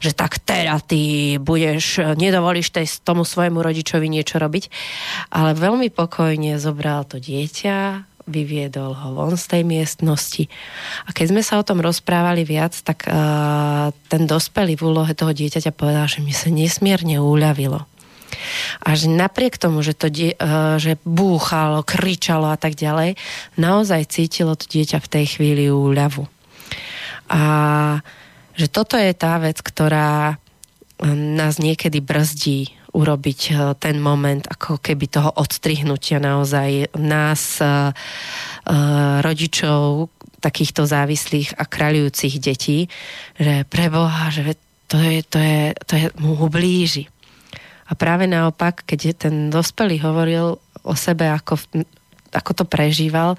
že 0.00 0.16
tak 0.16 0.40
teraz 0.40 0.88
ty 0.88 1.36
budeš, 1.36 2.16
nedovolíš 2.16 2.72
tej, 2.72 2.88
tomu 3.04 3.28
svojmu 3.28 3.60
rodičovi 3.60 4.08
niečo 4.08 4.40
robiť, 4.40 4.72
ale 5.28 5.52
veľmi 5.52 5.92
pokojne 5.92 6.56
zobral 6.56 7.04
to 7.04 7.20
dieťa, 7.20 8.08
vyviedol 8.22 8.94
ho 8.94 9.08
von 9.18 9.34
z 9.34 9.44
tej 9.50 9.62
miestnosti. 9.66 10.46
A 11.04 11.10
keď 11.10 11.34
sme 11.34 11.42
sa 11.42 11.58
o 11.58 11.66
tom 11.66 11.82
rozprávali 11.82 12.46
viac, 12.46 12.70
tak 12.86 13.04
uh, 13.10 13.90
ten 14.06 14.30
dospelý 14.30 14.78
v 14.78 14.86
úlohe 14.86 15.12
toho 15.12 15.34
dieťaťa 15.34 15.74
povedal, 15.74 16.06
že 16.06 16.22
mi 16.22 16.30
sa 16.30 16.46
nesmierne 16.48 17.18
uľavilo 17.18 17.91
A 18.82 18.94
že 18.98 19.06
napriek 19.08 19.56
tomu, 19.56 19.80
že, 19.80 19.96
to 19.96 20.08
die, 20.08 20.36
uh, 20.36 20.76
že 20.76 20.98
búchalo, 21.06 21.86
kričalo 21.86 22.50
a 22.50 22.58
tak 22.58 22.74
ďalej, 22.74 23.16
naozaj 23.56 24.10
cítilo 24.10 24.56
to 24.58 24.66
dieťa 24.66 24.98
v 25.00 25.10
tej 25.10 25.24
chvíli 25.38 25.68
úľavu. 25.68 26.26
A 27.32 27.42
že 28.52 28.68
toto 28.68 29.00
je 29.00 29.12
tá 29.16 29.40
vec, 29.40 29.58
ktorá 29.64 30.36
nás 31.10 31.58
niekedy 31.58 31.98
brzdí 31.98 32.70
urobiť 32.92 33.40
e, 33.50 33.52
ten 33.80 33.96
moment 33.98 34.44
ako 34.44 34.78
keby 34.78 35.08
toho 35.08 35.32
odstrihnutia 35.40 36.20
naozaj 36.20 36.92
nás, 37.00 37.58
e, 37.58 37.64
e, 37.64 37.70
rodičov 39.24 40.12
takýchto 40.44 40.84
závislých 40.84 41.56
a 41.56 41.64
kraľujúcich 41.64 42.34
detí, 42.42 42.90
že 43.38 43.64
preboha, 43.66 44.28
že 44.28 44.58
to 44.90 45.00
je, 45.00 45.24
to 45.24 45.38
je, 45.40 45.60
to 45.88 45.92
je, 45.96 46.06
mu 46.20 46.36
blíži. 46.52 47.08
A 47.92 47.98
práve 47.98 48.24
naopak, 48.24 48.88
keď 48.88 49.28
ten 49.28 49.52
dospelý 49.52 50.00
hovoril 50.00 50.56
o 50.80 50.94
sebe, 50.96 51.28
ako, 51.28 51.60
ako 52.32 52.50
to 52.56 52.64
prežíval, 52.64 53.36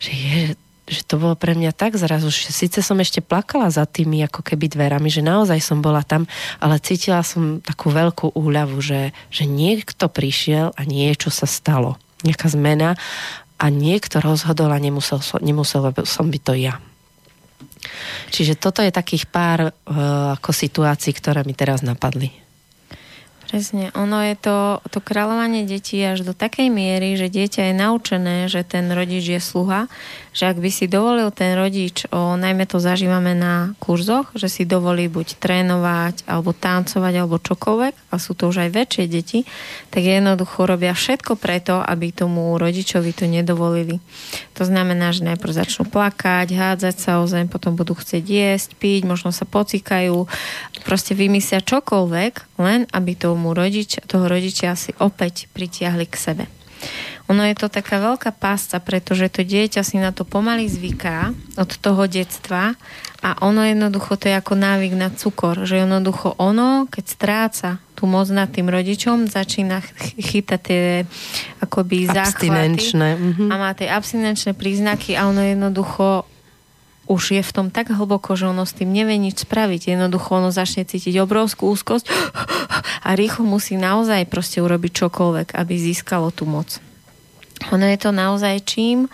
že 0.00 0.12
je, 0.16 0.40
že 0.88 1.04
to 1.04 1.20
bolo 1.20 1.36
pre 1.36 1.52
mňa 1.52 1.76
tak 1.76 2.00
zrazu, 2.00 2.32
že 2.32 2.48
síce 2.48 2.80
som 2.80 2.96
ešte 2.96 3.20
plakala 3.20 3.68
za 3.68 3.84
tými 3.84 4.24
ako 4.24 4.40
keby 4.40 4.72
dverami, 4.72 5.12
že 5.12 5.20
naozaj 5.20 5.60
som 5.60 5.84
bola 5.84 6.00
tam, 6.00 6.24
ale 6.64 6.80
cítila 6.80 7.20
som 7.20 7.60
takú 7.60 7.92
veľkú 7.92 8.32
úľavu, 8.32 8.80
že, 8.80 9.12
že 9.28 9.44
niekto 9.44 10.08
prišiel 10.08 10.72
a 10.72 10.80
niečo 10.88 11.28
sa 11.28 11.44
stalo. 11.44 12.00
Nejaká 12.24 12.48
zmena 12.56 12.96
a 13.60 13.68
niekto 13.68 14.24
rozhodol 14.24 14.72
a 14.72 14.80
nemusel, 14.80 15.20
nemusel 15.44 15.92
som 16.08 16.32
byť 16.32 16.42
to 16.42 16.54
ja. 16.56 16.80
Čiže 18.32 18.56
toto 18.56 18.80
je 18.80 18.88
takých 18.88 19.28
pár 19.28 19.68
uh, 19.68 19.72
ako 20.40 20.56
situácií, 20.56 21.12
ktoré 21.12 21.44
mi 21.44 21.52
teraz 21.52 21.84
napadli. 21.84 22.39
Presne. 23.50 23.90
Ono 23.98 24.22
je 24.22 24.38
to, 24.38 24.78
to 24.94 25.02
kráľovanie 25.02 25.66
detí 25.66 25.98
až 26.06 26.22
do 26.22 26.30
takej 26.30 26.70
miery, 26.70 27.18
že 27.18 27.26
dieťa 27.26 27.62
je 27.66 27.74
naučené, 27.74 28.36
že 28.46 28.62
ten 28.62 28.86
rodič 28.86 29.26
je 29.26 29.42
sluha, 29.42 29.90
že 30.30 30.46
ak 30.46 30.62
by 30.62 30.70
si 30.70 30.86
dovolil 30.86 31.34
ten 31.34 31.58
rodič, 31.58 32.06
o, 32.14 32.38
najmä 32.38 32.70
to 32.70 32.78
zažívame 32.78 33.34
na 33.34 33.74
kurzoch, 33.82 34.30
že 34.38 34.46
si 34.46 34.62
dovolí 34.62 35.10
buď 35.10 35.42
trénovať, 35.42 36.30
alebo 36.30 36.54
tancovať, 36.54 37.14
alebo 37.18 37.42
čokoľvek, 37.42 38.14
a 38.14 38.16
sú 38.22 38.38
to 38.38 38.54
už 38.54 38.62
aj 38.62 38.70
väčšie 38.70 39.04
deti, 39.10 39.42
tak 39.90 40.06
jednoducho 40.06 40.70
robia 40.70 40.94
všetko 40.94 41.34
preto, 41.34 41.82
aby 41.82 42.14
tomu 42.14 42.54
rodičovi 42.54 43.10
to 43.10 43.26
nedovolili. 43.26 43.98
To 44.54 44.62
znamená, 44.62 45.10
že 45.10 45.26
najprv 45.26 45.58
začnú 45.58 45.90
plakať, 45.90 46.54
hádzať 46.54 46.96
sa 47.02 47.18
o 47.18 47.26
zem, 47.26 47.50
potom 47.50 47.74
budú 47.74 47.98
chcieť 47.98 48.22
jesť, 48.22 48.78
piť, 48.78 49.10
možno 49.10 49.34
sa 49.34 49.42
pocikajú, 49.42 50.30
proste 50.86 51.18
vymyslia 51.18 51.58
čokoľvek, 51.58 52.62
len 52.62 52.86
aby 52.94 53.12
tomu 53.18 53.39
rodič, 53.56 53.96
toho 54.04 54.28
rodičia 54.28 54.76
si 54.76 54.92
opäť 55.00 55.48
pritiahli 55.56 56.04
k 56.04 56.16
sebe. 56.16 56.44
Ono 57.30 57.46
je 57.46 57.54
to 57.54 57.70
taká 57.70 58.02
veľká 58.02 58.34
pásca, 58.34 58.82
pretože 58.82 59.30
to 59.30 59.46
dieťa 59.46 59.86
si 59.86 60.02
na 60.02 60.10
to 60.10 60.26
pomaly 60.26 60.66
zvyká 60.66 61.30
od 61.54 61.70
toho 61.78 62.10
detstva 62.10 62.74
a 63.22 63.30
ono 63.46 63.62
jednoducho 63.62 64.18
to 64.18 64.26
je 64.26 64.34
ako 64.34 64.58
návyk 64.58 64.98
na 64.98 65.14
cukor, 65.14 65.62
že 65.62 65.78
jednoducho 65.78 66.34
ono, 66.42 66.90
keď 66.90 67.04
stráca 67.06 67.70
tú 67.94 68.10
moc 68.10 68.26
nad 68.32 68.50
tým 68.50 68.66
rodičom, 68.66 69.30
začína 69.30 69.78
chytať 70.18 70.60
tie 70.64 71.04
akoby 71.62 72.10
záchvaty 72.10 72.50
mhm. 72.50 73.46
a 73.46 73.54
má 73.54 73.70
tie 73.78 73.86
abstinenčné 73.86 74.58
príznaky 74.58 75.14
a 75.14 75.30
ono 75.30 75.46
jednoducho 75.46 76.26
už 77.10 77.34
je 77.34 77.42
v 77.42 77.50
tom 77.50 77.66
tak 77.74 77.90
hlboko, 77.90 78.38
že 78.38 78.46
ono 78.46 78.62
s 78.62 78.70
tým 78.70 78.94
nevie 78.94 79.18
nič 79.18 79.42
spraviť. 79.42 79.98
Jednoducho 79.98 80.38
ono 80.38 80.54
začne 80.54 80.86
cítiť 80.86 81.18
obrovskú 81.18 81.74
úzkosť 81.74 82.06
a 83.06 83.08
rýchlo 83.18 83.42
musí 83.42 83.74
naozaj 83.74 84.30
proste 84.30 84.62
urobiť 84.62 84.92
čokoľvek, 84.94 85.58
aby 85.58 85.74
získalo 85.74 86.30
tú 86.30 86.46
moc. 86.46 86.78
Ono 87.74 87.82
je 87.82 87.98
to 87.98 88.14
naozaj 88.14 88.62
čím, 88.62 89.10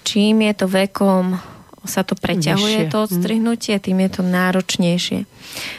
čím 0.00 0.48
je 0.48 0.54
to 0.56 0.66
vekom 0.66 1.36
sa 1.86 2.02
to 2.02 2.18
preťahuje, 2.18 2.90
Vyššie. 2.90 2.92
to 2.92 2.98
odstrihnutie, 3.06 3.74
tým 3.78 4.02
je 4.02 4.10
to 4.10 4.22
náročnejšie. 4.26 5.22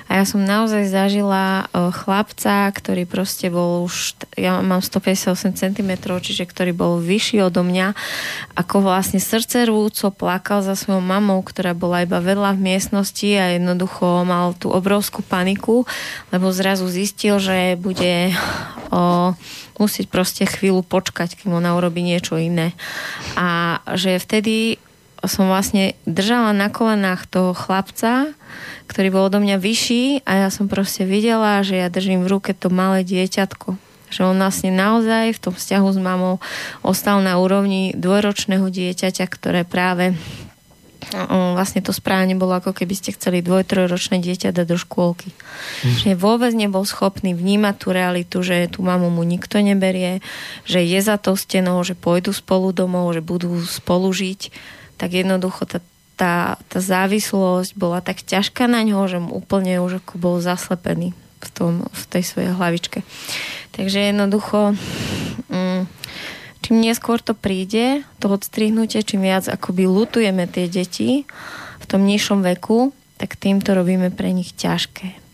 A 0.08 0.22
ja 0.22 0.24
som 0.26 0.42
naozaj 0.44 0.90
zažila 0.90 1.68
e, 1.70 1.92
chlapca, 1.94 2.72
ktorý 2.72 3.04
proste 3.06 3.52
bol 3.52 3.86
už, 3.86 4.18
ja 4.38 4.60
mám 4.64 4.82
158 4.82 5.58
cm, 5.58 5.92
čiže 6.02 6.44
ktorý 6.48 6.72
bol 6.74 7.00
vyšší 7.04 7.44
odo 7.46 7.62
mňa, 7.62 7.94
ako 8.58 8.82
vlastne 8.82 9.22
srdce 9.22 9.68
rúco 9.68 10.10
plakal 10.14 10.64
za 10.66 10.74
svojou 10.74 11.04
mamou, 11.04 11.44
ktorá 11.46 11.78
bola 11.78 12.04
iba 12.04 12.18
vedľa 12.18 12.58
v 12.58 12.64
miestnosti 12.74 13.30
a 13.38 13.56
jednoducho 13.56 14.26
mal 14.26 14.58
tú 14.58 14.74
obrovskú 14.74 15.22
paniku, 15.22 15.84
lebo 16.34 16.50
zrazu 16.50 16.90
zistil, 16.90 17.38
že 17.38 17.78
bude 17.78 18.34
o, 18.90 19.34
musieť 19.78 20.10
proste 20.10 20.44
chvíľu 20.50 20.82
počkať, 20.82 21.38
kým 21.38 21.54
ona 21.54 21.78
urobí 21.78 22.02
niečo 22.02 22.40
iné. 22.40 22.74
A 23.38 23.80
že 23.94 24.18
vtedy 24.18 24.82
som 25.32 25.48
vlastne 25.48 25.96
držala 26.10 26.52
na 26.52 26.68
kolenách 26.68 27.28
toho 27.30 27.52
chlapca, 27.56 28.32
ktorý 28.88 29.08
bol 29.12 29.24
odo 29.28 29.44
mňa 29.44 29.60
vyšší 29.60 30.28
a 30.28 30.48
ja 30.48 30.50
som 30.50 30.72
proste 30.72 31.04
videla, 31.04 31.62
že 31.62 31.80
ja 31.80 31.92
držím 31.92 32.24
v 32.24 32.32
ruke 32.40 32.52
to 32.56 32.72
malé 32.72 33.04
dieťatko. 33.04 33.76
Že 34.08 34.22
on 34.24 34.40
vlastne 34.40 34.72
naozaj 34.72 35.36
v 35.36 35.42
tom 35.44 35.54
vzťahu 35.54 35.88
s 35.92 36.00
mamou 36.00 36.40
ostal 36.80 37.20
na 37.20 37.36
úrovni 37.36 37.92
dvojročného 37.92 38.72
dieťaťa, 38.72 39.26
ktoré 39.28 39.68
práve 39.68 40.16
vlastne 41.56 41.80
to 41.80 41.96
správanie 41.96 42.36
bolo 42.36 42.58
ako 42.58 42.76
keby 42.76 42.94
ste 42.98 43.16
chceli 43.16 43.40
dvoj, 43.40 43.64
trojročné 43.64 44.20
dieťa 44.20 44.52
dať 44.52 44.68
do 44.68 44.78
škôlky. 44.80 45.32
Mm. 45.32 45.98
Že 46.04 46.12
vôbec 46.20 46.52
nebol 46.52 46.84
schopný 46.84 47.32
vnímať 47.32 47.76
tú 47.80 47.88
realitu, 47.96 48.38
že 48.44 48.68
tú 48.68 48.84
mamu 48.84 49.08
mu 49.08 49.24
nikto 49.24 49.62
neberie, 49.64 50.20
že 50.68 50.84
je 50.84 51.00
za 51.00 51.16
tou 51.16 51.40
stenou, 51.40 51.80
že 51.88 51.96
pôjdu 51.96 52.36
spolu 52.36 52.76
domov, 52.76 53.16
že 53.16 53.24
budú 53.24 53.56
spolu 53.64 54.12
žiť, 54.12 54.52
tak 54.98 55.14
jednoducho 55.14 55.64
tá, 55.70 55.80
tá, 56.18 56.36
tá 56.68 56.80
závislosť 56.82 57.78
bola 57.78 58.02
tak 58.02 58.26
ťažká 58.26 58.66
na 58.66 58.82
ňo, 58.82 59.06
že 59.06 59.22
mu 59.22 59.32
úplne 59.38 59.80
už 59.80 60.02
ako 60.04 60.14
bol 60.18 60.36
zaslepený 60.42 61.14
v, 61.40 61.50
tom, 61.54 61.74
v 61.86 62.04
tej 62.10 62.24
svojej 62.26 62.52
hlavičke. 62.54 63.06
Takže 63.78 64.12
jednoducho... 64.12 64.74
Mm, 65.54 65.86
čím 66.66 66.84
neskôr 66.84 67.24
to 67.24 67.32
príde, 67.32 68.04
to 68.20 68.28
odstrihnutie, 68.28 69.00
čím 69.00 69.24
viac 69.24 69.48
akoby 69.48 69.88
lutujeme 69.88 70.50
tie 70.52 70.68
deti 70.68 71.24
v 71.80 71.86
tom 71.88 72.04
nižšom 72.04 72.44
veku, 72.44 72.92
tak 73.16 73.40
tým 73.40 73.64
to 73.64 73.72
robíme 73.72 74.12
pre 74.12 74.36
nich 74.36 74.52
ťažké. 74.52 75.27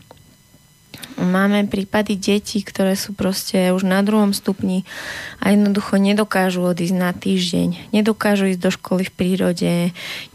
Máme 1.14 1.70
prípady 1.70 2.18
detí, 2.18 2.66
ktoré 2.66 2.98
sú 2.98 3.14
proste 3.14 3.70
už 3.70 3.86
na 3.86 4.02
druhom 4.02 4.34
stupni 4.34 4.82
a 5.38 5.54
jednoducho 5.54 6.02
nedokážu 6.02 6.66
odísť 6.66 6.96
na 6.98 7.14
týždeň, 7.14 7.94
nedokážu 7.94 8.50
ísť 8.50 8.62
do 8.62 8.72
školy 8.74 9.04
v 9.06 9.14
prírode, 9.14 9.74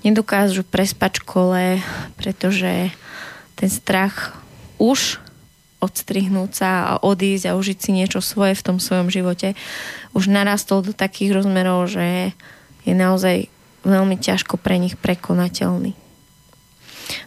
nedokážu 0.06 0.62
prespať 0.62 1.26
škole, 1.26 1.82
pretože 2.14 2.94
ten 3.58 3.70
strach 3.70 4.38
už 4.78 5.18
odstrihnúť 5.78 6.50
sa 6.54 6.70
a 6.86 6.92
odísť 7.02 7.50
a 7.50 7.56
užiť 7.58 7.78
si 7.78 7.90
niečo 7.94 8.22
svoje 8.22 8.54
v 8.54 8.64
tom 8.66 8.76
svojom 8.78 9.10
živote, 9.10 9.58
už 10.14 10.30
narastol 10.30 10.82
do 10.82 10.94
takých 10.94 11.38
rozmerov, 11.38 11.90
že 11.90 12.34
je 12.82 12.94
naozaj 12.94 13.46
veľmi 13.86 14.18
ťažko 14.18 14.58
pre 14.58 14.78
nich 14.78 14.98
prekonateľný. 14.98 16.07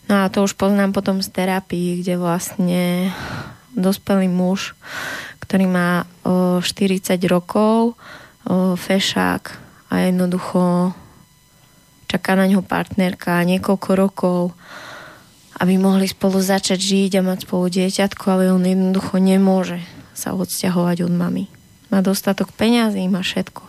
No 0.09 0.23
a 0.23 0.29
to 0.29 0.45
už 0.45 0.53
poznám 0.57 0.93
potom 0.93 1.23
z 1.23 1.29
terapii, 1.31 2.01
kde 2.01 2.19
vlastne 2.19 3.11
dospelý 3.73 4.27
muž, 4.27 4.75
ktorý 5.41 5.65
má 5.67 6.05
o, 6.27 6.59
40 6.59 7.17
rokov, 7.27 7.95
o, 8.45 8.75
fešák 8.75 9.43
a 9.91 9.93
jednoducho 10.07 10.93
čaká 12.11 12.35
na 12.35 12.47
ňo 12.47 12.63
partnerka 12.63 13.43
niekoľko 13.47 13.89
rokov 13.95 14.39
aby 15.61 15.77
mohli 15.77 16.09
spolu 16.09 16.41
začať 16.41 16.81
žiť 16.81 17.11
a 17.19 17.21
mať 17.21 17.45
spolu 17.45 17.69
dieťatko, 17.69 18.25
ale 18.25 18.49
on 18.49 18.65
jednoducho 18.65 19.21
nemôže 19.21 19.77
sa 20.17 20.33
odsťahovať 20.33 21.05
od 21.05 21.13
mamy. 21.13 21.45
Má 21.93 22.01
dostatok 22.01 22.49
peňazí, 22.49 23.05
má 23.05 23.21
všetko. 23.21 23.61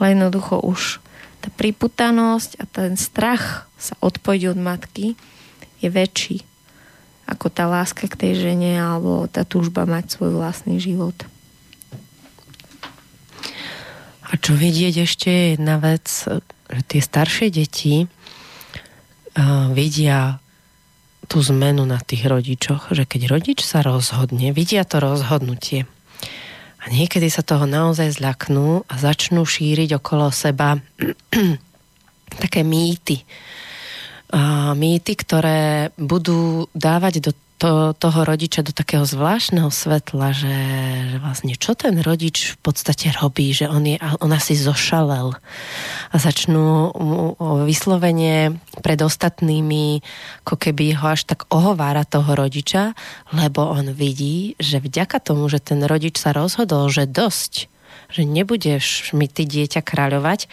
Ale 0.00 0.16
jednoducho 0.16 0.64
už 0.64 1.04
tá 1.44 1.52
priputanosť 1.52 2.50
a 2.56 2.64
ten 2.64 2.96
strach 2.96 3.68
sa 3.76 3.92
odpojiť 4.00 4.42
od 4.56 4.58
matky 4.58 5.06
je 5.78 5.88
väčší 5.88 6.38
ako 7.28 7.52
tá 7.52 7.68
láska 7.68 8.08
k 8.08 8.16
tej 8.16 8.32
žene 8.40 8.80
alebo 8.80 9.28
tá 9.28 9.44
túžba 9.44 9.84
mať 9.84 10.16
svoj 10.16 10.40
vlastný 10.40 10.80
život. 10.80 11.12
A 14.28 14.36
čo 14.40 14.56
vidieť 14.56 15.04
ešte 15.04 15.28
je 15.28 15.44
jedna 15.56 15.76
vec, 15.76 16.08
že 16.68 16.80
tie 16.88 17.00
staršie 17.00 17.52
deti 17.52 18.04
uh, 18.04 19.68
vidia 19.72 20.40
tú 21.28 21.44
zmenu 21.44 21.84
na 21.84 22.00
tých 22.00 22.24
rodičoch, 22.24 22.96
že 22.96 23.04
keď 23.04 23.28
rodič 23.28 23.60
sa 23.60 23.84
rozhodne, 23.84 24.56
vidia 24.56 24.88
to 24.88 24.96
rozhodnutie 24.96 25.84
a 26.78 26.84
niekedy 26.88 27.28
sa 27.28 27.44
toho 27.44 27.68
naozaj 27.68 28.16
zľaknú 28.16 28.88
a 28.88 28.94
začnú 28.96 29.44
šíriť 29.44 30.00
okolo 30.00 30.32
seba 30.32 30.80
také 32.42 32.64
mýty. 32.64 33.20
Mýty, 34.76 35.12
ktoré 35.16 35.88
budú 35.96 36.68
dávať 36.76 37.14
do 37.24 37.32
to, 37.58 37.90
toho 37.90 38.22
rodiča 38.22 38.62
do 38.62 38.70
takého 38.70 39.02
zvláštneho 39.02 39.66
svetla, 39.68 40.30
že, 40.30 40.56
že 41.10 41.16
vlastne 41.18 41.54
čo 41.58 41.74
ten 41.74 41.98
rodič 41.98 42.54
v 42.54 42.58
podstate 42.62 43.10
robí, 43.18 43.50
že 43.50 43.66
on, 43.66 43.82
je, 43.82 43.98
on 44.22 44.30
asi 44.30 44.54
zošalel. 44.54 45.34
A 46.14 46.16
začnú 46.16 46.94
vyslovene 47.66 48.62
pred 48.78 49.02
ostatnými 49.02 50.00
ako 50.46 50.54
keby 50.54 51.02
ho 51.02 51.18
až 51.18 51.26
tak 51.26 51.50
ohovára 51.50 52.06
toho 52.06 52.38
rodiča, 52.38 52.94
lebo 53.34 53.66
on 53.66 53.90
vidí, 53.90 54.54
že 54.62 54.78
vďaka 54.78 55.18
tomu, 55.18 55.50
že 55.50 55.58
ten 55.58 55.82
rodič 55.82 56.14
sa 56.14 56.30
rozhodol, 56.30 56.86
že 56.94 57.10
dosť, 57.10 57.66
že 58.14 58.22
nebudeš 58.22 59.10
mi 59.18 59.26
ty 59.26 59.44
dieťa 59.44 59.82
kráľovať, 59.82 60.46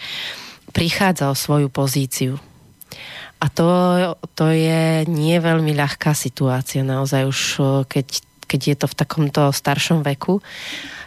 prichádza 0.74 1.30
o 1.30 1.38
svoju 1.38 1.70
pozíciu 1.70 2.42
a 3.36 3.46
to, 3.52 3.68
to 4.32 4.46
je 4.48 5.04
nie 5.04 5.36
veľmi 5.36 5.76
ľahká 5.76 6.16
situácia 6.16 6.80
naozaj 6.80 7.22
už, 7.28 7.40
keď, 7.84 8.06
keď 8.48 8.60
je 8.64 8.76
to 8.80 8.86
v 8.88 8.98
takomto 8.98 9.42
staršom 9.52 10.00
veku. 10.00 10.40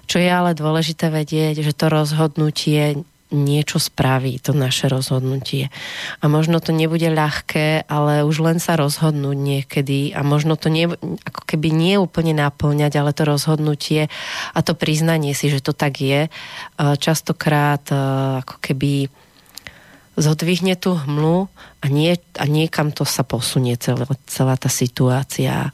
Čo 0.05 0.17
je 0.21 0.29
ale 0.29 0.57
dôležité 0.57 1.09
vedieť, 1.09 1.61
že 1.65 1.73
to 1.73 1.89
rozhodnutie 1.89 3.01
niečo 3.29 3.77
spraví, 3.77 4.41
to 4.41 4.57
naše 4.57 4.89
rozhodnutie. 4.89 5.69
A 6.17 6.25
možno 6.25 6.57
to 6.57 6.73
nebude 6.73 7.05
ľahké, 7.13 7.85
ale 7.85 8.25
už 8.25 8.41
len 8.41 8.57
sa 8.57 8.73
rozhodnúť 8.73 9.37
niekedy 9.37 10.17
a 10.17 10.25
možno 10.25 10.57
to 10.57 10.73
nie, 10.73 10.89
ako 11.25 11.41
keby 11.45 11.69
nie 11.69 12.01
úplne 12.01 12.33
naplňať, 12.33 12.97
ale 12.97 13.13
to 13.13 13.29
rozhodnutie 13.29 14.09
a 14.53 14.59
to 14.65 14.73
priznanie 14.73 15.37
si, 15.37 15.53
že 15.53 15.61
to 15.61 15.77
tak 15.77 16.01
je, 16.01 16.33
častokrát 16.97 17.85
ako 18.41 18.57
keby 18.65 19.13
zodvihne 20.19 20.75
tú 20.75 20.99
hmlu 20.99 21.47
a, 21.79 21.85
nie, 21.87 22.19
a 22.35 22.45
niekam 22.45 22.91
to 22.91 23.07
sa 23.07 23.23
posunie 23.23 23.79
celá, 23.79 24.03
celá 24.27 24.59
tá 24.59 24.67
situácia. 24.67 25.71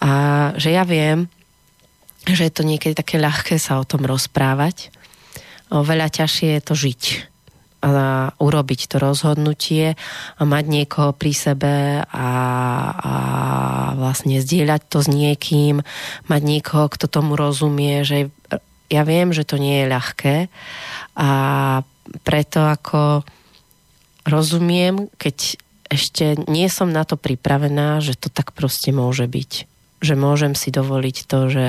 A 0.00 0.10
že 0.56 0.70
ja 0.72 0.86
viem, 0.86 1.26
že 2.24 2.46
je 2.46 2.52
to 2.54 2.62
niekedy 2.62 2.94
také 2.94 3.18
ľahké 3.18 3.58
sa 3.58 3.82
o 3.82 3.84
tom 3.84 4.06
rozprávať. 4.06 4.94
Veľa 5.70 6.08
ťažšie 6.10 6.58
je 6.58 6.62
to 6.62 6.74
žiť 6.78 7.02
a 7.80 8.28
urobiť 8.36 8.92
to 8.92 8.96
rozhodnutie 9.00 9.96
a 10.36 10.42
mať 10.44 10.64
niekoho 10.68 11.16
pri 11.16 11.32
sebe 11.32 12.04
a, 12.04 12.28
a 12.92 13.14
vlastne 13.96 14.36
zdieľať 14.36 14.82
to 14.84 15.00
s 15.00 15.08
niekým, 15.08 15.80
mať 16.28 16.42
niekoho, 16.44 16.92
kto 16.92 17.08
tomu 17.08 17.40
rozumie, 17.40 18.04
že 18.04 18.28
ja 18.92 19.02
viem, 19.08 19.32
že 19.32 19.48
to 19.48 19.56
nie 19.56 19.80
je 19.80 19.92
ľahké 19.96 20.36
a 21.16 21.30
preto 22.20 22.68
ako 22.68 23.24
rozumiem, 24.24 25.08
keď 25.16 25.60
ešte 25.90 26.38
nie 26.46 26.70
som 26.70 26.94
na 26.94 27.02
to 27.02 27.18
pripravená, 27.18 27.98
že 27.98 28.14
to 28.14 28.30
tak 28.30 28.54
proste 28.54 28.94
môže 28.94 29.26
byť. 29.26 29.66
Že 30.00 30.14
môžem 30.16 30.52
si 30.54 30.70
dovoliť 30.70 31.16
to, 31.26 31.38
že 31.50 31.66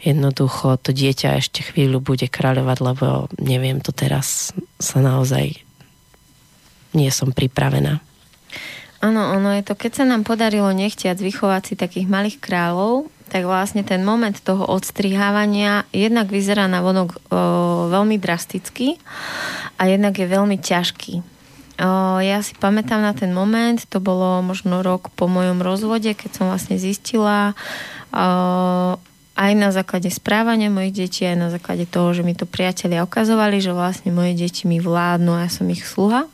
jednoducho 0.00 0.80
to 0.80 0.94
dieťa 0.94 1.42
ešte 1.42 1.60
chvíľu 1.66 2.00
bude 2.00 2.30
kráľovať, 2.30 2.78
lebo 2.80 3.06
neviem 3.36 3.82
to 3.84 3.92
teraz 3.92 4.54
sa 4.80 5.02
naozaj 5.02 5.60
nie 6.96 7.10
som 7.12 7.34
pripravená. 7.34 8.00
Áno, 9.00 9.22
ono 9.32 9.56
je 9.56 9.64
to, 9.64 9.74
keď 9.76 9.92
sa 10.02 10.04
nám 10.04 10.28
podarilo 10.28 10.68
nechtiac 10.76 11.16
vychovať 11.16 11.62
si 11.72 11.74
takých 11.76 12.06
malých 12.08 12.36
kráľov, 12.36 13.08
tak 13.32 13.46
vlastne 13.46 13.86
ten 13.86 14.02
moment 14.02 14.34
toho 14.34 14.66
odstrihávania 14.66 15.88
jednak 15.94 16.28
vyzerá 16.28 16.66
na 16.66 16.82
vonok 16.82 17.14
o, 17.14 17.18
veľmi 17.88 18.18
drasticky 18.18 18.98
a 19.78 19.86
jednak 19.86 20.18
je 20.18 20.26
veľmi 20.26 20.58
ťažký 20.58 21.39
ja 22.20 22.38
si 22.44 22.52
pamätám 22.60 23.00
na 23.00 23.16
ten 23.16 23.32
moment, 23.32 23.80
to 23.88 24.04
bolo 24.04 24.44
možno 24.44 24.84
rok 24.84 25.08
po 25.16 25.24
mojom 25.24 25.64
rozvode, 25.64 26.12
keď 26.12 26.30
som 26.36 26.44
vlastne 26.52 26.76
zistila 26.76 27.56
aj 29.40 29.52
na 29.56 29.72
základe 29.72 30.12
správania 30.12 30.68
mojich 30.68 30.92
detí, 30.92 31.24
aj 31.24 31.38
na 31.40 31.48
základe 31.48 31.88
toho, 31.88 32.12
že 32.12 32.20
mi 32.20 32.36
to 32.36 32.44
priatelia 32.44 33.00
ukazovali, 33.00 33.64
že 33.64 33.72
vlastne 33.72 34.12
moje 34.12 34.36
deti 34.36 34.68
mi 34.68 34.76
vládnu 34.76 35.32
a 35.32 35.48
ja 35.48 35.50
som 35.50 35.64
ich 35.72 35.80
sluha. 35.88 36.28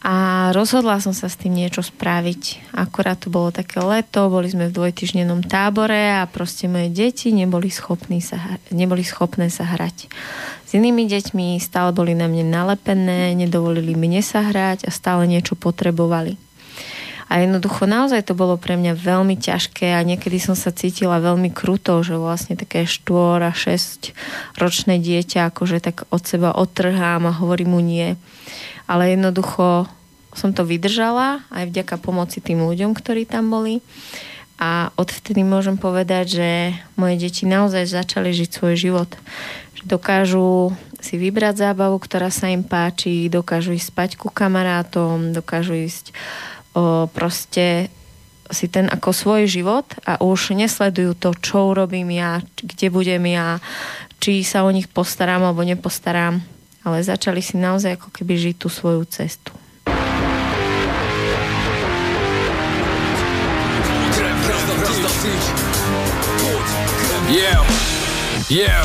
A 0.00 0.48
rozhodla 0.56 0.96
som 0.96 1.12
sa 1.12 1.28
s 1.28 1.36
tým 1.36 1.52
niečo 1.52 1.84
spraviť. 1.84 2.72
Akorát 2.72 3.20
to 3.20 3.28
bolo 3.28 3.52
také 3.52 3.84
leto, 3.84 4.32
boli 4.32 4.48
sme 4.48 4.72
v 4.72 4.76
dvojtyžnenom 4.80 5.44
tábore 5.44 6.16
a 6.16 6.24
proste 6.24 6.72
moje 6.72 6.88
deti 6.88 7.28
neboli, 7.36 7.68
sa, 7.68 8.56
neboli 8.72 9.04
schopné 9.04 9.52
sa 9.52 9.68
hrať. 9.68 10.08
S 10.64 10.70
inými 10.72 11.04
deťmi 11.04 11.60
stále 11.60 11.92
boli 11.92 12.16
na 12.16 12.32
mne 12.32 12.48
nalepené, 12.48 13.36
nedovolili 13.36 13.92
mne 13.92 14.24
sa 14.24 14.40
hrať 14.40 14.88
a 14.88 14.90
stále 14.90 15.28
niečo 15.28 15.52
potrebovali. 15.52 16.40
A 17.30 17.46
jednoducho 17.46 17.86
naozaj 17.86 18.26
to 18.26 18.34
bolo 18.34 18.58
pre 18.58 18.74
mňa 18.80 18.96
veľmi 18.96 19.38
ťažké 19.38 19.94
a 19.94 20.02
niekedy 20.02 20.42
som 20.42 20.58
sa 20.58 20.74
cítila 20.74 21.22
veľmi 21.22 21.52
kruto, 21.52 22.00
že 22.02 22.18
vlastne 22.18 22.56
také 22.58 22.88
4 22.88 23.46
a 23.46 23.52
6 23.54 24.16
ročné 24.58 24.98
dieťa 24.98 25.52
akože 25.52 25.78
tak 25.78 26.10
od 26.10 26.24
seba 26.26 26.50
odtrhám 26.56 27.28
a 27.28 27.36
hovorím 27.36 27.76
mu 27.76 27.80
nie 27.84 28.18
ale 28.90 29.14
jednoducho 29.14 29.86
som 30.34 30.50
to 30.50 30.66
vydržala 30.66 31.46
aj 31.54 31.70
vďaka 31.70 31.94
pomoci 32.02 32.42
tým 32.42 32.66
ľuďom, 32.66 32.90
ktorí 32.98 33.22
tam 33.22 33.54
boli. 33.54 33.78
A 34.60 34.92
odvtedy 34.98 35.40
môžem 35.46 35.78
povedať, 35.78 36.42
že 36.42 36.50
moje 36.98 37.16
deti 37.16 37.48
naozaj 37.48 37.86
začali 37.86 38.34
žiť 38.34 38.50
svoj 38.50 38.74
život. 38.76 39.10
Že 39.78 39.82
dokážu 39.88 40.50
si 41.00 41.16
vybrať 41.16 41.70
zábavu, 41.70 41.96
ktorá 41.96 42.28
sa 42.28 42.52
im 42.52 42.60
páči, 42.60 43.32
dokážu 43.32 43.72
ísť 43.72 43.88
spať 43.88 44.10
ku 44.20 44.28
kamarátom, 44.28 45.32
dokážu 45.32 45.80
ísť 45.80 46.12
o, 46.76 47.08
proste 47.08 47.88
si 48.52 48.66
ten 48.68 48.90
ako 48.90 49.14
svoj 49.16 49.48
život 49.48 49.86
a 50.04 50.20
už 50.20 50.52
nesledujú 50.52 51.16
to, 51.16 51.32
čo 51.40 51.72
urobím 51.72 52.12
ja, 52.12 52.44
kde 52.60 52.92
budem 52.92 53.22
ja, 53.32 53.62
či 54.20 54.44
sa 54.44 54.66
o 54.66 54.70
nich 54.74 54.90
postaram 54.92 55.40
alebo 55.40 55.64
nepostaram 55.64 56.44
ale 56.84 57.04
začali 57.04 57.42
si 57.44 57.60
naozaj 57.60 58.00
ako 58.00 58.08
keby 58.12 58.34
žiť 58.36 58.56
tú 58.56 58.68
svoju 58.72 59.04
cestu. 59.08 59.52
Yeah, 67.30 67.62
yeah, 68.50 68.82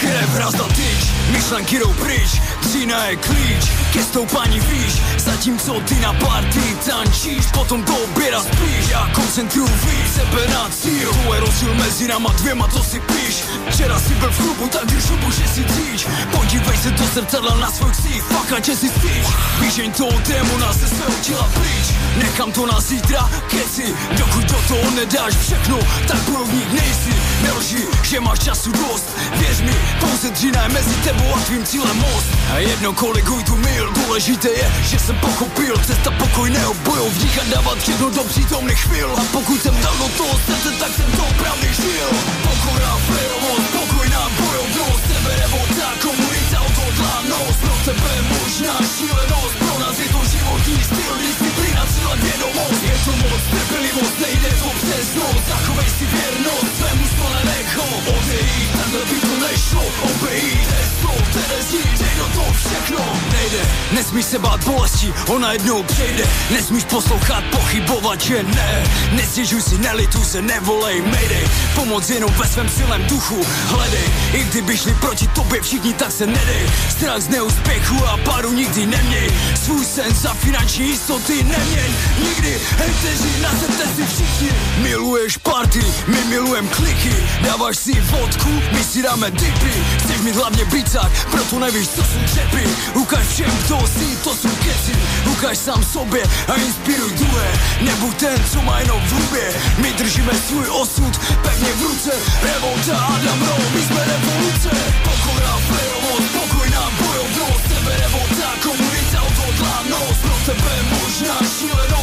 krev 0.00 0.30
raz 0.42 0.54
na 0.58 0.66
tyč, 0.74 1.02
myšlenky 1.30 1.78
jdou 1.78 1.92
pryč, 1.92 2.30
dřina 2.62 3.06
je 3.06 3.16
klíč, 3.16 3.64
ke 3.92 4.02
stoupání 4.02 4.60
výš, 4.60 5.02
Zatímco 5.16 5.80
ty 5.80 5.94
na 6.00 6.12
party 6.12 6.76
tančíš, 6.86 7.46
potom 7.52 7.84
do 7.84 7.94
oběda 7.94 8.42
spíš 8.42 8.88
Já 8.90 9.10
koncentruju 9.14 9.66
víc 9.66 10.14
sebe 10.14 10.46
na 10.54 10.68
cíl. 10.68 11.12
To 11.12 11.34
je 11.34 11.40
rozdíl 11.40 11.74
mezi 11.74 12.08
náma 12.08 12.32
dvěma, 12.32 12.68
co 12.68 12.82
si 12.84 13.00
píš. 13.00 13.44
Včera 13.70 13.98
si 13.98 14.14
byl 14.14 14.30
v 14.30 14.36
klubu, 14.36 14.68
tak 14.68 14.84
když 14.84 15.04
šubu, 15.04 15.30
že 15.30 15.48
si 15.48 15.64
dříč 15.64 16.06
Podívej 16.30 16.76
se 16.76 16.90
do 16.90 17.04
zrcadla 17.04 17.56
na 17.56 17.70
svůj 17.70 17.90
ksích, 17.90 18.22
fakt 18.22 18.64
že 18.64 18.76
si 18.76 18.88
spíš 18.88 19.26
Výžeň 19.60 19.92
toho 19.92 20.20
démona 20.28 20.72
se 20.72 20.88
svého 20.88 21.14
těla 21.22 21.50
pryč. 21.54 21.86
Nechám 22.16 22.52
to 22.52 22.66
na 22.66 22.80
zítra, 22.80 23.30
keci 23.50 23.94
Dokud 24.18 24.44
do 24.44 24.58
toho 24.68 24.90
nedáš 24.90 25.36
všechno, 25.36 25.78
tak 26.08 26.18
bojovník 26.18 26.72
nejsi. 26.72 27.14
Nelži, 27.42 27.86
že 28.02 28.20
máš 28.20 28.38
času 28.38 28.72
dost. 28.72 29.06
Věř 29.36 29.60
mi, 29.60 29.74
pouze 30.00 30.30
dřina 30.30 30.62
je 30.62 30.68
mezi 30.68 30.94
tebou 30.94 31.34
a 31.34 31.40
tvým 31.40 31.64
cílem 31.64 31.96
most. 31.96 32.28
A 32.54 32.58
jedno 32.58 32.92
koliguj 32.92 33.44
tu 33.44 33.56
mil, 33.56 33.79
důležité 33.86 34.48
je, 34.48 34.72
že 34.82 34.98
jsem 34.98 35.16
pochopil. 35.16 35.74
Cesta 35.86 36.10
pokojného 36.10 36.74
bojovníka 36.74 37.42
dávat 37.54 37.78
všechno 37.78 38.10
do 38.10 38.24
přítomných 38.24 38.80
chvíl 38.80 39.10
A 39.16 39.22
pokud 39.32 39.62
jsem 39.62 39.74
dal 39.82 39.96
do 39.98 40.08
toho 40.08 40.38
srdce, 40.46 40.70
tak 40.80 40.92
jsem 40.96 41.12
to 41.12 41.22
opravdu 41.24 41.66
žil. 41.66 42.08
Pokora, 42.42 42.92
férovost, 43.08 43.68
pokojná 43.80 44.30
bojovnost 44.40 45.04
Sebe 45.12 45.32
nebo 45.42 45.58
ta 45.78 45.90
komunita, 46.02 46.60
odhodlanost 46.60 47.60
Pro 47.60 47.76
tebe 47.84 48.14
možná 48.28 48.74
šílenost, 48.96 49.56
pro 49.58 49.78
nás 49.78 49.98
je 49.98 50.08
to 50.14 50.20
životní 50.32 50.84
styl. 50.84 51.12
Disciplína, 51.18 51.86
cíle, 51.86 52.16
vědomost 52.16 52.59
To 53.04 53.12
moc, 53.12 53.42
trpělivost, 53.50 54.20
nejde 54.20 54.48
to 54.48 54.68
přes 54.68 55.14
noc 55.14 55.36
Zachovej 55.48 55.86
si 55.98 56.06
věrnost, 56.06 56.76
svému 56.78 57.06
stole 57.08 57.40
nech 57.44 57.76
ho 57.76 57.86
odejít 57.98 58.70
Takhle 58.72 59.00
by 59.04 59.20
to 59.20 59.46
nešlo, 59.46 59.82
obejít 60.02 60.68
Heslo, 60.70 61.14
které 61.30 61.62
zní, 61.62 61.98
dej 61.98 62.10
do 62.16 62.24
toho 62.24 62.52
všechno. 62.52 62.98
Nejde, 63.32 63.70
nesmíš 63.92 64.24
se 64.24 64.38
bát 64.38 64.64
bolesti, 64.64 65.14
ona 65.26 65.52
jednou 65.52 65.82
přejde 65.82 66.24
Nesmíš 66.50 66.84
poslouchat, 66.84 67.44
pochybovat, 67.50 68.20
že 68.20 68.42
ne. 68.42 68.84
Nestěžuj 69.12 69.62
si, 69.62 69.78
nelituj 69.78 70.24
se, 70.24 70.42
nevolej, 70.42 71.02
mayday. 71.02 71.48
Pomoc 71.74 72.10
jenom 72.10 72.32
ve 72.32 72.48
svém 72.48 72.68
silném 72.68 73.06
duchu, 73.06 73.46
hledej 73.66 74.08
I 74.32 74.44
kdyby 74.44 74.76
šli 74.76 74.94
proti 74.94 75.26
tobě 75.26 75.60
všichni, 75.62 75.94
tak 75.94 76.12
se 76.12 76.26
nedej. 76.26 76.70
Strach 76.88 77.20
z 77.20 77.28
neúspěchu 77.28 78.06
a 78.06 78.16
páru 78.16 78.52
nikdy 78.52 78.86
neměj. 78.86 79.30
Svůj 79.64 79.84
sen 79.84 80.14
za 80.14 80.34
finanční 80.34 80.88
jistoty 80.88 81.42
neměň. 81.42 81.92
Nikdy, 82.22 82.60
hejteři, 82.90 83.40
nazerte 83.42 83.84
si 83.96 84.06
všichni. 84.06 84.50
Miluješ 84.82 85.36
party, 85.36 85.84
my 86.06 86.24
milujem 86.24 86.68
kliky. 86.68 87.14
Dáváš 87.40 87.76
si 87.76 88.00
vodku, 88.00 88.50
my 88.72 88.84
si 88.84 89.02
dáme 89.02 89.30
dipy. 89.30 89.72
Chceš 89.98 90.20
mít 90.20 90.36
hlavně 90.36 90.64
bicák, 90.64 91.12
proto 91.30 91.58
nevíš, 91.58 91.88
co 91.88 92.02
jsou 92.02 92.34
čepy. 92.34 92.64
Ukaž 92.94 93.26
všem, 93.26 93.50
kto 93.64 93.78
si, 93.86 94.16
to 94.24 94.30
sú 94.34 94.48
keci. 94.48 94.94
Ukáž 95.30 95.58
sám 95.58 95.84
sobě 95.84 96.22
a 96.48 96.54
inspiruj 96.54 97.12
druhé. 97.12 97.48
Nebuď 97.80 98.16
ten, 98.16 98.44
co 98.52 98.62
má 98.62 98.80
jenom 98.80 99.00
v 99.00 99.12
hubě. 99.12 99.46
My 99.78 99.92
držíme 99.92 100.32
svůj 100.48 100.66
osud 100.70 101.14
pevně 101.42 101.72
v 101.72 101.82
ruce. 101.82 102.12
Revolta 102.42 102.96
Adam 102.98 103.40
Rowe, 103.42 103.70
my 103.74 103.82
jsme 103.82 104.04
revoluce. 104.04 104.70
Pokora, 105.04 105.54
férovost, 105.68 106.30
pokojná 106.32 106.90
bojovnost. 106.98 107.64
Tebe 107.68 107.96
revolta, 107.96 108.48
komunita, 108.62 109.22
odhodlanost 109.22 110.20
Pro 110.22 110.36
tebe 110.46 110.74
možná 110.90 111.36
šílenost 111.58 111.99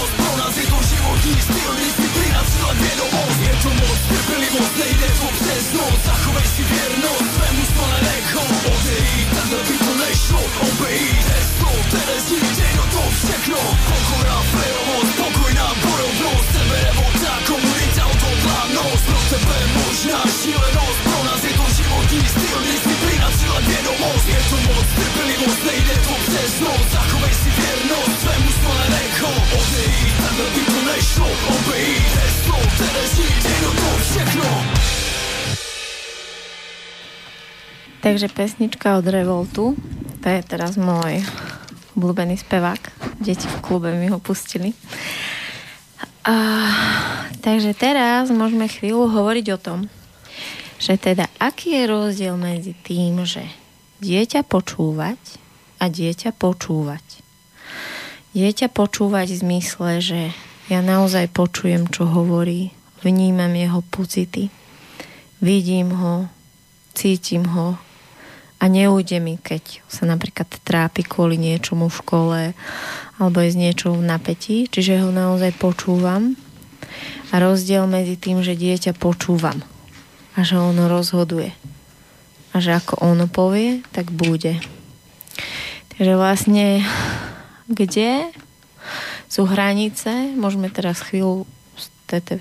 styl, 1.48 1.72
disciplína, 1.76 2.42
cíle, 2.52 2.74
vědomost 2.84 3.40
Je 3.48 3.54
to 3.64 3.70
moc, 3.82 4.00
trpělivost, 4.10 4.74
nejde 4.82 5.08
to 5.20 5.28
přes 5.40 5.66
noc 5.80 6.00
Zachovej 6.06 6.48
si 6.56 6.64
věrnost, 6.64 7.30
svému 7.36 7.64
stole 7.72 7.98
necho 8.10 8.42
Odejít, 8.74 9.28
takhle 9.36 9.60
by 9.68 9.76
to 9.86 9.92
nešlo. 10.04 10.42
Obejít, 10.68 10.97
Takže 38.08 38.32
pesnička 38.32 38.96
od 38.96 39.04
Revoltu, 39.04 39.76
to 40.24 40.28
je 40.32 40.40
teraz 40.40 40.80
môj 40.80 41.28
obľúbený 41.92 42.40
spevák. 42.40 42.80
Deti 43.20 43.44
v 43.44 43.60
klube 43.60 43.92
mi 44.00 44.08
ho 44.08 44.16
pustili. 44.16 44.72
A, 46.24 46.36
takže 47.44 47.76
teraz 47.76 48.32
môžeme 48.32 48.72
chvíľu 48.72 49.12
hovoriť 49.12 49.46
o 49.52 49.60
tom, 49.60 49.80
že 50.80 50.96
teda 50.96 51.28
aký 51.36 51.76
je 51.76 51.84
rozdiel 51.84 52.40
medzi 52.40 52.80
tým, 52.80 53.28
že 53.28 53.44
dieťa 54.00 54.48
počúvať 54.48 55.20
a 55.84 55.92
dieťa 55.92 56.32
počúvať. 56.32 57.04
Dieťa 58.32 58.72
počúvať 58.72 59.36
v 59.36 59.42
zmysle, 59.44 59.90
že 60.00 60.22
ja 60.72 60.80
naozaj 60.80 61.28
počujem, 61.36 61.92
čo 61.92 62.08
hovorí, 62.08 62.72
vnímam 63.04 63.52
jeho 63.52 63.84
pocity, 63.92 64.48
vidím 65.44 65.92
ho, 65.92 66.32
cítim 66.96 67.44
ho 67.52 67.84
a 68.58 68.66
neújde 68.66 69.22
mi, 69.22 69.38
keď 69.38 69.86
sa 69.86 70.10
napríklad 70.10 70.50
trápi 70.66 71.06
kvôli 71.06 71.38
niečomu 71.38 71.94
v 71.94 72.00
škole 72.02 72.40
alebo 73.18 73.38
je 73.42 73.54
z 73.54 73.58
niečoho 73.58 73.98
v 73.98 74.08
napätí, 74.10 74.58
čiže 74.70 75.02
ho 75.02 75.14
naozaj 75.14 75.54
počúvam 75.58 76.34
a 77.30 77.36
rozdiel 77.38 77.86
medzi 77.86 78.18
tým, 78.18 78.42
že 78.42 78.58
dieťa 78.58 78.98
počúvam 78.98 79.62
a 80.34 80.40
že 80.42 80.58
ono 80.58 80.90
rozhoduje 80.90 81.54
a 82.54 82.56
že 82.58 82.74
ako 82.74 82.98
ono 83.06 83.30
povie, 83.30 83.86
tak 83.94 84.10
bude. 84.10 84.58
Takže 85.94 86.14
vlastne 86.18 86.82
kde 87.70 88.32
sú 89.28 89.46
hranice, 89.46 90.34
môžeme 90.34 90.72
teraz 90.72 91.04
chvíľu 91.04 91.46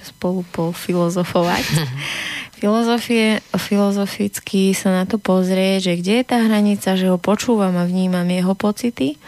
spolu 0.06 0.46
pofilozofovať. 0.54 1.64
Filozofie, 2.56 3.44
filozoficky 3.52 4.72
sa 4.72 4.88
na 4.88 5.04
to 5.04 5.20
pozrie, 5.20 5.76
že 5.76 6.00
kde 6.00 6.24
je 6.24 6.24
tá 6.24 6.40
hranica, 6.40 6.96
že 6.96 7.12
ho 7.12 7.20
počúvam 7.20 7.76
a 7.76 7.84
vnímam 7.84 8.24
jeho 8.24 8.56
pocity 8.56 9.20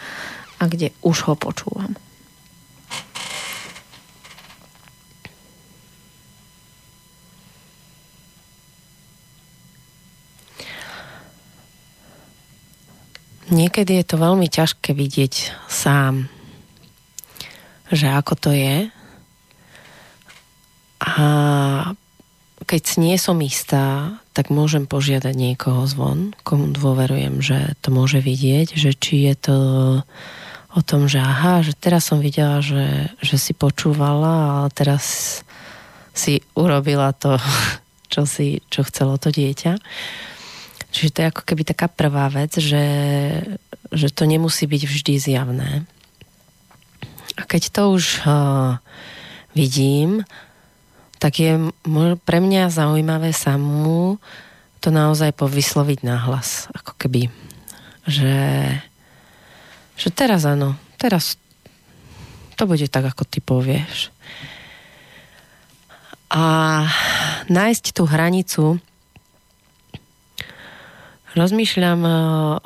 a 0.57 0.65
kde 0.65 0.97
už 1.05 1.29
ho 1.29 1.35
počúvam. 1.37 1.93
Niekedy 13.53 14.01
je 14.01 14.05
to 14.09 14.17
veľmi 14.17 14.49
ťažké 14.49 14.97
vidieť 14.97 15.53
sám, 15.69 16.33
že 17.93 18.09
ako 18.09 18.33
to 18.41 18.51
je. 18.57 18.89
A 21.01 21.13
keď 22.67 22.99
nie 22.99 23.15
som 23.21 23.39
istá, 23.39 24.19
tak 24.35 24.51
môžem 24.51 24.87
požiadať 24.87 25.35
niekoho 25.35 25.87
zvon, 25.87 26.35
komu 26.43 26.75
dôverujem, 26.75 27.39
že 27.39 27.79
to 27.83 27.95
môže 27.95 28.19
vidieť, 28.19 28.75
že 28.75 28.95
či 28.95 29.31
je 29.31 29.35
to 29.39 29.59
o 30.75 30.81
tom, 30.83 31.07
že 31.11 31.19
aha, 31.19 31.63
že 31.63 31.75
teraz 31.75 32.11
som 32.11 32.19
videla, 32.23 32.63
že, 32.63 33.11
že 33.23 33.37
si 33.39 33.53
počúvala, 33.55 34.63
ale 34.63 34.69
teraz 34.75 35.05
si 36.13 36.43
urobila 36.59 37.15
to, 37.15 37.39
čo, 38.13 38.27
si, 38.27 38.63
čo 38.71 38.83
chcelo 38.87 39.19
to 39.19 39.31
dieťa. 39.31 39.79
Čiže 40.89 41.13
to 41.13 41.19
je 41.21 41.31
ako 41.31 41.43
keby 41.45 41.63
taká 41.69 41.87
prvá 41.87 42.33
vec, 42.33 42.57
že, 42.57 42.87
že 43.93 44.09
to 44.09 44.25
nemusí 44.25 44.65
byť 44.65 44.83
vždy 44.89 45.15
zjavné. 45.21 45.71
A 47.39 47.43
keď 47.47 47.71
to 47.71 47.83
už 47.95 48.25
uh, 48.25 48.83
vidím, 49.55 50.25
tak 51.19 51.43
je 51.43 51.53
pre 52.23 52.39
mňa 52.39 52.71
zaujímavé 52.71 53.35
samú 53.35 54.23
to 54.79 54.95
naozaj 54.95 55.35
povysloviť 55.35 56.07
nahlas. 56.07 56.71
Ako 56.71 56.95
keby, 56.95 57.29
že, 58.07 58.39
že 59.99 60.09
teraz 60.15 60.47
áno, 60.47 60.79
teraz 60.97 61.35
to 62.55 62.67
bude 62.67 62.87
tak, 62.91 63.11
ako 63.11 63.23
ty 63.27 63.43
povieš. 63.43 64.15
A 66.31 66.85
nájsť 67.51 67.85
tú 67.95 68.07
hranicu 68.07 68.79
Rozmýšľam 71.37 72.01
e, 72.03 72.13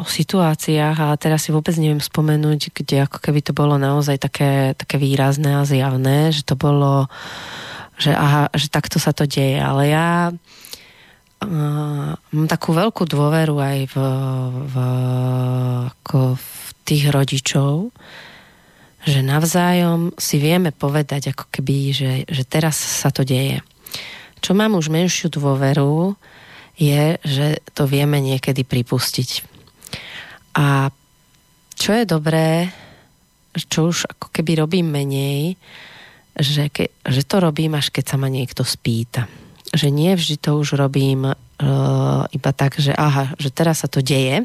o 0.00 0.04
situáciách 0.06 0.96
a 0.96 1.18
teraz 1.20 1.44
si 1.44 1.50
vôbec 1.50 1.76
neviem 1.76 2.00
spomenúť, 2.00 2.72
kde 2.72 3.04
ako 3.04 3.18
keby 3.18 3.44
to 3.44 3.52
bolo 3.52 3.76
naozaj 3.76 4.16
také, 4.22 4.78
také 4.78 4.96
výrazné 4.96 5.60
a 5.60 5.66
zjavné, 5.68 6.32
že 6.32 6.46
to 6.46 6.56
bolo, 6.56 7.10
že, 8.02 8.10
aha, 8.10 8.50
že 8.50 8.66
takto 8.66 8.98
sa 8.98 9.14
to 9.14 9.30
deje. 9.30 9.62
Ale 9.62 9.86
ja 9.86 10.34
uh, 10.34 12.12
mám 12.18 12.46
takú 12.50 12.74
veľkú 12.74 13.06
dôveru 13.06 13.56
aj 13.62 13.78
v, 13.94 13.96
v, 14.66 14.76
ako 15.86 16.34
v 16.34 16.48
tých 16.82 17.04
rodičov, 17.14 17.94
že 19.06 19.22
navzájom 19.22 20.14
si 20.18 20.42
vieme 20.42 20.74
povedať 20.74 21.34
ako 21.34 21.46
keby, 21.50 21.78
že, 21.94 22.12
že 22.26 22.42
teraz 22.42 22.74
sa 22.74 23.14
to 23.14 23.22
deje. 23.22 23.62
Čo 24.42 24.58
mám 24.58 24.74
už 24.74 24.90
menšiu 24.90 25.30
dôveru, 25.30 26.18
je, 26.74 27.18
že 27.22 27.62
to 27.78 27.86
vieme 27.86 28.18
niekedy 28.18 28.66
pripustiť. 28.66 29.46
A 30.58 30.90
čo 31.78 31.90
je 31.94 32.04
dobré, 32.06 32.70
čo 33.54 33.90
už 33.90 34.08
ako 34.08 34.26
keby 34.34 34.62
robím 34.62 34.90
menej, 34.90 35.54
že, 36.38 36.68
ke, 36.72 36.92
že 37.04 37.22
to 37.24 37.42
robím 37.42 37.76
až 37.76 37.92
keď 37.92 38.04
sa 38.04 38.16
ma 38.16 38.28
niekto 38.32 38.64
spýta. 38.64 39.28
Že 39.72 39.88
nie 39.92 40.12
vždy 40.16 40.36
to 40.36 40.60
už 40.60 40.76
robím 40.76 41.32
uh, 41.32 41.34
iba 42.28 42.50
tak, 42.52 42.76
že 42.76 42.92
aha, 42.92 43.32
že 43.40 43.48
teraz 43.48 43.84
sa 43.84 43.88
to 43.88 44.04
deje, 44.04 44.44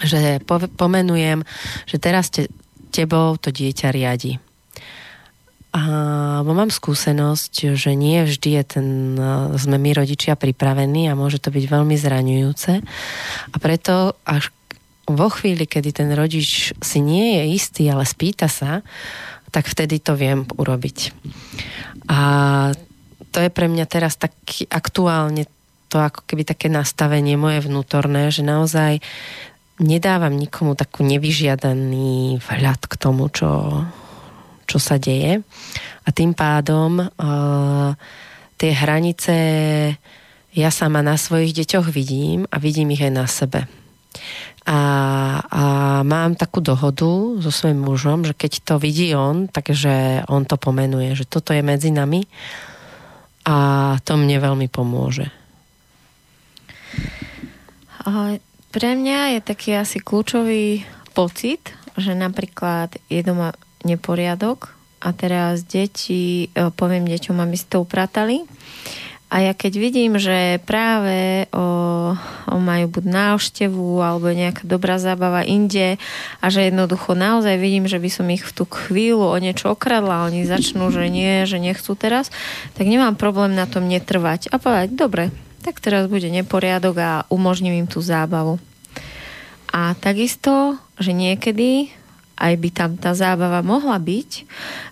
že 0.00 0.40
po, 0.48 0.58
pomenujem, 0.58 1.44
že 1.84 1.96
teraz 2.00 2.32
te, 2.32 2.48
tebou 2.88 3.36
to 3.36 3.52
dieťa 3.52 3.92
riadi. 3.92 4.40
A 5.74 5.82
mám 6.46 6.70
skúsenosť, 6.70 7.74
že 7.74 7.98
nie 7.98 8.22
vždy 8.22 8.62
je 8.62 8.62
ten, 8.62 8.88
sme 9.58 9.74
my 9.74 9.90
rodičia 9.98 10.38
pripravení 10.38 11.10
a 11.10 11.18
môže 11.18 11.42
to 11.42 11.50
byť 11.50 11.64
veľmi 11.66 11.98
zraňujúce. 11.98 12.72
A 13.50 13.56
preto 13.58 14.14
až 14.22 14.54
vo 15.10 15.28
chvíli, 15.28 15.66
kedy 15.66 15.90
ten 15.90 16.14
rodič 16.14 16.70
si 16.78 16.98
nie 17.02 17.42
je 17.42 17.58
istý, 17.58 17.82
ale 17.90 18.06
spýta 18.06 18.46
sa, 18.46 18.86
tak 19.54 19.70
vtedy 19.70 20.02
to 20.02 20.18
viem 20.18 20.42
urobiť. 20.50 21.14
A 22.10 22.18
to 23.30 23.38
je 23.38 23.50
pre 23.54 23.70
mňa 23.70 23.86
teraz 23.86 24.18
tak 24.18 24.34
aktuálne 24.66 25.46
to 25.86 26.02
ako 26.02 26.26
keby 26.26 26.42
také 26.42 26.66
nastavenie 26.66 27.38
moje 27.38 27.62
vnútorné, 27.62 28.34
že 28.34 28.42
naozaj 28.42 28.98
nedávam 29.78 30.34
nikomu 30.34 30.74
takú 30.74 31.06
nevyžiadaný 31.06 32.42
vhľad 32.42 32.80
k 32.90 32.94
tomu, 32.98 33.30
čo, 33.30 33.82
čo 34.66 34.78
sa 34.82 34.98
deje. 34.98 35.46
A 36.02 36.08
tým 36.10 36.34
pádom 36.34 36.98
uh, 36.98 37.94
tie 38.58 38.72
hranice 38.74 39.34
ja 40.54 40.70
sama 40.70 41.02
na 41.02 41.18
svojich 41.18 41.54
deťoch 41.62 41.90
vidím 41.90 42.46
a 42.50 42.58
vidím 42.62 42.94
ich 42.94 43.02
aj 43.02 43.12
na 43.14 43.26
sebe. 43.26 43.66
A, 44.64 44.80
a 45.44 45.62
mám 46.08 46.40
takú 46.40 46.64
dohodu 46.64 47.36
so 47.44 47.50
svojím 47.52 47.84
mužom, 47.84 48.24
že 48.24 48.32
keď 48.32 48.52
to 48.64 48.74
vidí 48.80 49.12
on, 49.12 49.44
takže 49.52 50.24
on 50.24 50.48
to 50.48 50.56
pomenuje, 50.56 51.12
že 51.12 51.28
toto 51.28 51.52
je 51.52 51.60
medzi 51.60 51.92
nami 51.92 52.24
a 53.44 53.56
to 54.00 54.16
mne 54.16 54.40
veľmi 54.40 54.72
pomôže. 54.72 55.28
Pre 58.72 58.90
mňa 58.96 59.36
je 59.36 59.40
taký 59.44 59.76
asi 59.76 60.00
kľúčový 60.00 60.84
pocit 61.12 61.76
že 61.96 62.12
napríklad 62.14 62.98
je 63.06 63.22
doma 63.22 63.54
neporiadok 63.86 64.74
a 65.04 65.12
teraz 65.12 65.62
deti, 65.68 66.48
e, 66.50 66.70
poviem 66.74 67.06
deťom, 67.06 67.38
aby 67.38 67.54
si 67.54 67.66
to 67.68 67.84
upratali 67.84 68.42
a 69.34 69.42
ja 69.42 69.50
keď 69.50 69.72
vidím, 69.82 70.14
že 70.14 70.62
práve 70.62 71.50
o, 71.50 71.66
o 72.46 72.56
majú 72.62 72.86
buď 72.86 73.04
návštevu 73.10 73.98
alebo 73.98 74.30
nejaká 74.30 74.62
dobrá 74.62 75.02
zábava 75.02 75.42
inde 75.42 75.98
a 76.38 76.46
že 76.54 76.70
jednoducho 76.70 77.18
naozaj 77.18 77.58
vidím, 77.58 77.90
že 77.90 77.98
by 77.98 78.10
som 78.14 78.30
ich 78.30 78.46
v 78.46 78.54
tú 78.54 78.62
chvíľu 78.62 79.26
o 79.26 79.36
niečo 79.42 79.74
okradla 79.74 80.30
oni 80.30 80.46
začnú, 80.46 80.86
že 80.94 81.10
nie, 81.10 81.50
že 81.50 81.58
nechcú 81.58 81.98
teraz, 81.98 82.30
tak 82.78 82.86
nemám 82.86 83.18
problém 83.18 83.58
na 83.58 83.66
tom 83.66 83.90
netrvať 83.90 84.54
a 84.54 84.62
povedať, 84.62 84.94
dobre, 84.94 85.34
tak 85.66 85.82
teraz 85.82 86.06
bude 86.06 86.30
neporiadok 86.30 86.96
a 87.02 87.12
umožním 87.26 87.82
im 87.82 87.90
tú 87.90 87.98
zábavu. 87.98 88.62
A 89.74 89.98
takisto, 89.98 90.78
že 91.02 91.10
niekedy 91.10 91.90
aj 92.34 92.54
by 92.58 92.68
tam 92.74 92.90
tá 92.98 93.14
zábava 93.14 93.62
mohla 93.62 93.94
byť, 93.98 94.30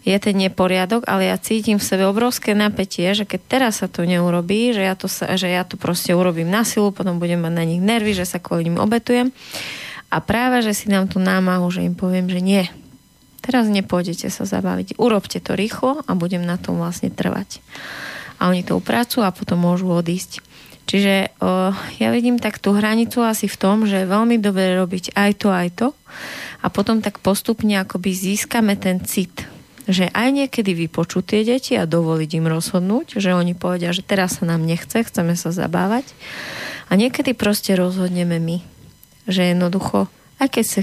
je 0.06 0.16
ten 0.22 0.36
neporiadok, 0.38 1.02
ale 1.10 1.26
ja 1.26 1.36
cítim 1.38 1.82
v 1.82 1.84
sebe 1.84 2.06
obrovské 2.06 2.54
napätie, 2.54 3.10
že 3.14 3.26
keď 3.26 3.40
teraz 3.50 3.72
sa 3.82 3.90
to 3.90 4.06
neurobí, 4.06 4.70
že 4.70 4.86
ja 4.86 4.94
to, 4.94 5.10
že 5.10 5.50
ja 5.50 5.66
to 5.66 5.74
proste 5.74 6.14
urobím 6.14 6.50
na 6.50 6.62
silu, 6.62 6.94
potom 6.94 7.18
budem 7.18 7.42
mať 7.42 7.54
na 7.54 7.64
nich 7.66 7.82
nervy, 7.82 8.14
že 8.14 8.26
sa 8.26 8.38
kvôli 8.38 8.70
nim 8.70 8.78
obetujem. 8.78 9.34
A 10.12 10.20
práve, 10.22 10.62
že 10.62 10.76
si 10.76 10.86
dám 10.92 11.08
tú 11.08 11.18
námahu, 11.18 11.66
že 11.72 11.82
im 11.82 11.96
poviem, 11.96 12.28
že 12.28 12.44
nie. 12.44 12.64
Teraz 13.42 13.66
nepôjdete 13.66 14.30
sa 14.30 14.46
zabaviť. 14.46 15.00
Urobte 15.02 15.42
to 15.42 15.58
rýchlo 15.58 16.04
a 16.06 16.12
budem 16.14 16.46
na 16.46 16.60
tom 16.60 16.78
vlastne 16.78 17.10
trvať. 17.10 17.58
A 18.38 18.52
oni 18.52 18.62
to 18.62 18.78
upracujú 18.78 19.26
a 19.26 19.34
potom 19.34 19.58
môžu 19.58 19.90
odísť. 19.90 20.44
Čiže 20.86 21.32
o, 21.38 21.72
ja 21.98 22.08
vidím 22.10 22.42
tak 22.42 22.58
tú 22.58 22.74
hranicu 22.74 23.22
asi 23.22 23.46
v 23.46 23.56
tom, 23.58 23.86
že 23.86 24.02
je 24.02 24.12
veľmi 24.12 24.38
dobre 24.42 24.76
robiť 24.78 25.14
aj 25.14 25.30
to, 25.38 25.48
aj 25.50 25.68
to 25.74 25.88
a 26.62 26.66
potom 26.70 27.02
tak 27.02 27.18
postupne 27.18 27.82
akoby 27.82 28.14
získame 28.14 28.78
ten 28.78 29.02
cit 29.02 29.50
že 29.90 30.06
aj 30.14 30.28
niekedy 30.30 30.78
vypočuť 30.86 31.34
tie 31.34 31.40
deti 31.42 31.74
a 31.74 31.90
dovoliť 31.90 32.30
im 32.38 32.46
rozhodnúť, 32.46 33.18
že 33.18 33.34
oni 33.34 33.58
povedia, 33.58 33.90
že 33.90 34.06
teraz 34.06 34.38
sa 34.38 34.46
nám 34.46 34.62
nechce, 34.62 35.02
chceme 35.02 35.34
sa 35.34 35.50
zabávať. 35.50 36.06
A 36.86 36.94
niekedy 36.94 37.34
proste 37.34 37.74
rozhodneme 37.74 38.38
my, 38.38 38.62
že 39.26 39.50
jednoducho, 39.50 40.06
aj 40.38 40.48
keď 40.54 40.64
sa, 40.66 40.80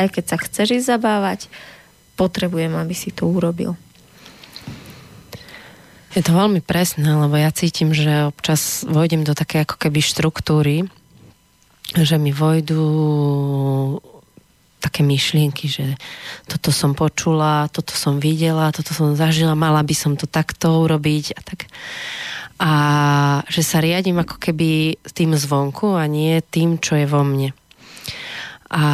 aj 0.00 0.08
keď 0.16 0.24
sa 0.24 0.36
chceš 0.40 0.68
ísť 0.80 0.90
zabávať, 0.96 1.52
potrebujem, 2.16 2.72
aby 2.72 2.94
si 2.96 3.12
to 3.12 3.28
urobil. 3.28 3.76
Je 6.12 6.20
to 6.20 6.36
veľmi 6.36 6.60
presné, 6.60 7.08
lebo 7.08 7.40
ja 7.40 7.48
cítim, 7.52 7.96
že 7.96 8.28
občas 8.28 8.84
vojdem 8.84 9.24
do 9.24 9.32
také 9.32 9.64
ako 9.64 9.80
keby 9.80 10.04
štruktúry, 10.04 10.76
že 11.96 12.20
mi 12.20 12.36
vojdu 12.36 12.84
také 14.82 15.06
myšlienky, 15.06 15.70
že 15.70 15.94
toto 16.50 16.74
som 16.74 16.98
počula, 16.98 17.70
toto 17.70 17.94
som 17.94 18.18
videla, 18.18 18.74
toto 18.74 18.90
som 18.90 19.14
zažila, 19.14 19.54
mala 19.54 19.78
by 19.86 19.94
som 19.94 20.18
to 20.18 20.26
takto 20.26 20.82
urobiť 20.82 21.38
a 21.38 21.40
tak. 21.46 21.70
A 22.58 22.72
že 23.46 23.62
sa 23.62 23.78
riadím 23.78 24.18
ako 24.18 24.42
keby 24.42 24.98
tým 25.14 25.38
zvonku 25.38 25.94
a 25.94 26.10
nie 26.10 26.42
tým, 26.42 26.82
čo 26.82 26.98
je 26.98 27.06
vo 27.06 27.22
mne. 27.22 27.54
A, 28.74 28.84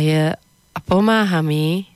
je, 0.00 0.32
a 0.72 0.78
pomáha 0.80 1.44
mi 1.44 1.91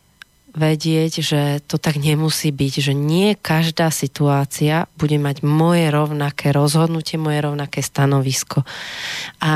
vedieť, 0.57 1.21
že 1.21 1.41
to 1.69 1.77
tak 1.77 2.01
nemusí 2.01 2.49
byť, 2.49 2.73
že 2.81 2.97
nie 2.97 3.37
každá 3.37 3.93
situácia 3.93 4.89
bude 4.97 5.21
mať 5.21 5.45
moje 5.45 5.93
rovnaké 5.93 6.49
rozhodnutie, 6.49 7.21
moje 7.21 7.45
rovnaké 7.45 7.85
stanovisko. 7.85 8.65
A 9.45 9.53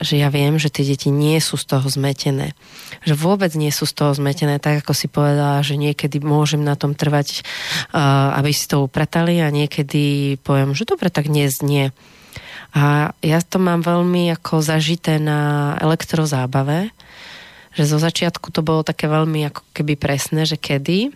že 0.00 0.16
ja 0.16 0.32
viem, 0.32 0.56
že 0.56 0.72
tie 0.72 0.88
deti 0.88 1.12
nie 1.12 1.36
sú 1.44 1.60
z 1.60 1.76
toho 1.76 1.84
zmetené. 1.84 2.56
Že 3.04 3.14
vôbec 3.20 3.52
nie 3.52 3.68
sú 3.68 3.84
z 3.84 3.92
toho 3.92 4.16
zmetené, 4.16 4.56
tak 4.56 4.80
ako 4.80 4.96
si 4.96 5.12
povedala, 5.12 5.60
že 5.60 5.76
niekedy 5.76 6.24
môžem 6.24 6.64
na 6.64 6.72
tom 6.72 6.96
trvať, 6.96 7.44
aby 8.32 8.50
si 8.56 8.64
to 8.64 8.88
upratali 8.88 9.44
a 9.44 9.52
niekedy 9.52 10.34
poviem, 10.40 10.72
že 10.72 10.88
dobre, 10.88 11.12
tak 11.12 11.28
dnes 11.28 11.60
nie. 11.60 11.92
A 12.72 13.12
ja 13.20 13.44
to 13.44 13.60
mám 13.60 13.84
veľmi 13.84 14.32
ako 14.32 14.64
zažité 14.64 15.20
na 15.20 15.74
elektrozábave, 15.82 16.94
že 17.74 17.86
zo 17.86 17.98
začiatku 18.02 18.50
to 18.50 18.66
bolo 18.66 18.82
také 18.82 19.06
veľmi 19.06 19.46
ako 19.46 19.62
keby 19.70 19.94
presné, 19.94 20.42
že 20.42 20.58
kedy, 20.58 21.14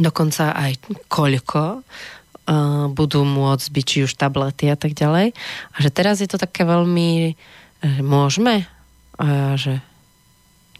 dokonca 0.00 0.56
aj 0.56 0.80
koľko 1.12 1.84
uh, 1.84 2.86
budú 2.88 3.28
môcť 3.28 3.66
byť, 3.68 3.84
či 3.84 3.98
už 4.08 4.16
tablety 4.16 4.72
a 4.72 4.76
tak 4.80 4.96
ďalej. 4.96 5.36
A 5.72 5.76
že 5.76 5.90
teraz 5.92 6.24
je 6.24 6.28
to 6.28 6.40
také 6.40 6.64
veľmi, 6.64 7.36
že 7.84 8.00
môžeme? 8.00 8.64
A 9.20 9.24
ja, 9.28 9.48
že 9.60 9.74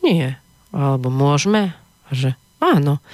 nie. 0.00 0.32
Alebo 0.72 1.12
môžeme? 1.12 1.76
A 2.08 2.10
že 2.16 2.32
áno. 2.56 3.04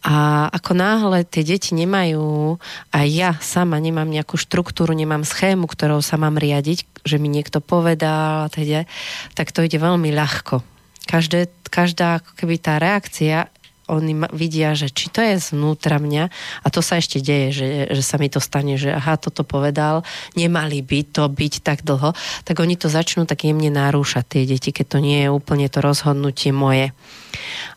A 0.00 0.46
ako 0.48 0.72
náhle 0.78 1.26
tie 1.28 1.42
deti 1.44 1.74
nemajú, 1.76 2.56
a 2.94 2.98
ja 3.04 3.36
sama 3.42 3.76
nemám 3.82 4.08
nejakú 4.08 4.38
štruktúru, 4.38 4.94
nemám 4.96 5.26
schému, 5.26 5.68
ktorou 5.68 6.00
sa 6.00 6.16
mám 6.16 6.38
riadiť, 6.40 7.04
že 7.04 7.20
mi 7.20 7.28
niekto 7.28 7.60
povedal, 7.60 8.48
teda, 8.48 8.88
tak 9.34 9.50
to 9.52 9.66
ide 9.66 9.76
veľmi 9.76 10.14
ľahko 10.14 10.75
každé, 11.06 11.48
každá 11.70 12.20
keby 12.36 12.58
tá 12.58 12.82
reakcia 12.82 13.48
oni 13.86 14.18
vidia, 14.34 14.74
že 14.74 14.90
či 14.90 15.06
to 15.14 15.22
je 15.22 15.38
znútra 15.38 16.02
mňa 16.02 16.24
a 16.62 16.66
to 16.74 16.82
sa 16.82 16.98
ešte 16.98 17.22
deje, 17.22 17.48
že, 17.54 17.68
že 17.94 18.02
sa 18.02 18.18
mi 18.18 18.26
to 18.26 18.42
stane, 18.42 18.74
že 18.74 18.90
aha, 18.90 19.14
toto 19.14 19.46
povedal, 19.46 20.02
nemali 20.34 20.82
by 20.82 21.06
to 21.06 21.30
byť 21.30 21.54
tak 21.62 21.86
dlho, 21.86 22.10
tak 22.42 22.56
oni 22.58 22.74
to 22.74 22.90
začnú 22.90 23.30
tak 23.30 23.46
jemne 23.46 23.70
narúšať 23.70 24.24
tie 24.26 24.42
deti, 24.42 24.74
keď 24.74 24.86
to 24.90 24.98
nie 24.98 25.22
je 25.22 25.30
úplne 25.30 25.70
to 25.70 25.78
rozhodnutie 25.78 26.50
moje. 26.50 26.90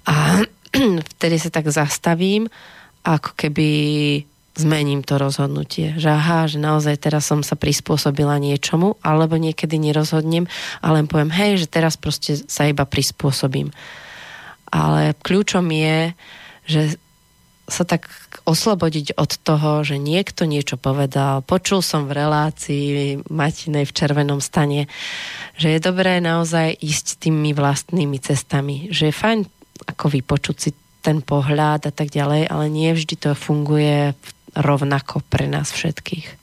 A 0.09 0.41
vtedy 1.17 1.37
sa 1.37 1.53
tak 1.53 1.69
zastavím, 1.69 2.49
ako 3.05 3.37
keby 3.37 3.69
zmením 4.59 5.01
to 5.01 5.15
rozhodnutie. 5.15 5.95
Že 5.95 6.09
aha, 6.11 6.39
že 6.51 6.59
naozaj 6.59 6.99
teraz 6.99 7.25
som 7.25 7.39
sa 7.39 7.55
prispôsobila 7.55 8.35
niečomu, 8.37 8.99
alebo 8.99 9.39
niekedy 9.39 9.79
nerozhodnem 9.79 10.45
a 10.83 10.87
len 10.91 11.07
poviem, 11.07 11.31
hej, 11.31 11.63
že 11.63 11.67
teraz 11.71 11.95
proste 11.95 12.35
sa 12.35 12.67
iba 12.67 12.83
prispôsobím. 12.83 13.71
Ale 14.69 15.17
kľúčom 15.23 15.65
je, 15.71 16.13
že 16.69 16.81
sa 17.69 17.85
tak 17.85 18.09
oslobodiť 18.49 19.13
od 19.15 19.31
toho, 19.45 19.85
že 19.85 20.01
niekto 20.01 20.49
niečo 20.49 20.75
povedal. 20.75 21.45
Počul 21.45 21.85
som 21.85 22.09
v 22.09 22.17
relácii 22.17 22.85
Matinej 23.29 23.85
v 23.85 23.95
červenom 23.95 24.41
stane, 24.41 24.89
že 25.55 25.77
je 25.77 25.79
dobré 25.79 26.17
naozaj 26.17 26.81
ísť 26.81 27.29
tými 27.29 27.53
vlastnými 27.53 28.17
cestami. 28.17 28.89
Že 28.89 29.13
je 29.13 29.15
fajn 29.15 29.39
ako 29.85 30.05
vypočuť 30.17 30.57
si 30.57 30.69
ten 30.99 31.23
pohľad 31.23 31.87
a 31.87 31.91
tak 31.95 32.11
ďalej, 32.11 32.51
ale 32.51 32.65
nie 32.67 32.91
vždy 32.91 33.15
to 33.15 33.31
funguje 33.31 34.11
v 34.11 34.31
rovnako 34.59 35.23
pre 35.27 35.47
nás 35.47 35.71
všetkých. 35.71 36.39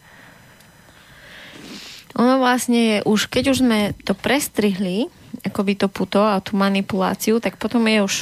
Ono 2.16 2.40
vlastne 2.40 2.80
je 2.80 2.98
už, 3.04 3.28
keď 3.28 3.52
už 3.52 3.58
sme 3.60 3.92
to 4.08 4.16
prestrihli, 4.16 5.12
akoby 5.44 5.76
to 5.76 5.92
puto 5.92 6.24
a 6.24 6.40
tú 6.40 6.56
manipuláciu, 6.56 7.44
tak 7.44 7.60
potom 7.60 7.84
je 7.84 8.00
už 8.00 8.16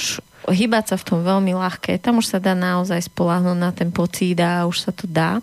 hýbať 0.51 0.92
sa 0.92 0.97
v 1.01 1.07
tom 1.07 1.18
veľmi 1.22 1.57
ľahké. 1.57 1.97
Tam 2.03 2.20
už 2.20 2.36
sa 2.36 2.38
dá 2.42 2.53
naozaj 2.53 3.09
spolahnuť 3.09 3.57
na 3.57 3.70
ten 3.72 3.88
pocít 3.95 4.42
a 4.42 4.66
už 4.68 4.90
sa 4.90 4.92
to 4.92 5.07
dá. 5.09 5.40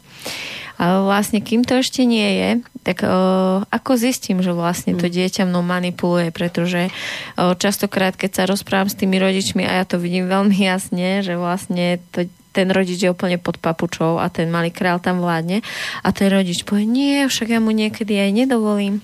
Ale 0.82 1.06
vlastne, 1.06 1.40
kým 1.42 1.62
to 1.62 1.78
ešte 1.78 2.04
nie 2.04 2.26
je, 2.42 2.50
tak 2.82 3.06
uh, 3.06 3.62
ako 3.70 3.92
zistím, 4.02 4.42
že 4.42 4.50
vlastne 4.50 4.98
to 4.98 5.06
mm. 5.06 5.14
dieťa 5.14 5.44
mnou 5.46 5.62
manipuluje, 5.62 6.34
pretože 6.34 6.90
uh, 6.90 7.54
častokrát, 7.54 8.18
keď 8.18 8.32
sa 8.34 8.44
rozprávam 8.50 8.90
s 8.90 8.98
tými 8.98 9.22
rodičmi 9.22 9.62
a 9.62 9.82
ja 9.82 9.86
to 9.86 10.02
vidím 10.02 10.26
veľmi 10.26 10.58
jasne, 10.58 11.22
že 11.22 11.38
vlastne 11.38 12.02
to 12.10 12.26
ten 12.52 12.68
rodič 12.72 13.00
je 13.00 13.12
úplne 13.12 13.40
pod 13.40 13.58
papučou 13.58 14.20
a 14.20 14.28
ten 14.28 14.52
malý 14.52 14.72
král 14.72 15.00
tam 15.00 15.24
vládne 15.24 15.64
a 16.04 16.10
ten 16.12 16.28
rodič 16.28 16.68
povie, 16.68 16.88
nie, 16.88 17.16
však 17.28 17.48
ja 17.56 17.60
mu 17.64 17.72
niekedy 17.72 18.16
aj 18.20 18.32
nedovolím 18.36 19.00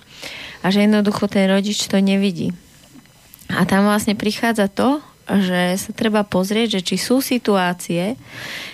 a 0.61 0.71
že 0.71 0.83
jednoducho 0.83 1.31
ten 1.31 1.47
rodič 1.47 1.79
to 1.87 1.99
nevidí. 2.03 2.51
A 3.47 3.63
tam 3.63 3.87
vlastne 3.87 4.19
prichádza 4.19 4.67
to, 4.67 4.99
že 5.27 5.79
sa 5.79 5.91
treba 5.95 6.23
pozrieť, 6.27 6.79
že 6.79 6.81
či 6.83 6.95
sú 6.99 7.23
situácie, 7.23 8.19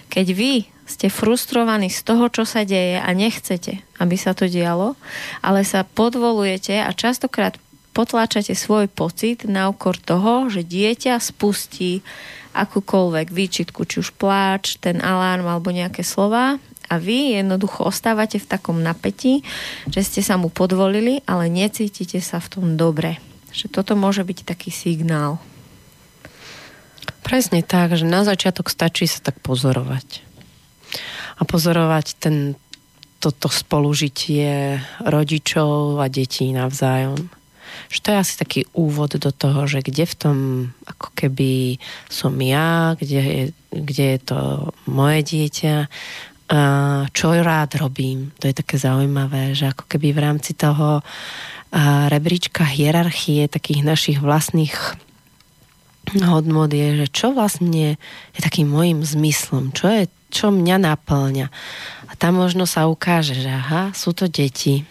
keď 0.10 0.28
vy 0.34 0.54
ste 0.84 1.08
frustrovaní 1.08 1.90
z 1.90 2.04
toho, 2.06 2.28
čo 2.30 2.44
sa 2.44 2.68
deje 2.68 3.00
a 3.00 3.10
nechcete, 3.16 3.82
aby 3.98 4.16
sa 4.20 4.36
to 4.36 4.46
dialo, 4.46 5.00
ale 5.42 5.64
sa 5.64 5.88
podvolujete 5.88 6.78
a 6.82 6.90
častokrát 6.92 7.58
potláčate 7.94 8.58
svoj 8.58 8.90
pocit 8.90 9.46
na 9.46 9.70
okor 9.70 9.96
toho, 10.02 10.50
že 10.50 10.66
dieťa 10.66 11.22
spustí 11.22 12.02
akúkoľvek 12.54 13.30
výčitku, 13.30 13.86
či 13.86 14.02
už 14.02 14.18
pláč, 14.18 14.82
ten 14.82 15.02
alarm 15.02 15.46
alebo 15.46 15.70
nejaké 15.74 16.02
slova 16.02 16.58
a 16.90 16.94
vy 17.02 17.38
jednoducho 17.38 17.90
ostávate 17.90 18.38
v 18.38 18.50
takom 18.50 18.78
napätí, 18.82 19.42
že 19.90 20.06
ste 20.06 20.22
sa 20.22 20.38
mu 20.38 20.54
podvolili, 20.54 21.26
ale 21.26 21.50
necítite 21.50 22.22
sa 22.22 22.38
v 22.38 22.52
tom 22.52 22.66
dobre. 22.78 23.18
Že 23.50 23.82
toto 23.82 23.94
môže 23.98 24.22
byť 24.22 24.46
taký 24.46 24.70
signál. 24.70 25.42
Presne 27.24 27.64
tak, 27.64 27.96
že 27.96 28.06
na 28.06 28.22
začiatok 28.28 28.70
stačí 28.70 29.08
sa 29.08 29.24
tak 29.24 29.40
pozorovať. 29.40 30.22
A 31.40 31.42
pozorovať 31.48 32.20
ten, 32.20 32.60
toto 33.18 33.48
spolužitie 33.50 34.78
rodičov 35.02 36.04
a 36.04 36.06
detí 36.12 36.52
navzájom. 36.52 37.43
Že 37.90 38.00
to 38.00 38.08
je 38.10 38.18
asi 38.18 38.34
taký 38.38 38.62
úvod 38.74 39.16
do 39.18 39.32
toho, 39.32 39.68
že 39.70 39.86
kde 39.86 40.06
v 40.06 40.16
tom 40.16 40.38
ako 40.86 41.14
keby 41.16 41.78
som 42.10 42.34
ja, 42.42 42.98
kde 43.00 43.22
je, 43.22 43.44
kde 43.72 44.06
je 44.18 44.20
to 44.22 44.40
moje 44.86 45.20
dieťa, 45.24 45.78
a 46.54 46.60
čo 47.10 47.34
rád 47.34 47.82
robím. 47.82 48.30
To 48.38 48.46
je 48.46 48.54
také 48.54 48.78
zaujímavé, 48.78 49.58
že 49.58 49.74
ako 49.74 49.90
keby 49.90 50.14
v 50.14 50.20
rámci 50.22 50.54
toho 50.54 51.02
rebríčka 52.14 52.62
hierarchie 52.62 53.50
takých 53.50 53.82
našich 53.82 54.18
vlastných 54.22 54.76
hodnot 56.14 56.70
je, 56.70 57.02
že 57.02 57.08
čo 57.10 57.34
vlastne 57.34 57.98
je 58.36 58.40
takým 58.44 58.70
môjim 58.70 59.02
zmyslom, 59.02 59.74
čo 59.74 59.88
je, 59.90 60.04
čo 60.30 60.54
mňa 60.54 60.78
naplňa. 60.84 61.48
A 62.06 62.14
tam 62.20 62.38
možno 62.38 62.70
sa 62.70 62.86
ukáže, 62.86 63.34
že 63.34 63.50
aha, 63.50 63.90
sú 63.96 64.14
to 64.14 64.30
deti. 64.30 64.86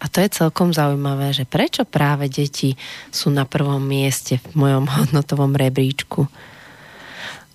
A 0.00 0.08
to 0.08 0.24
je 0.24 0.32
celkom 0.32 0.72
zaujímavé, 0.72 1.36
že 1.36 1.44
prečo 1.44 1.84
práve 1.84 2.32
deti 2.32 2.72
sú 3.12 3.28
na 3.28 3.44
prvom 3.44 3.84
mieste 3.84 4.40
v 4.40 4.64
mojom 4.66 4.84
hodnotovom 4.96 5.52
rebríčku. 5.52 6.24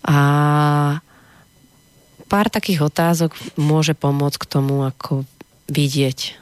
A 0.05 0.17
pár 2.29 2.47
takých 2.53 2.85
otázok 2.85 3.33
môže 3.57 3.97
pomôcť 3.97 4.37
k 4.37 4.49
tomu, 4.49 4.85
ako 4.85 5.25
vidieť, 5.65 6.37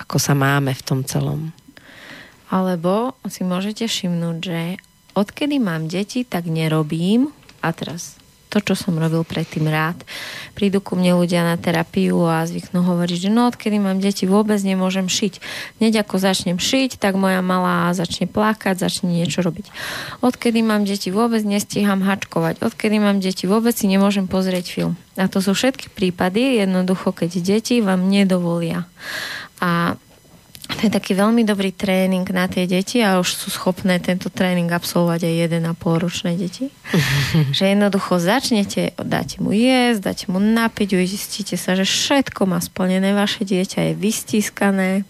ako 0.00 0.16
sa 0.16 0.32
máme 0.32 0.72
v 0.72 0.82
tom 0.82 1.04
celom. 1.04 1.52
Alebo 2.48 3.16
si 3.28 3.44
môžete 3.44 3.88
všimnúť, 3.88 4.36
že 4.40 4.60
odkedy 5.12 5.60
mám 5.60 5.88
deti, 5.88 6.24
tak 6.24 6.48
nerobím. 6.48 7.32
A 7.60 7.72
teraz 7.76 8.16
to, 8.52 8.60
čo 8.60 8.76
som 8.76 9.00
robil 9.00 9.24
predtým 9.24 9.64
rád. 9.64 9.96
Prídu 10.52 10.84
ku 10.84 10.92
mne 10.92 11.16
ľudia 11.16 11.40
na 11.40 11.56
terapiu 11.56 12.20
a 12.28 12.44
zvyknú 12.44 12.84
hovoriť, 12.84 13.26
že 13.26 13.30
no 13.32 13.48
odkedy 13.48 13.80
mám 13.80 13.96
deti, 14.04 14.28
vôbec 14.28 14.60
nemôžem 14.60 15.08
šiť. 15.08 15.40
Hneď 15.80 16.04
ako 16.04 16.20
začnem 16.20 16.60
šiť, 16.60 17.00
tak 17.00 17.16
moja 17.16 17.40
malá 17.40 17.88
začne 17.96 18.28
plakať, 18.28 18.76
začne 18.76 19.08
niečo 19.16 19.40
robiť. 19.40 19.72
Odkedy 20.20 20.60
mám 20.60 20.84
deti, 20.84 21.08
vôbec 21.08 21.40
nestíham 21.48 22.04
hačkovať. 22.04 22.60
Odkedy 22.60 23.00
mám 23.00 23.24
deti, 23.24 23.48
vôbec 23.48 23.72
si 23.72 23.88
nemôžem 23.88 24.28
pozrieť 24.28 24.68
film. 24.68 24.94
A 25.16 25.32
to 25.32 25.40
sú 25.40 25.56
všetky 25.56 25.88
prípady, 25.88 26.60
jednoducho, 26.60 27.16
keď 27.16 27.40
deti 27.40 27.80
vám 27.80 28.04
nedovolia. 28.12 28.84
A 29.64 29.96
to 30.82 30.90
je 30.90 30.98
taký 30.98 31.14
veľmi 31.14 31.46
dobrý 31.46 31.70
tréning 31.70 32.26
na 32.34 32.50
tie 32.50 32.66
deti 32.66 32.98
a 33.06 33.22
už 33.22 33.38
sú 33.38 33.54
schopné 33.54 34.02
tento 34.02 34.26
tréning 34.34 34.66
absolvovať 34.66 35.30
aj 35.30 35.34
1,5 35.62 35.78
ročné 35.78 36.34
deti. 36.34 36.74
že 37.56 37.70
jednoducho 37.70 38.18
začnete, 38.18 38.90
dáte 38.98 39.38
mu 39.38 39.54
jesť, 39.54 40.10
dáte 40.10 40.26
mu 40.26 40.42
napiť, 40.42 40.98
uistíte 40.98 41.54
sa, 41.54 41.78
že 41.78 41.86
všetko 41.86 42.50
má 42.50 42.58
splnené, 42.58 43.14
vaše 43.14 43.46
dieťa 43.46 43.78
je 43.78 43.92
vystískané 43.94 45.06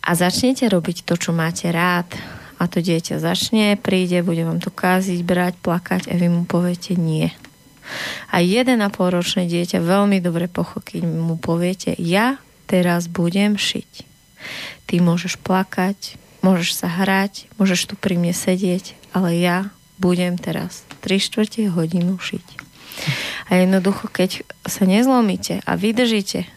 a 0.00 0.10
začnete 0.16 0.64
robiť 0.64 1.04
to, 1.04 1.20
čo 1.20 1.36
máte 1.36 1.68
rád. 1.68 2.08
A 2.56 2.64
to 2.64 2.80
dieťa 2.80 3.20
začne, 3.20 3.76
príde, 3.76 4.24
bude 4.24 4.40
vám 4.40 4.56
to 4.56 4.72
káziť, 4.72 5.20
brať, 5.20 5.60
plakať 5.60 6.02
a 6.08 6.16
vy 6.16 6.32
mu 6.32 6.48
poviete 6.48 6.96
nie. 6.96 7.28
A 8.32 8.40
1,5 8.40 8.72
ročné 8.96 9.44
dieťa 9.52 9.84
veľmi 9.84 10.24
dobre 10.24 10.48
pochopí, 10.48 11.04
mu 11.04 11.36
poviete, 11.36 11.92
ja 12.00 12.40
teraz 12.64 13.04
budem 13.04 13.60
šiť 13.60 14.08
Ty 14.88 15.04
môžeš 15.04 15.36
plakať, 15.36 16.16
môžeš 16.40 16.80
sa 16.80 16.88
hrať, 16.88 17.52
môžeš 17.60 17.92
tu 17.92 17.94
pri 17.94 18.16
mne 18.16 18.32
sedieť, 18.32 18.96
ale 19.12 19.36
ja 19.36 19.68
budem 20.00 20.40
teraz 20.40 20.88
3 21.04 21.20
čtvrte 21.20 21.68
hodinu 21.68 22.16
šiť. 22.16 22.46
A 23.52 23.60
jednoducho, 23.60 24.08
keď 24.08 24.48
sa 24.64 24.88
nezlomíte 24.88 25.60
a 25.68 25.72
vydržíte 25.76 26.48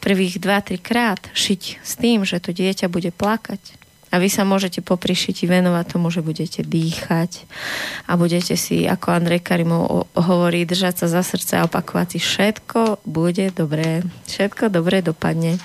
prvých 0.00 0.40
2-3 0.40 0.80
krát 0.80 1.20
šiť 1.36 1.84
s 1.84 1.92
tým, 2.00 2.24
že 2.24 2.40
to 2.40 2.56
dieťa 2.56 2.88
bude 2.88 3.12
plakať, 3.12 3.60
a 4.10 4.18
vy 4.18 4.26
sa 4.26 4.42
môžete 4.42 4.82
popri 4.82 5.14
šiti 5.14 5.46
venovať 5.46 5.86
tomu, 5.86 6.10
že 6.10 6.18
budete 6.18 6.66
dýchať 6.66 7.46
a 8.10 8.18
budete 8.18 8.58
si, 8.58 8.82
ako 8.82 9.14
Andrej 9.14 9.46
Karimov 9.46 10.10
hovorí, 10.18 10.66
držať 10.66 11.06
sa 11.06 11.06
za 11.06 11.22
srdce 11.22 11.62
a 11.62 11.70
opakovať 11.70 12.18
si 12.18 12.20
všetko 12.20 13.06
bude 13.06 13.54
dobré, 13.54 14.02
všetko 14.26 14.74
dobre 14.74 14.98
dopadne 14.98 15.62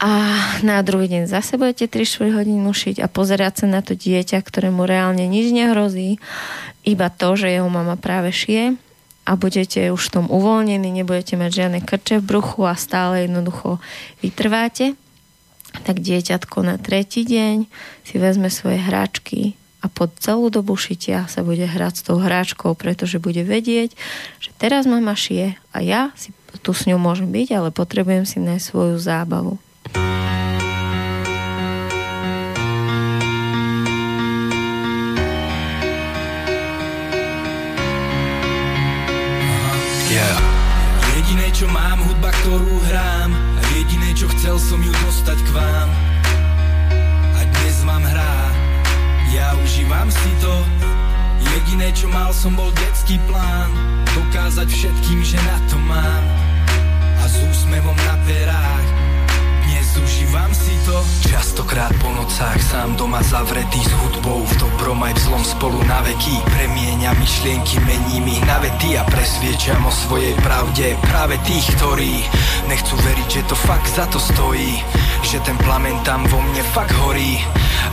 a 0.00 0.32
na 0.64 0.80
druhý 0.80 1.12
deň 1.12 1.28
zase 1.28 1.60
budete 1.60 1.84
3-4 1.92 2.40
hodiny 2.40 2.64
šiť 2.64 2.96
a 3.04 3.06
pozerať 3.12 3.64
sa 3.64 3.66
na 3.68 3.84
to 3.84 3.92
dieťa, 3.92 4.40
ktorému 4.40 4.88
reálne 4.88 5.28
nič 5.28 5.52
nehrozí, 5.52 6.16
iba 6.88 7.12
to, 7.12 7.36
že 7.36 7.52
jeho 7.52 7.68
mama 7.68 8.00
práve 8.00 8.32
šije 8.32 8.80
a 9.28 9.32
budete 9.36 9.92
už 9.92 10.00
v 10.00 10.12
tom 10.16 10.26
uvoľnení, 10.32 10.88
nebudete 10.88 11.36
mať 11.36 11.50
žiadne 11.52 11.80
krče 11.84 12.24
v 12.24 12.28
bruchu 12.32 12.64
a 12.64 12.80
stále 12.80 13.28
jednoducho 13.28 13.76
vytrváte, 14.24 14.96
tak 15.84 16.00
dieťatko 16.00 16.64
na 16.64 16.80
tretí 16.80 17.28
deň 17.28 17.68
si 18.08 18.16
vezme 18.16 18.48
svoje 18.48 18.80
hráčky 18.80 19.60
a 19.84 19.92
pod 19.92 20.16
celú 20.16 20.48
dobu 20.48 20.80
šitia 20.80 21.28
sa 21.28 21.44
bude 21.44 21.68
hrať 21.68 21.94
s 22.00 22.04
tou 22.08 22.16
hráčkou, 22.16 22.72
pretože 22.72 23.20
bude 23.20 23.44
vedieť, 23.44 23.92
že 24.40 24.50
teraz 24.56 24.88
mama 24.88 25.12
šije 25.12 25.60
a 25.76 25.78
ja 25.84 26.08
si 26.16 26.32
tu 26.64 26.72
s 26.72 26.88
ňou 26.88 26.96
môžem 26.96 27.28
byť, 27.28 27.48
ale 27.52 27.68
potrebujem 27.68 28.24
si 28.24 28.40
nájsť 28.40 28.64
svoju 28.64 28.96
zábavu. 28.96 29.60
Jediné, 41.30 41.46
čo 41.54 41.70
mám, 41.70 42.02
hudba, 42.02 42.34
ktorú 42.42 42.74
hrám. 42.90 43.30
Jediné, 43.70 44.10
čo 44.18 44.26
chcel 44.34 44.58
som 44.58 44.82
ju 44.82 44.90
dostať 45.06 45.38
k 45.46 45.48
vám. 45.54 45.88
A 47.38 47.40
dnes 47.46 47.86
vám 47.86 48.02
hrá. 48.02 48.36
Ja 49.30 49.54
užívam 49.62 50.10
si 50.10 50.30
to. 50.42 50.50
Jediné, 51.54 51.94
čo 51.94 52.10
mal 52.10 52.34
som, 52.34 52.58
bol 52.58 52.74
plán. 53.30 53.70
Dokázať 54.10 54.66
všetkým, 54.74 55.22
že 55.22 55.38
na 55.38 55.58
to 55.70 55.78
mám. 55.86 56.24
A 57.22 57.30
s 57.30 57.38
úsmevom 57.46 57.94
na 57.94 58.16
perách 58.26 58.89
to? 60.90 60.98
Častokrát 61.30 61.94
po 62.02 62.10
nocách 62.10 62.58
sám 62.58 62.98
doma 62.98 63.22
zavretý 63.22 63.78
s 63.78 63.92
hudbou 64.02 64.42
V 64.42 64.54
dobrom 64.58 64.98
aj 65.06 65.14
v 65.14 65.20
zlom 65.22 65.44
spolu 65.46 65.78
na 65.86 66.02
veky. 66.02 66.42
Premieňa 66.58 67.14
myšlienky, 67.14 67.78
mením 67.86 68.26
ich 68.26 68.42
na 68.42 68.58
vety 68.58 68.98
A 68.98 69.06
presviečam 69.06 69.86
o 69.86 69.92
svojej 69.94 70.34
pravde 70.42 70.98
Práve 71.06 71.38
tých, 71.46 71.62
ktorí 71.78 72.26
nechcú 72.66 72.94
veriť, 72.98 73.28
že 73.30 73.42
to 73.46 73.54
fakt 73.54 73.86
za 73.94 74.10
to 74.10 74.18
stojí. 74.18 74.82
Že 75.22 75.38
ten 75.46 75.56
plamen 75.62 75.94
tam 76.02 76.26
vo 76.26 76.42
mne 76.42 76.62
fakt 76.74 76.94
horí 77.06 77.38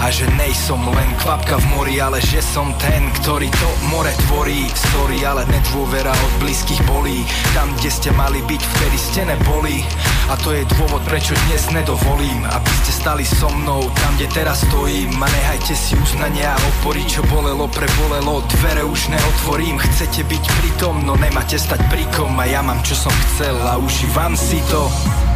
A 0.01 0.09
že 0.09 0.25
nejsom 0.33 0.81
len 0.89 1.09
kvapka 1.21 1.61
v 1.61 1.65
mori 1.77 1.95
Ale 2.01 2.17
že 2.23 2.41
som 2.41 2.73
ten, 2.81 3.13
ktorý 3.21 3.47
to 3.53 3.69
more 3.93 4.09
tvorí. 4.25 4.65
Sorry, 4.97 5.21
ale 5.21 5.45
nedôvera 5.53 6.11
od 6.11 6.33
blízkych 6.41 6.81
bolí. 6.89 7.21
Tam, 7.53 7.69
kde 7.77 7.89
ste 7.93 8.09
mali 8.17 8.41
byť, 8.41 8.61
vtedy 8.61 8.97
ste 8.97 9.21
neboli. 9.29 9.85
A 10.27 10.35
to 10.43 10.51
je 10.51 10.67
dôvod, 10.75 10.99
prečo 11.07 11.31
dnes 11.47 11.71
nedovol 11.71 12.07
dovolím, 12.07 12.45
aby 12.47 12.71
ste 12.79 12.86
stali 12.91 13.25
so 13.25 13.49
mnou 13.51 13.83
tam, 13.91 14.11
kde 14.15 14.27
teraz 14.31 14.63
stojím. 14.63 15.11
A 15.19 15.27
nehajte 15.27 15.75
si 15.75 15.95
uznania 15.99 16.55
a 16.55 16.61
opory, 16.75 17.03
čo 17.03 17.23
bolelo, 17.27 17.67
prebolelo, 17.67 18.43
dvere 18.57 18.83
už 18.87 19.11
neotvorím, 19.11 19.79
chcete 19.79 20.23
byť 20.23 20.43
pritom, 20.63 21.03
no 21.03 21.19
nemáte 21.19 21.59
stať 21.59 21.83
prikom 21.91 22.33
a 22.39 22.45
ja 22.47 22.63
mám 22.63 22.79
čo 22.81 22.95
som 22.95 23.11
chcel 23.11 23.55
a 23.59 23.75
užívam 23.75 24.33
si 24.33 24.63
to. 24.71 25.26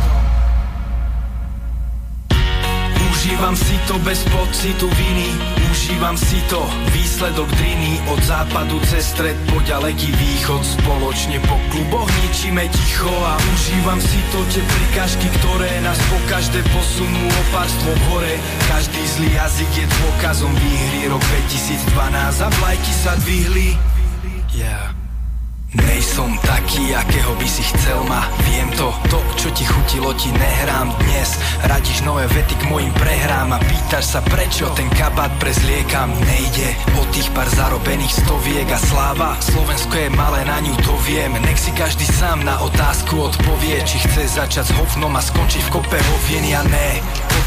Užívam 3.22 3.54
si 3.54 3.78
to 3.86 4.02
bez 4.02 4.26
pocitu 4.34 4.90
viny. 4.98 5.30
Užívam 5.70 6.18
si 6.18 6.42
to, 6.50 6.58
výsledok 6.90 7.54
driny 7.54 8.02
Od 8.10 8.18
západu 8.18 8.82
cez 8.90 9.14
stred 9.14 9.38
po 9.46 9.62
ďaleký 9.62 10.10
východ. 10.10 10.66
Spoločne 10.66 11.38
po 11.46 11.54
kluboch 11.70 12.10
ničíme 12.26 12.66
ticho 12.74 13.14
A 13.14 13.38
užívam 13.38 14.02
si 14.02 14.18
to, 14.34 14.42
tie 14.50 14.66
prikažky, 14.66 15.30
ktoré 15.38 15.70
nás 15.86 16.02
po 16.10 16.18
každé 16.34 16.66
posunú 16.74 17.22
opárstvo 17.46 17.94
hore. 18.10 18.42
Každý 18.66 19.02
zlý 19.06 19.30
jazyk 19.38 19.70
je 19.70 19.86
dôkazom 19.86 20.54
výhry. 20.58 21.06
Rok 21.14 21.22
2012 21.22 22.42
a 22.42 22.50
vlajky 22.58 22.94
sa 23.06 23.14
dvihli. 23.22 23.78
Yeah 24.50 25.01
Nejsom 25.72 26.36
taký, 26.44 26.92
akého 26.92 27.32
by 27.40 27.48
si 27.48 27.64
chcel 27.64 28.04
ma 28.04 28.28
Viem 28.44 28.68
to, 28.76 28.92
to, 29.08 29.24
čo 29.40 29.48
ti 29.56 29.64
chutilo, 29.64 30.12
ti 30.20 30.28
nehrám 30.36 30.92
dnes. 31.00 31.40
Radíš 31.64 32.04
nové 32.04 32.28
vety 32.28 32.60
k 32.60 32.68
mojim 32.68 32.92
prehrám 32.92 33.56
A 33.56 33.60
pýtaš 33.64 34.12
sa 34.12 34.20
prečo 34.20 34.68
ten 34.76 34.92
kabát 34.92 35.32
prezliekam 35.40 36.12
Nejde. 36.28 36.76
O 37.00 37.08
tých 37.16 37.32
pár 37.32 37.48
zarobených 37.56 38.20
stoviek 38.20 38.68
a 38.68 38.80
sláva 38.84 39.40
Slovensko 39.40 39.96
je 39.96 40.10
malé, 40.12 40.44
na 40.44 40.60
ňu 40.60 40.76
to 40.84 40.92
viem. 41.08 41.32
Nech 41.40 41.64
si 41.64 41.72
každý 41.72 42.04
sám 42.04 42.44
na 42.44 42.60
otázku 42.60 43.32
odpovie 43.32 43.80
Či 43.88 44.12
chce 44.12 44.28
začať 44.44 44.66
s 44.68 44.76
hovnom 44.76 45.16
a 45.16 45.24
skončiť 45.24 45.72
v 45.72 45.72
kope 45.72 45.96
hovien 45.96 46.52
Ja 46.52 46.68
ne, 46.68 47.00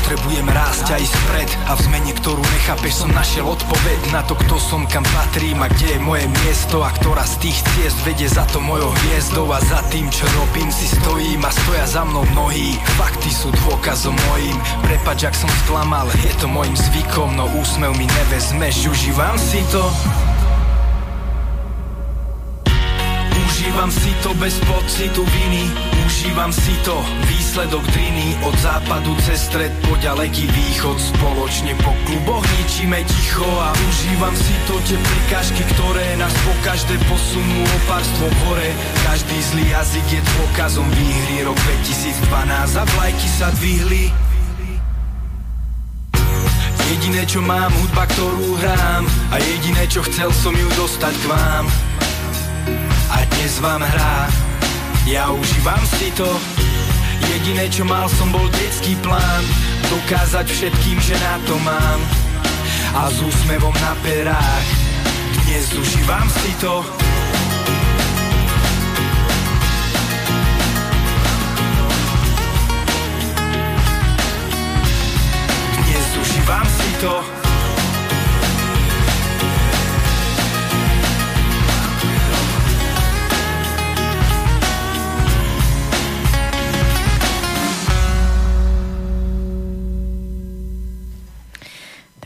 Potrebujem 0.04 0.44
rásť 0.52 0.86
a 0.92 0.96
ísť 1.00 1.16
vpred 1.16 1.50
A 1.64 1.80
v 1.80 1.88
zmene, 1.88 2.12
ktorú 2.12 2.44
nechápeš, 2.44 2.92
som 2.92 3.10
našiel 3.16 3.48
odpoveď 3.48 4.12
Na 4.12 4.20
to, 4.20 4.36
kto 4.36 4.60
som, 4.60 4.84
kam 4.84 5.00
patrím 5.00 5.64
a 5.64 5.72
kde 5.72 5.96
je 5.96 6.04
moje 6.04 6.28
miesto 6.44 6.84
A 6.84 6.92
ktorá 6.92 7.24
z 7.24 7.48
tých 7.48 7.56
ciest 7.72 7.96
vedie 8.04 8.28
za 8.28 8.44
to 8.52 8.60
mojou 8.60 8.92
hviezdou 8.92 9.48
A 9.48 9.64
za 9.64 9.80
tým, 9.88 10.12
čo 10.12 10.28
robím, 10.36 10.68
si 10.68 10.92
stojím 10.92 11.40
a 11.40 11.48
stoja 11.48 11.88
za 11.88 12.04
mnou 12.04 12.28
mnohí. 12.36 12.76
Fakty 13.00 13.32
sú 13.32 13.48
dôkazom 13.64 14.12
mojím. 14.28 14.60
Prepač, 14.84 15.24
ak 15.24 15.32
som 15.32 15.48
sklamal, 15.64 16.04
je 16.20 16.36
to 16.36 16.52
mojim 16.52 16.76
zvykom 16.76 17.32
No 17.40 17.48
úsmev 17.56 17.96
mi 17.96 18.04
nevezmeš, 18.04 18.84
užívam 18.92 19.40
si 19.40 19.64
to 19.72 19.88
Užívam 23.64 23.88
si 23.88 24.12
to 24.20 24.36
bez 24.36 24.60
pocitu 24.68 25.24
viny. 25.24 25.64
Užívam 26.04 26.52
si 26.52 26.76
to, 26.84 27.00
výsledok 27.24 27.80
driny 27.96 28.36
Od 28.44 28.52
západu 28.60 29.16
cez 29.24 29.40
stred 29.40 29.72
po 29.88 29.96
ďaleký 30.04 30.52
východ 30.52 31.00
Spoločne 31.00 31.72
po 31.80 31.96
kluboch. 32.04 32.44
Ničíme 32.60 33.00
ticho 33.08 33.48
A 33.48 33.72
užívam 33.72 34.36
si 34.36 34.52
to 34.68 34.76
tie 34.84 35.00
prekážky, 35.00 35.64
ktoré 35.64 36.12
nás 36.20 36.36
po 36.44 36.52
každé 36.60 36.92
posunú 37.08 37.64
opárstvo 37.80 38.28
hore. 38.44 38.68
Každý 39.00 39.36
zlý 39.56 39.64
jazyk 39.72 40.06
je 40.12 40.20
dôkazom 40.20 40.88
výhry 40.92 41.48
Rok 41.48 41.56
2012 41.56 42.68
a 42.68 42.84
vlajky 42.84 43.28
sa 43.32 43.48
dvihli. 43.48 44.12
Jediné 46.84 47.24
čo 47.24 47.40
mám, 47.40 47.72
hudba 47.72 48.04
ktorú 48.12 48.60
hrám. 48.60 49.08
A 49.32 49.40
jediné 49.40 49.88
čo 49.88 50.04
chcel 50.04 50.28
som 50.36 50.52
ju 50.52 50.68
dostať 50.76 51.16
k 51.16 51.24
vám 51.32 51.64
a 53.10 53.24
dnes 53.24 53.58
vám 53.60 53.82
hrá. 53.82 54.28
Ja 55.04 55.30
užívam 55.30 55.82
si 55.98 56.08
to. 56.16 56.28
Jediné 57.28 57.68
čo 57.68 57.84
mal 57.84 58.08
som 58.08 58.32
bol 58.32 58.44
detský 58.52 58.96
plán. 59.04 59.44
Dokázať 59.92 60.46
všetkým, 60.48 60.98
že 61.00 61.16
na 61.20 61.34
to 61.44 61.54
mám. 61.60 62.00
A 62.94 63.10
s 63.12 63.20
úsmevom 63.20 63.74
na 63.74 63.92
perách. 64.00 64.68
Dnes 65.44 65.66
užívam 65.76 66.26
si 66.30 66.52
to. 66.60 66.74
Dnes 75.84 76.08
užívam 76.16 76.66
si 76.66 76.90
to 77.04 77.43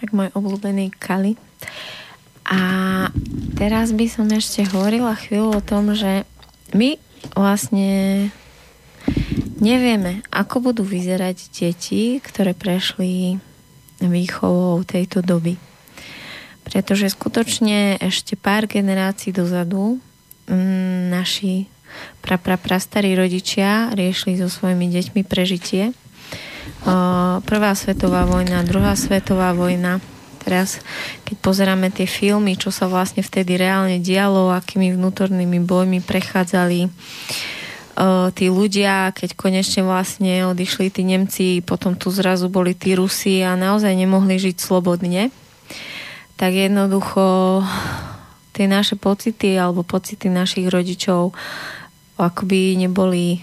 tak 0.09 0.17
môj 0.17 0.33
obľúbený 0.33 0.89
Kali. 0.97 1.37
A 2.49 2.61
teraz 3.61 3.93
by 3.93 4.09
som 4.09 4.25
ešte 4.33 4.65
hovorila 4.73 5.13
chvíľu 5.13 5.61
o 5.61 5.61
tom, 5.61 5.93
že 5.93 6.25
my 6.73 6.97
vlastne 7.37 8.33
nevieme, 9.61 10.25
ako 10.33 10.73
budú 10.73 10.81
vyzerať 10.81 11.53
deti, 11.53 12.25
ktoré 12.25 12.57
prešli 12.57 13.37
výchovou 14.01 14.81
tejto 14.89 15.21
doby. 15.21 15.61
Pretože 16.65 17.13
skutočne 17.13 18.01
ešte 18.01 18.33
pár 18.33 18.65
generácií 18.65 19.29
dozadu 19.29 20.01
mm, 20.49 21.13
naši 21.13 21.69
pra, 22.25 22.41
pra, 22.41 22.57
pra 22.57 22.81
starí 22.81 23.13
rodičia 23.13 23.93
riešili 23.93 24.41
so 24.41 24.49
svojimi 24.49 24.89
deťmi 24.89 25.21
prežitie 25.29 25.93
Prvá 27.45 27.73
svetová 27.75 28.25
vojna, 28.25 28.65
druhá 28.65 28.97
svetová 28.97 29.53
vojna. 29.53 30.01
Teraz, 30.43 30.81
keď 31.29 31.37
pozeráme 31.45 31.93
tie 31.93 32.09
filmy, 32.09 32.57
čo 32.57 32.73
sa 32.73 32.89
vlastne 32.89 33.21
vtedy 33.21 33.61
reálne 33.61 34.01
dialo, 34.01 34.49
akými 34.55 34.97
vnútornými 34.97 35.61
bojmi 35.61 36.01
prechádzali 36.01 36.89
tí 38.39 38.47
ľudia, 38.47 39.11
keď 39.11 39.35
konečne 39.35 39.83
vlastne 39.83 40.47
odišli 40.47 40.87
tí 40.95 41.03
Nemci, 41.03 41.59
potom 41.67 41.99
tu 41.99 42.15
zrazu 42.15 42.47
boli 42.47 42.79
tí 42.79 42.95
Rusi 42.95 43.43
a 43.43 43.59
naozaj 43.59 43.91
nemohli 43.91 44.39
žiť 44.39 44.57
slobodne, 44.63 45.35
tak 46.39 46.55
jednoducho 46.55 47.67
tie 48.55 48.71
naše 48.71 48.95
pocity 48.95 49.59
alebo 49.59 49.83
pocity 49.83 50.31
našich 50.31 50.71
rodičov 50.71 51.35
akoby 52.19 52.79
neboli, 52.79 53.43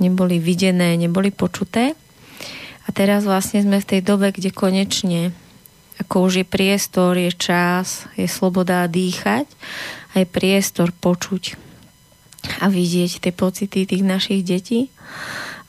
neboli 0.00 0.36
videné, 0.36 1.00
neboli 1.00 1.32
počuté. 1.32 1.96
A 2.84 2.88
teraz 2.92 3.24
vlastne 3.24 3.64
sme 3.64 3.80
v 3.80 3.88
tej 3.88 4.00
dobe, 4.04 4.28
kde 4.30 4.52
konečne 4.52 5.32
ako 5.94 6.26
už 6.26 6.42
je 6.42 6.46
priestor, 6.46 7.14
je 7.14 7.30
čas, 7.30 8.10
je 8.18 8.26
sloboda 8.26 8.90
dýchať 8.90 9.46
a 10.14 10.22
je 10.22 10.26
priestor 10.26 10.90
počuť 10.90 11.54
a 12.60 12.68
vidieť 12.68 13.24
tie 13.24 13.32
pocity 13.32 13.86
tých 13.86 14.04
našich 14.04 14.42
detí. 14.44 14.90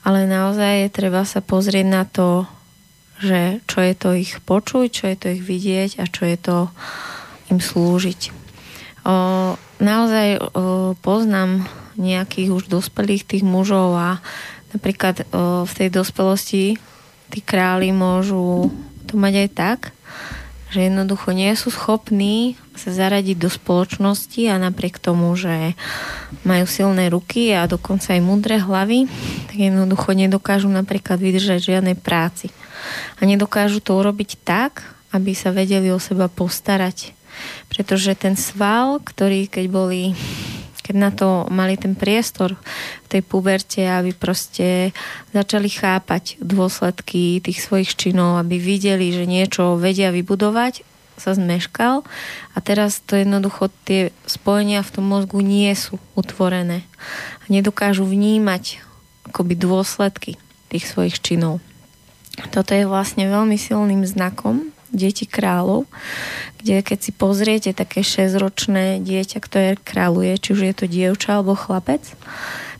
Ale 0.06 0.26
naozaj 0.26 0.86
je 0.86 0.88
treba 0.90 1.22
sa 1.26 1.42
pozrieť 1.42 1.86
na 1.86 2.04
to, 2.06 2.46
že 3.22 3.64
čo 3.64 3.78
je 3.80 3.94
to 3.96 4.08
ich 4.12 4.38
počuť, 4.44 4.86
čo 4.92 5.04
je 5.08 5.16
to 5.16 5.26
ich 5.34 5.42
vidieť 5.42 5.90
a 6.02 6.04
čo 6.04 6.28
je 6.28 6.36
to 6.36 6.56
im 7.48 7.58
slúžiť. 7.62 8.20
O, 9.06 9.14
naozaj 9.78 10.28
o, 10.36 10.42
poznám 11.00 11.64
nejakých 11.96 12.52
už 12.52 12.68
dospelých 12.68 13.24
tých 13.24 13.44
mužov 13.46 13.96
a 13.96 14.20
napríklad 14.74 15.24
o, 15.32 15.64
v 15.64 15.72
tej 15.72 15.88
dospelosti 15.90 16.64
tí 17.30 17.42
králi 17.42 17.90
môžu 17.90 18.70
to 19.06 19.14
mať 19.14 19.34
aj 19.46 19.50
tak, 19.54 19.80
že 20.74 20.90
jednoducho 20.90 21.30
nie 21.30 21.54
sú 21.54 21.70
schopní 21.70 22.58
sa 22.76 22.92
zaradiť 22.92 23.40
do 23.40 23.48
spoločnosti 23.48 24.52
a 24.52 24.60
napriek 24.60 25.00
tomu, 25.00 25.32
že 25.32 25.72
majú 26.44 26.68
silné 26.68 27.08
ruky 27.08 27.56
a 27.56 27.64
dokonca 27.64 28.12
aj 28.12 28.20
mudré 28.20 28.60
hlavy, 28.60 29.08
tak 29.48 29.56
jednoducho 29.56 30.12
nedokážu 30.12 30.68
napríklad 30.68 31.16
vydržať 31.16 31.72
žiadnej 31.72 31.96
práci. 31.96 32.52
A 33.16 33.24
nedokážu 33.24 33.80
to 33.80 33.96
urobiť 33.96 34.36
tak, 34.44 34.84
aby 35.14 35.32
sa 35.32 35.54
vedeli 35.54 35.88
o 35.88 35.96
seba 35.96 36.28
postarať. 36.28 37.16
Pretože 37.72 38.12
ten 38.16 38.36
sval, 38.36 39.00
ktorý 39.00 39.48
keď 39.48 39.64
boli 39.72 40.12
keď 40.86 40.94
na 40.94 41.10
to 41.10 41.50
mali 41.50 41.74
ten 41.74 41.98
priestor 41.98 42.54
v 43.02 43.06
tej 43.10 43.22
puberte, 43.26 43.82
aby 43.82 44.14
proste 44.14 44.94
začali 45.34 45.66
chápať 45.66 46.38
dôsledky 46.38 47.42
tých 47.42 47.58
svojich 47.58 47.98
činov, 47.98 48.38
aby 48.38 48.62
videli, 48.62 49.10
že 49.10 49.26
niečo 49.26 49.74
vedia 49.74 50.14
vybudovať, 50.14 50.86
sa 51.16 51.32
zmeškal 51.34 52.04
a 52.52 52.58
teraz 52.60 53.00
to 53.02 53.16
jednoducho 53.16 53.72
tie 53.88 54.12
spojenia 54.28 54.84
v 54.84 54.92
tom 55.00 55.04
mozgu 55.08 55.40
nie 55.40 55.72
sú 55.72 55.96
utvorené 56.12 56.84
a 57.40 57.44
nedokážu 57.48 58.04
vnímať 58.04 58.84
akoby 59.26 59.56
dôsledky 59.58 60.36
tých 60.68 60.84
svojich 60.86 61.18
činov. 61.18 61.64
Toto 62.52 62.76
je 62.76 62.84
vlastne 62.84 63.26
veľmi 63.26 63.56
silným 63.56 64.04
znakom 64.04 64.75
Deti 64.96 65.28
kráľov, 65.28 65.84
kde 66.56 66.80
keď 66.80 66.98
si 67.04 67.12
pozriete 67.12 67.70
také 67.76 68.00
6-ročné 68.00 69.04
dieťa, 69.04 69.38
ktoré 69.44 69.76
kráľuje, 69.76 70.40
či 70.40 70.48
už 70.56 70.60
je 70.64 70.74
to 70.74 70.84
dievča 70.88 71.38
alebo 71.38 71.52
chlapec, 71.52 72.00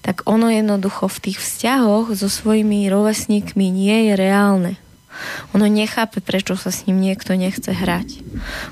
tak 0.01 0.25
ono 0.25 0.49
jednoducho 0.49 1.13
v 1.13 1.23
tých 1.29 1.39
vzťahoch 1.45 2.17
so 2.17 2.33
svojimi 2.33 2.89
rovesníkmi 2.89 3.69
nie 3.69 4.11
je 4.11 4.15
reálne. 4.17 4.73
Ono 5.57 5.65
nechápe, 5.65 6.21
prečo 6.21 6.61
sa 6.61 6.69
s 6.69 6.85
ním 6.85 7.01
niekto 7.01 7.33
nechce 7.35 7.73
hrať. 7.73 8.21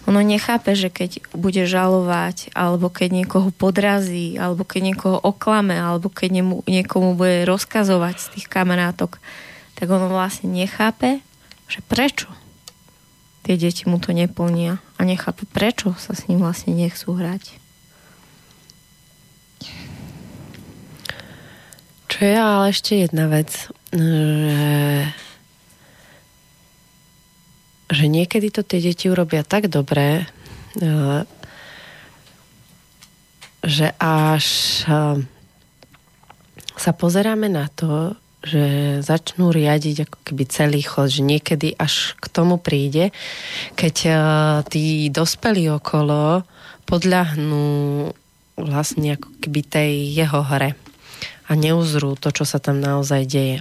Ono 0.05 0.21
nechápe, 0.21 0.77
že 0.77 0.93
keď 0.93 1.25
bude 1.33 1.65
žalovať, 1.65 2.53
alebo 2.53 2.93
keď 2.93 3.25
niekoho 3.25 3.49
podrazí, 3.49 4.37
alebo 4.37 4.63
keď 4.63 4.81
niekoho 4.93 5.17
oklame, 5.17 5.73
alebo 5.73 6.13
keď 6.13 6.45
niekomu 6.69 7.17
bude 7.17 7.49
rozkazovať 7.49 8.17
z 8.21 8.27
tých 8.37 8.47
kamarátok, 8.53 9.19
tak 9.75 9.89
ono 9.89 10.13
vlastne 10.13 10.53
nechápe, 10.53 11.25
že 11.67 11.81
prečo 11.81 12.29
tie 13.45 13.61
deti 13.61 13.85
mu 13.85 14.01
to 14.01 14.17
neplnia 14.17 14.81
a 14.97 15.01
nechápu, 15.05 15.45
prečo 15.45 15.93
sa 16.01 16.17
s 16.17 16.25
ním 16.27 16.41
vlastne 16.41 16.73
nechcú 16.73 17.13
hrať. 17.13 17.61
Čo 22.09 22.19
je 22.25 22.37
ale 22.39 22.65
ešte 22.73 22.93
jedna 23.05 23.29
vec, 23.29 23.51
že, 23.93 24.73
že 27.91 28.05
niekedy 28.09 28.49
to 28.49 28.65
tie 28.65 28.81
deti 28.81 29.11
urobia 29.13 29.45
tak 29.45 29.69
dobre, 29.69 30.25
e, 30.79 31.27
že 33.67 33.91
až 33.99 34.47
e, 34.87 35.27
sa 36.79 36.93
pozeráme 36.95 37.51
na 37.51 37.67
to, 37.67 38.15
že 38.45 39.01
začnú 39.01 39.49
riadiť 39.51 40.05
ako 40.05 40.19
keby 40.29 40.45
celý 40.47 40.81
chod, 40.85 41.09
že 41.09 41.25
niekedy 41.25 41.73
až 41.81 42.13
k 42.21 42.29
tomu 42.29 42.61
príde, 42.61 43.11
keď 43.75 43.97
uh, 44.07 44.17
tí 44.69 45.09
dospelí 45.09 45.73
okolo 45.73 46.45
podľahnú 46.85 47.65
vlastne 48.61 49.17
ako 49.17 49.29
keby 49.41 49.61
tej 49.65 49.93
jeho 50.13 50.45
hre 50.45 50.77
a 51.49 51.53
neuzrú 51.57 52.17
to, 52.21 52.31
čo 52.31 52.45
sa 52.45 52.61
tam 52.61 52.81
naozaj 52.81 53.25
deje. 53.25 53.59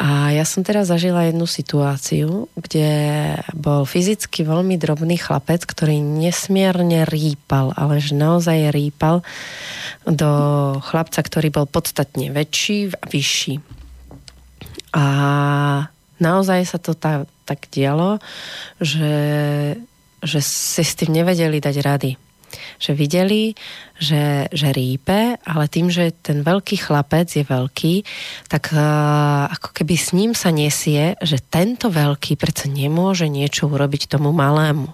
A 0.00 0.32
ja 0.32 0.48
som 0.48 0.64
teraz 0.64 0.88
zažila 0.88 1.28
jednu 1.28 1.44
situáciu, 1.44 2.48
kde 2.56 2.88
bol 3.52 3.84
fyzicky 3.84 4.48
veľmi 4.48 4.80
drobný 4.80 5.20
chlapec, 5.20 5.60
ktorý 5.68 6.00
nesmierne 6.00 7.04
rýpal, 7.04 7.76
ale 7.76 8.00
že 8.00 8.16
naozaj 8.16 8.72
rýpal 8.72 9.20
do 10.08 10.32
chlapca, 10.80 11.20
ktorý 11.20 11.52
bol 11.52 11.68
podstatne 11.68 12.32
väčší 12.32 12.96
a 12.96 13.04
vyšší. 13.12 13.54
A 14.96 15.04
naozaj 16.16 16.64
sa 16.64 16.80
to 16.80 16.96
tak, 16.96 17.28
tak 17.44 17.68
dialo, 17.68 18.24
že, 18.80 19.12
že 20.24 20.40
si 20.40 20.80
s 20.80 20.96
tým 20.96 21.12
nevedeli 21.12 21.60
dať 21.60 21.76
rady 21.84 22.29
že 22.78 22.92
videli, 22.96 23.54
že, 24.00 24.48
že 24.50 24.68
rípe, 24.72 25.36
ale 25.40 25.64
tým, 25.70 25.92
že 25.92 26.10
ten 26.10 26.40
veľký 26.40 26.76
chlapec 26.80 27.28
je 27.28 27.44
veľký, 27.44 27.94
tak 28.48 28.72
uh, 28.72 29.46
ako 29.52 29.76
keby 29.76 29.94
s 29.94 30.10
ním 30.16 30.32
sa 30.32 30.50
nesie, 30.50 31.14
že 31.20 31.38
tento 31.40 31.92
veľký 31.92 32.40
predsa 32.40 32.66
nemôže 32.70 33.28
niečo 33.28 33.68
urobiť 33.68 34.10
tomu 34.10 34.32
malému. 34.32 34.90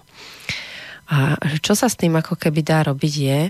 A 1.07 1.39
čo 1.63 1.71
sa 1.71 1.87
s 1.87 1.95
tým 1.95 2.19
ako 2.19 2.35
keby 2.35 2.67
dá 2.67 2.83
robiť 2.83 3.13
je, 3.15 3.41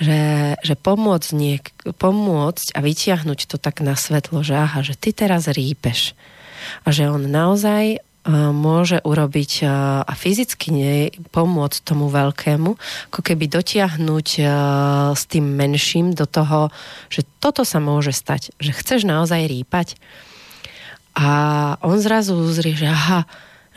že, 0.00 0.20
že 0.64 0.74
pomôcť, 0.80 1.28
niek- 1.36 1.76
pomôcť 2.00 2.72
a 2.72 2.80
vytiahnuť 2.80 3.52
to 3.52 3.56
tak 3.60 3.84
na 3.84 3.92
svetlo, 3.92 4.40
že 4.40 4.56
aha, 4.56 4.80
že 4.80 4.96
ty 4.96 5.12
teraz 5.12 5.44
rípeš. 5.44 6.16
A 6.88 6.96
že 6.96 7.12
on 7.12 7.28
naozaj 7.28 8.00
môže 8.34 8.98
urobiť 9.06 9.52
a 10.06 10.12
fyzicky 10.12 10.74
nie, 10.74 11.14
pomôcť 11.30 11.78
tomu 11.86 12.10
veľkému, 12.10 12.70
ako 13.14 13.20
keby 13.22 13.46
dotiahnuť 13.46 14.28
s 15.14 15.22
tým 15.30 15.46
menším 15.54 16.12
do 16.12 16.26
toho, 16.26 16.74
že 17.06 17.22
toto 17.38 17.62
sa 17.62 17.78
môže 17.78 18.10
stať, 18.10 18.50
že 18.58 18.74
chceš 18.74 19.06
naozaj 19.06 19.46
rýpať. 19.46 19.94
A 21.16 21.28
on 21.80 22.02
zrazu 22.02 22.36
uzrie, 22.36 22.76
že 22.76 22.90
aha, 22.90 23.24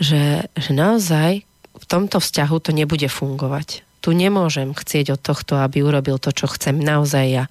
že, 0.02 0.50
že 0.58 0.72
naozaj 0.76 1.46
v 1.80 1.86
tomto 1.88 2.20
vzťahu 2.20 2.56
to 2.60 2.72
nebude 2.76 3.08
fungovať. 3.08 3.88
Tu 4.00 4.16
nemôžem 4.16 4.72
chcieť 4.72 5.20
od 5.20 5.22
tohto, 5.22 5.60
aby 5.60 5.84
urobil 5.84 6.20
to, 6.20 6.32
čo 6.32 6.48
chcem 6.48 6.80
naozaj 6.80 7.26
ja. 7.28 7.46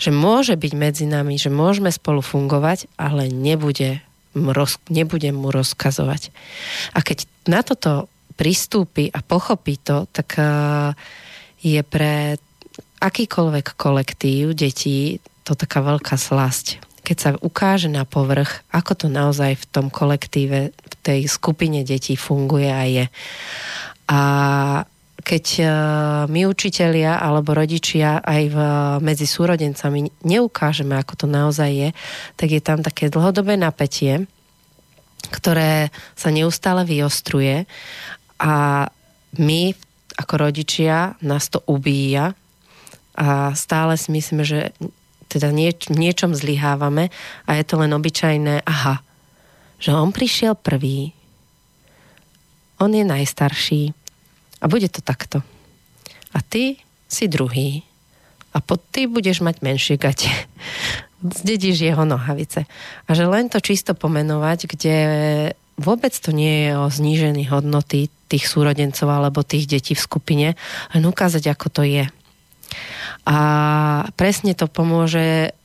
Že 0.00 0.10
môže 0.16 0.54
byť 0.56 0.72
medzi 0.72 1.04
nami, 1.04 1.36
že 1.36 1.52
môžeme 1.52 1.92
spolu 1.92 2.24
fungovať, 2.24 2.88
ale 2.96 3.28
nebude 3.28 4.00
roz, 4.34 4.82
nebudem 4.90 5.38
mu 5.38 5.54
rozkazovať. 5.54 6.34
A 6.94 7.00
keď 7.00 7.26
na 7.46 7.62
toto 7.62 8.10
pristúpi 8.34 9.08
a 9.14 9.22
pochopí 9.22 9.78
to, 9.78 10.10
tak 10.10 10.36
uh, 10.36 10.90
je 11.62 11.80
pre 11.86 12.36
akýkoľvek 12.98 13.66
kolektív 13.78 14.58
detí 14.58 15.22
to 15.44 15.52
taká 15.54 15.84
veľká 15.84 16.16
slasť. 16.16 16.80
Keď 17.04 17.16
sa 17.20 17.30
ukáže 17.36 17.92
na 17.92 18.08
povrch, 18.08 18.64
ako 18.72 18.92
to 18.96 19.06
naozaj 19.12 19.60
v 19.60 19.66
tom 19.68 19.92
kolektíve, 19.92 20.72
v 20.72 20.94
tej 21.04 21.28
skupine 21.28 21.84
detí 21.84 22.16
funguje 22.16 22.72
a 22.72 22.82
je. 22.88 23.06
A 24.08 24.20
keď 25.24 25.44
e, 25.56 25.64
my 26.28 26.40
učitelia 26.44 27.16
alebo 27.16 27.56
rodičia 27.56 28.20
aj 28.20 28.42
v, 28.52 28.58
medzi 29.00 29.24
súrodencami 29.24 30.12
neukážeme, 30.20 30.92
ako 31.00 31.24
to 31.24 31.26
naozaj 31.26 31.72
je, 31.72 31.88
tak 32.36 32.52
je 32.52 32.60
tam 32.60 32.84
také 32.84 33.08
dlhodobé 33.08 33.56
napätie, 33.56 34.28
ktoré 35.32 35.88
sa 36.12 36.28
neustále 36.28 36.84
vyostruje 36.84 37.64
a 38.36 38.86
my 39.40 39.72
ako 40.14 40.34
rodičia 40.36 41.16
nás 41.24 41.48
to 41.48 41.64
ubíja 41.64 42.36
a 43.16 43.56
stále 43.56 43.96
si 43.96 44.12
myslíme, 44.12 44.44
že 44.44 44.76
teda 45.32 45.50
nieč, 45.50 45.90
niečom 45.90 46.36
zlyhávame 46.36 47.08
a 47.48 47.50
je 47.56 47.64
to 47.64 47.80
len 47.80 47.90
obyčajné, 47.96 48.62
aha, 48.62 49.00
že 49.80 49.90
on 49.90 50.12
prišiel 50.14 50.54
prvý, 50.54 51.16
on 52.78 52.92
je 52.92 53.02
najstarší, 53.02 54.03
a 54.64 54.68
bude 54.68 54.88
to 54.88 55.04
takto. 55.04 55.44
A 56.32 56.40
ty 56.40 56.80
si 57.04 57.28
druhý. 57.28 57.84
A 58.56 58.64
pod 58.64 58.80
ty 58.88 59.04
budeš 59.04 59.44
mať 59.44 59.60
menšie 59.60 60.00
gate. 60.00 60.32
Zdedíš 61.44 61.84
jeho 61.84 62.08
nohavice. 62.08 62.64
A 63.04 63.10
že 63.12 63.28
len 63.28 63.52
to 63.52 63.60
čisto 63.60 63.92
pomenovať, 63.92 64.58
kde 64.72 64.96
vôbec 65.76 66.12
to 66.16 66.32
nie 66.32 66.68
je 66.68 66.70
o 66.80 66.86
znížených 66.88 67.52
hodnoty 67.52 68.08
tých 68.28 68.44
súrodencov 68.48 69.08
alebo 69.10 69.44
tých 69.44 69.68
detí 69.68 69.92
v 69.92 70.04
skupine, 70.04 70.48
len 70.96 71.02
ukázať, 71.04 71.44
ako 71.50 71.66
to 71.70 71.82
je. 71.84 72.04
A 73.24 73.38
presne 74.14 74.52
to 74.54 74.68
pomôže 74.68 75.56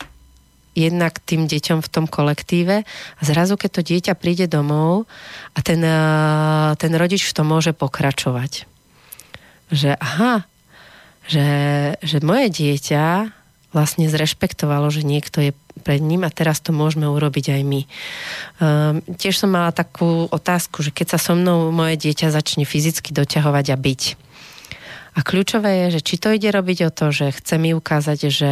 jednak 0.77 1.19
tým 1.27 1.45
deťom 1.49 1.83
v 1.83 1.91
tom 1.91 2.05
kolektíve 2.07 2.87
a 2.87 3.21
zrazu, 3.21 3.59
keď 3.59 3.69
to 3.69 3.81
dieťa 3.83 4.13
príde 4.15 4.47
domov 4.47 5.09
a 5.51 5.59
ten, 5.59 5.83
ten 6.79 6.93
rodič 6.95 7.27
v 7.27 7.35
tom 7.35 7.51
môže 7.51 7.75
pokračovať 7.75 8.78
že 9.69 9.95
aha, 9.97 10.45
že, 11.29 11.47
že 12.01 12.17
moje 12.25 12.49
dieťa 12.49 13.33
vlastne 13.69 14.09
zrešpektovalo, 14.09 14.89
že 14.89 15.05
niekto 15.05 15.45
je 15.45 15.51
pred 15.85 16.01
ním 16.01 16.25
a 16.25 16.33
teraz 16.33 16.59
to 16.59 16.73
môžeme 16.73 17.05
urobiť 17.05 17.55
aj 17.55 17.61
my. 17.63 17.81
Um, 18.59 18.99
tiež 19.15 19.37
som 19.37 19.53
mala 19.53 19.69
takú 19.69 20.27
otázku, 20.27 20.81
že 20.81 20.91
keď 20.91 21.15
sa 21.15 21.19
so 21.21 21.33
mnou 21.37 21.69
moje 21.69 21.95
dieťa 22.01 22.33
začne 22.33 22.65
fyzicky 22.65 23.13
doťahovať 23.13 23.65
a 23.71 23.77
byť. 23.77 24.01
A 25.17 25.19
kľúčové 25.25 25.87
je, 25.87 25.99
že 25.99 26.05
či 26.05 26.15
to 26.21 26.33
ide 26.33 26.49
robiť 26.49 26.89
o 26.89 26.93
to, 26.93 27.09
že 27.09 27.35
chce 27.41 27.55
mi 27.61 27.73
ukázať, 27.73 28.19
že 28.29 28.51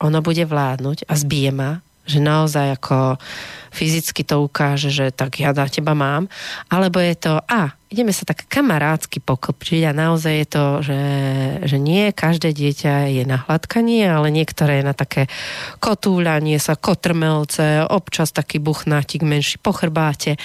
ono 0.00 0.20
bude 0.24 0.44
vládnuť 0.44 1.04
a 1.08 1.12
zbije 1.16 1.52
ma, 1.52 1.80
že 2.08 2.20
naozaj 2.20 2.80
ako 2.80 3.20
fyzicky 3.78 4.26
to 4.26 4.42
ukáže, 4.42 4.90
že 4.90 5.14
tak 5.14 5.38
ja 5.38 5.54
na 5.54 5.70
teba 5.70 5.94
mám, 5.94 6.26
alebo 6.66 6.98
je 6.98 7.14
to, 7.14 7.38
a 7.38 7.78
ideme 7.88 8.10
sa 8.10 8.26
tak 8.28 8.50
kamarádsky 8.50 9.22
poklpčiť 9.22 9.88
a 9.88 9.96
naozaj 9.96 10.34
je 10.34 10.46
to, 10.50 10.64
že, 10.84 11.00
že 11.64 11.76
nie 11.78 12.10
každé 12.10 12.52
dieťa 12.52 13.14
je 13.14 13.24
na 13.24 13.40
hladkanie, 13.46 14.04
ale 14.04 14.34
niektoré 14.34 14.82
je 14.82 14.88
na 14.90 14.94
také 14.98 15.30
kotúľanie 15.80 16.58
sa, 16.60 16.76
kotrmelce, 16.76 17.88
občas 17.88 18.34
taký 18.34 18.60
buchnátik 18.60 19.22
menší 19.22 19.56
po 19.62 19.70
chrbáte 19.72 20.36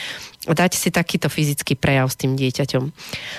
dať 0.43 0.76
si 0.76 0.91
takýto 0.91 1.31
fyzický 1.31 1.80
prejav 1.80 2.11
s 2.11 2.19
tým 2.19 2.35
dieťaťom. 2.35 2.84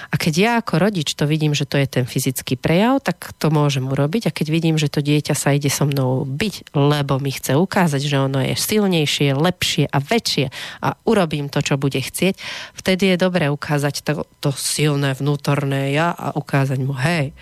A 0.09 0.15
keď 0.17 0.35
ja 0.41 0.53
ako 0.57 0.81
rodič 0.81 1.13
to 1.13 1.29
vidím, 1.29 1.53
že 1.53 1.69
to 1.69 1.77
je 1.77 1.85
ten 1.85 2.09
fyzický 2.09 2.57
prejav, 2.57 3.05
tak 3.05 3.37
to 3.37 3.53
môžem 3.53 3.85
urobiť. 3.85 4.33
A 4.33 4.35
keď 4.35 4.47
vidím, 4.49 4.81
že 4.81 4.89
to 4.89 5.05
dieťa 5.05 5.37
sa 5.37 5.53
ide 5.53 5.69
so 5.69 5.85
mnou 5.85 6.25
byť, 6.25 6.73
lebo 6.73 7.21
mi 7.21 7.29
chce 7.29 7.61
ukázať, 7.61 8.01
že 8.01 8.17
ono 8.17 8.41
je 8.41 8.57
silnejšie, 8.57 9.37
lepšie 9.37 9.84
a 9.89 9.99
väčšie 10.01 10.47
a 10.83 10.89
urobím 11.07 11.49
to, 11.53 11.61
čo 11.61 11.81
bude 11.81 12.01
chcieť, 12.01 12.35
vtedy 12.77 13.15
je 13.15 13.17
dobré 13.21 13.49
ukázať 13.49 13.95
to, 14.05 14.13
to 14.41 14.51
silné 14.55 15.15
vnútorné 15.17 15.95
ja 15.95 16.13
a 16.13 16.35
ukázať 16.35 16.79
mu, 16.83 16.95
hej, 16.97 17.33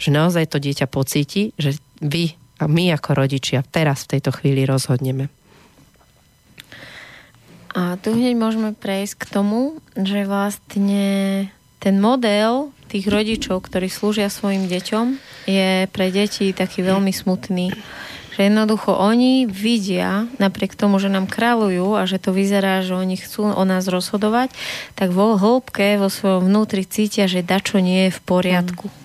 že 0.00 0.10
naozaj 0.10 0.48
to 0.48 0.58
dieťa 0.58 0.86
pocíti, 0.88 1.52
že 1.60 1.76
vy 2.00 2.34
a 2.60 2.68
my 2.68 2.92
ako 2.92 3.16
rodičia 3.16 3.64
teraz 3.64 4.04
v 4.04 4.16
tejto 4.16 4.36
chvíli 4.36 4.68
rozhodneme. 4.68 5.32
A 7.70 7.96
tu 8.02 8.12
hneď 8.12 8.34
môžeme 8.34 8.74
prejsť 8.74 9.14
k 9.16 9.24
tomu, 9.30 9.78
že 9.94 10.26
vlastne 10.26 11.04
ten 11.80 11.96
model 12.02 12.74
tých 12.90 13.06
rodičov, 13.06 13.62
ktorí 13.62 13.86
slúžia 13.86 14.26
svojim 14.26 14.66
deťom, 14.66 15.06
je 15.46 15.86
pre 15.88 16.10
deti 16.10 16.50
taký 16.50 16.82
veľmi 16.82 17.14
smutný. 17.14 17.70
Že 18.30 18.46
jednoducho 18.46 18.94
oni 18.94 19.50
vidia, 19.50 20.30
napriek 20.38 20.78
tomu, 20.78 21.02
že 21.02 21.10
nám 21.10 21.26
kráľujú 21.26 21.98
a 21.98 22.06
že 22.06 22.22
to 22.22 22.30
vyzerá, 22.30 22.80
že 22.86 22.94
oni 22.94 23.18
chcú 23.18 23.50
o 23.50 23.64
nás 23.66 23.90
rozhodovať, 23.90 24.54
tak 24.94 25.10
vo 25.10 25.34
hĺbke, 25.34 25.98
vo 25.98 26.06
svojom 26.06 26.46
vnútri 26.46 26.86
cítia, 26.86 27.26
že 27.26 27.42
dačo 27.42 27.82
nie 27.82 28.08
je 28.08 28.14
v 28.14 28.20
poriadku. 28.22 28.86
Mm. 28.86 29.00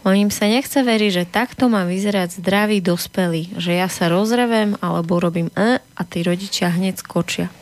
On 0.00 0.16
im 0.16 0.32
sa 0.32 0.48
nechce 0.48 0.80
veriť, 0.80 1.10
že 1.12 1.24
takto 1.28 1.68
má 1.68 1.84
vyzerať 1.84 2.40
zdravý 2.40 2.80
dospelý, 2.80 3.52
že 3.60 3.76
ja 3.76 3.84
sa 3.92 4.08
rozrevem 4.08 4.80
alebo 4.80 5.20
robím 5.20 5.52
e 5.52 5.76
a 5.76 6.02
tí 6.08 6.24
rodičia 6.24 6.72
hneď 6.72 7.04
skočia. 7.04 7.52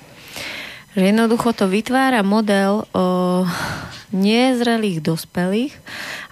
Že 0.97 1.03
jednoducho 1.13 1.53
to 1.53 1.69
vytvára 1.69 2.25
model 2.25 2.89
o 2.97 3.45
nezrelých 4.09 5.05
dospelých 5.05 5.77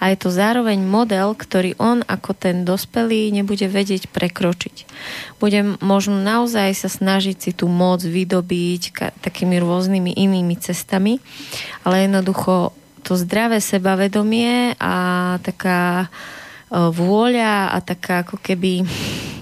a 0.01 0.09
je 0.09 0.17
to 0.17 0.33
zároveň 0.33 0.81
model, 0.81 1.37
ktorý 1.37 1.77
on 1.77 2.01
ako 2.09 2.33
ten 2.33 2.65
dospelý 2.65 3.29
nebude 3.29 3.69
vedieť 3.69 4.09
prekročiť. 4.09 4.89
Bude 5.37 5.77
možno 5.85 6.17
naozaj 6.17 6.73
sa 6.73 6.89
snažiť 6.89 7.37
si 7.37 7.51
tú 7.53 7.69
moc 7.69 8.01
vydobiť 8.01 8.83
ka- 8.97 9.13
takými 9.21 9.61
rôznymi 9.61 10.17
inými 10.17 10.57
cestami, 10.57 11.21
ale 11.85 12.09
jednoducho 12.09 12.73
to 13.05 13.13
zdravé 13.15 13.61
sebavedomie 13.61 14.73
a 14.81 15.37
taká 15.45 16.09
vôľa 16.73 17.77
a 17.77 17.79
taká 17.85 18.27
ako 18.27 18.43
keby 18.43 18.83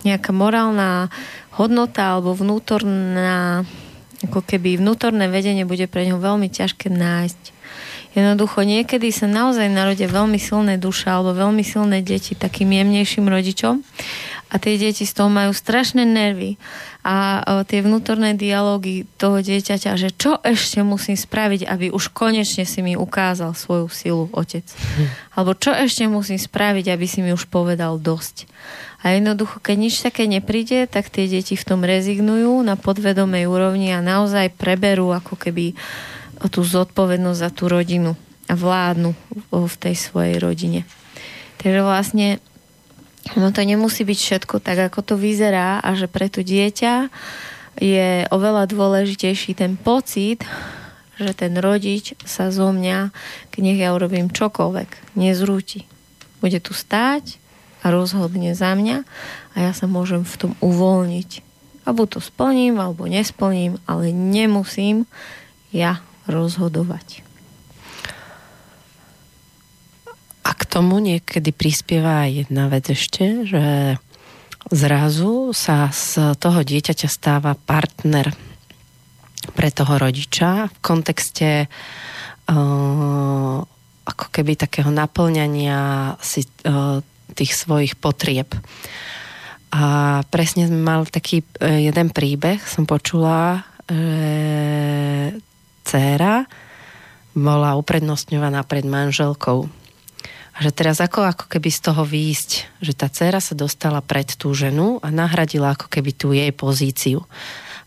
nejaká 0.05 0.35
morálna 0.37 1.09
hodnota 1.57 2.19
alebo 2.19 2.37
vnútorná 2.37 3.65
ako 4.25 4.41
keby 4.45 4.81
vnútorné 4.81 5.29
vedenie 5.29 5.69
bude 5.69 5.85
pre 5.87 6.09
ňo 6.09 6.21
veľmi 6.21 6.49
ťažké 6.49 6.89
nájsť. 6.91 7.43
Jednoducho 8.15 8.63
niekedy 8.63 9.11
sa 9.11 9.27
naozaj 9.27 9.67
narodia 9.67 10.07
veľmi 10.07 10.39
silné 10.39 10.79
duše 10.79 11.11
alebo 11.11 11.35
veľmi 11.35 11.67
silné 11.67 11.99
deti 11.99 12.39
takým 12.39 12.71
jemnejším 12.71 13.27
rodičom 13.27 13.83
a 14.55 14.55
tie 14.63 14.79
deti 14.79 15.03
z 15.03 15.13
toho 15.19 15.27
majú 15.27 15.51
strašné 15.51 16.07
nervy 16.07 16.55
a 17.03 17.43
tie 17.67 17.83
vnútorné 17.83 18.39
dialógy 18.39 19.03
toho 19.19 19.43
dieťaťa, 19.43 19.99
že 19.99 20.15
čo 20.15 20.39
ešte 20.47 20.79
musím 20.87 21.19
spraviť, 21.19 21.67
aby 21.67 21.91
už 21.91 22.15
konečne 22.15 22.63
si 22.63 22.87
mi 22.87 22.95
ukázal 22.95 23.51
svoju 23.53 23.91
silu 23.91 24.25
otec. 24.31 24.63
Hm. 24.63 25.11
Alebo 25.35 25.59
čo 25.59 25.75
ešte 25.75 26.07
musím 26.07 26.39
spraviť, 26.39 26.95
aby 26.95 27.07
si 27.11 27.19
mi 27.19 27.35
už 27.35 27.51
povedal 27.51 27.99
dosť. 27.99 28.47
A 29.05 29.13
jednoducho, 29.13 29.61
keď 29.61 29.77
nič 29.77 30.01
také 30.01 30.25
nepríde, 30.25 30.89
tak 30.89 31.13
tie 31.13 31.29
deti 31.29 31.61
v 31.61 31.67
tom 31.69 31.85
rezignujú 31.85 32.65
na 32.65 32.81
podvedomej 32.81 33.45
úrovni 33.45 33.93
a 33.93 34.01
naozaj 34.01 34.57
preberú 34.57 35.13
ako 35.13 35.37
keby 35.37 35.77
tú 36.49 36.65
zodpovednosť 36.65 37.39
za 37.39 37.51
tú 37.53 37.69
rodinu 37.69 38.17
a 38.49 38.57
vládnu 38.57 39.13
v 39.53 39.75
tej 39.77 39.95
svojej 39.97 40.41
rodine. 40.41 40.89
Takže 41.61 41.81
vlastne 41.85 42.41
No 43.33 43.49
to 43.57 43.65
nemusí 43.65 44.05
byť 44.05 44.19
všetko 44.21 44.61
tak, 44.61 44.93
ako 44.93 45.01
to 45.01 45.15
vyzerá 45.17 45.81
a 45.81 45.97
že 45.97 46.13
pre 46.13 46.29
to 46.29 46.45
dieťa 46.45 47.09
je 47.81 48.29
oveľa 48.29 48.69
dôležitejší 48.69 49.57
ten 49.57 49.81
pocit, 49.81 50.45
že 51.17 51.33
ten 51.33 51.57
rodič 51.57 52.13
sa 52.29 52.53
zo 52.53 52.69
mňa, 52.69 53.11
nech 53.57 53.81
ja 53.81 53.97
urobím 53.97 54.29
čokoľvek, 54.29 55.17
nezrúti. 55.17 55.89
Bude 56.45 56.61
tu 56.61 56.77
stáť 56.77 57.41
rozhodne 57.85 58.57
za 58.57 58.73
mňa 58.73 59.05
a 59.53 59.57
ja 59.61 59.73
sa 59.77 59.85
môžem 59.85 60.25
v 60.25 60.35
tom 60.41 60.53
uvoľniť. 60.65 61.31
A 61.85 61.93
buď 61.93 62.17
to 62.17 62.21
splním, 62.25 62.81
alebo 62.81 63.05
nesplním, 63.05 63.77
ale 63.85 64.09
nemusím 64.09 65.05
ja 65.69 66.01
rozhodovať. 66.25 67.21
A 70.45 70.51
k 70.53 70.63
tomu 70.65 71.01
niekedy 71.01 71.53
prispieva 71.53 72.25
jedna 72.29 72.73
vec 72.73 72.89
ešte, 72.89 73.45
že 73.49 73.97
zrazu 74.73 75.53
sa 75.53 75.93
z 75.93 76.37
toho 76.41 76.65
dieťaťa 76.65 77.09
stáva 77.09 77.53
partner 77.53 78.33
pre 79.53 79.69
toho 79.69 80.01
rodiča 80.01 80.73
v 80.73 80.77
kontekste 80.81 81.69
uh, 82.49 83.59
ako 84.05 84.27
keby 84.33 84.57
takého 84.57 84.89
naplňania 84.89 86.13
si 86.21 86.49
uh, 86.65 87.01
tých 87.35 87.53
svojich 87.59 87.99
potrieb. 87.99 88.55
A 89.75 90.23
presne 90.31 90.71
mali 90.71 91.11
taký 91.11 91.43
uh, 91.43 91.83
jeden 91.83 92.15
príbeh, 92.15 92.63
som 92.63 92.87
počula, 92.87 93.67
že 93.85 95.37
dcéra 95.85 96.49
bola 97.37 97.77
uprednostňovaná 97.77 98.65
pred 98.65 98.89
manželkou 98.89 99.69
a 100.55 100.59
že 100.63 100.71
teraz 100.71 101.03
ako, 101.03 101.27
ako 101.27 101.45
keby 101.51 101.67
z 101.67 101.81
toho 101.83 102.03
výjsť, 102.07 102.51
že 102.79 102.93
tá 102.95 103.11
dcera 103.11 103.43
sa 103.43 103.59
dostala 103.59 103.99
pred 103.99 104.39
tú 104.39 104.55
ženu 104.55 105.03
a 105.03 105.11
nahradila 105.11 105.75
ako 105.75 105.91
keby 105.91 106.11
tú 106.15 106.31
jej 106.31 106.55
pozíciu. 106.55 107.27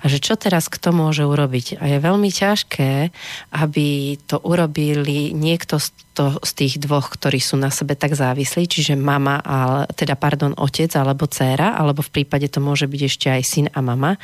A 0.02 0.06
že 0.06 0.22
čo 0.22 0.38
teraz 0.38 0.69
kto 0.69 0.94
môže 0.94 1.26
urobiť? 1.26 1.82
A 1.82 1.90
je 1.90 1.98
veľmi 1.98 2.30
ťažké, 2.30 3.10
aby 3.57 4.18
to 4.30 4.38
urobili 4.45 5.34
niekto 5.34 5.82
z, 5.82 5.90
to, 6.14 6.38
z 6.45 6.52
tých 6.53 6.74
dvoch, 6.78 7.10
ktorí 7.10 7.41
sú 7.41 7.57
na 7.57 7.74
sebe 7.74 7.98
tak 7.98 8.14
závislí, 8.14 8.69
čiže 8.69 8.94
mama, 8.94 9.41
ale, 9.41 9.90
teda 9.98 10.14
pardon, 10.14 10.53
otec 10.53 10.94
alebo 10.94 11.26
dcéra, 11.26 11.74
alebo 11.74 12.06
v 12.06 12.14
prípade 12.22 12.45
to 12.49 12.61
môže 12.61 12.86
byť 12.86 13.02
ešte 13.10 13.28
aj 13.34 13.41
syn 13.41 13.68
a 13.74 13.80
mama, 13.82 14.22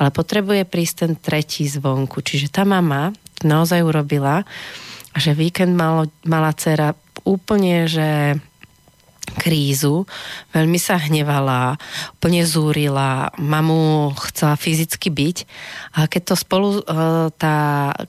ale 0.00 0.08
potrebuje 0.08 0.64
prísť 0.64 0.94
ten 1.04 1.12
tretí 1.20 1.68
zvonku. 1.68 2.24
Čiže 2.24 2.48
tá 2.48 2.64
mama 2.64 3.12
naozaj 3.44 3.84
urobila, 3.84 4.44
že 5.16 5.36
víkend 5.36 5.76
malo, 5.76 6.08
mala 6.24 6.52
dcera 6.56 6.96
úplne, 7.24 7.84
že 7.90 8.40
krízu, 9.38 10.04
veľmi 10.50 10.78
sa 10.80 10.98
hnevala, 10.98 11.78
úplne 12.18 12.42
zúrila, 12.42 13.30
mamu 13.38 14.12
chcela 14.30 14.58
fyzicky 14.58 15.08
byť 15.10 15.36
a 15.96 16.06
keď 16.10 16.22
to 16.32 16.34
spolu 16.34 16.68
e, 16.80 16.82
tá, 17.34 17.56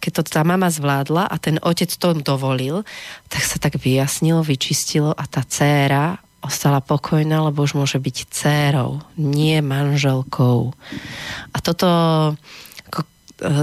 keď 0.02 0.11
to 0.19 0.22
tá 0.27 0.41
mama 0.41 0.69
zvládla 0.69 1.30
a 1.30 1.35
ten 1.38 1.61
otec 1.61 1.89
to 1.89 2.18
dovolil, 2.19 2.84
tak 3.30 3.41
sa 3.45 3.61
tak 3.61 3.77
vyjasnilo, 3.77 4.41
vyčistilo 4.41 5.14
a 5.14 5.23
tá 5.30 5.45
dcéra 5.45 6.18
ostala 6.41 6.81
pokojná, 6.81 7.45
lebo 7.45 7.61
už 7.61 7.77
môže 7.77 8.02
byť 8.02 8.18
dcérou, 8.34 9.06
nie 9.14 9.61
manželkou. 9.61 10.73
A 11.53 11.57
toto 11.61 11.88
e, 11.89 12.34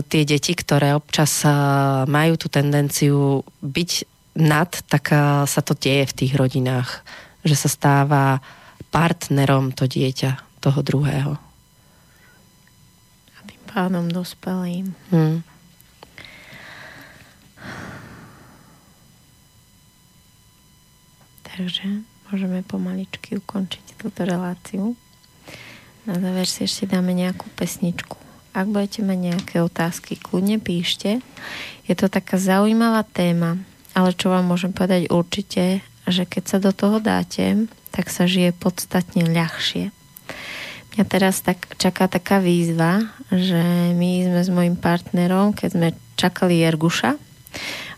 tie 0.06 0.22
deti, 0.22 0.54
ktoré 0.54 0.94
občas 0.94 1.42
e, 1.42 1.50
majú 2.06 2.38
tú 2.38 2.46
tendenciu 2.46 3.42
byť 3.66 3.90
nad, 4.38 4.70
tak 4.86 5.10
sa 5.50 5.60
to 5.66 5.74
deje 5.74 6.14
v 6.14 6.16
tých 6.22 6.32
rodinách, 6.38 7.02
že 7.42 7.54
sa 7.54 7.68
stáva 7.70 8.42
partnerom 8.88 9.74
to 9.74 9.84
dieťa 9.84 10.62
toho 10.62 10.80
druhého. 10.82 11.34
A 13.34 13.38
tým 13.46 13.62
pádom 13.68 14.10
dospelým. 14.10 14.94
Hmm. 15.12 15.44
Takže 21.46 22.06
môžeme 22.30 22.62
pomaličky 22.62 23.38
ukončiť 23.38 23.98
túto 23.98 24.22
reláciu. 24.22 24.94
Na 26.06 26.16
záver 26.16 26.46
si 26.46 26.64
ešte 26.64 26.86
dáme 26.86 27.12
nejakú 27.12 27.50
pesničku. 27.58 28.14
Ak 28.54 28.70
budete 28.70 29.04
mať 29.04 29.18
nejaké 29.18 29.56
otázky, 29.60 30.16
kľudne 30.16 30.62
píšte. 30.62 31.20
Je 31.84 31.94
to 31.98 32.06
taká 32.06 32.40
zaujímavá 32.40 33.04
téma 33.04 33.60
ale 33.98 34.14
čo 34.14 34.30
vám 34.30 34.46
môžem 34.46 34.70
povedať 34.70 35.10
určite, 35.10 35.82
že 36.08 36.28
keď 36.28 36.44
sa 36.44 36.58
do 36.60 36.72
toho 36.72 36.98
dáte, 36.98 37.68
tak 37.92 38.12
sa 38.12 38.28
žije 38.28 38.52
podstatne 38.56 39.24
ľahšie. 39.28 39.90
Mňa 40.96 41.04
teraz 41.06 41.40
tak 41.46 41.62
čaká 41.78 42.10
taká 42.10 42.42
výzva, 42.42 43.06
že 43.30 43.94
my 43.94 44.26
sme 44.26 44.40
s 44.42 44.50
mojim 44.50 44.76
partnerom, 44.76 45.54
keď 45.54 45.68
sme 45.70 45.88
čakali 46.18 46.58
Jerguša, 46.66 47.14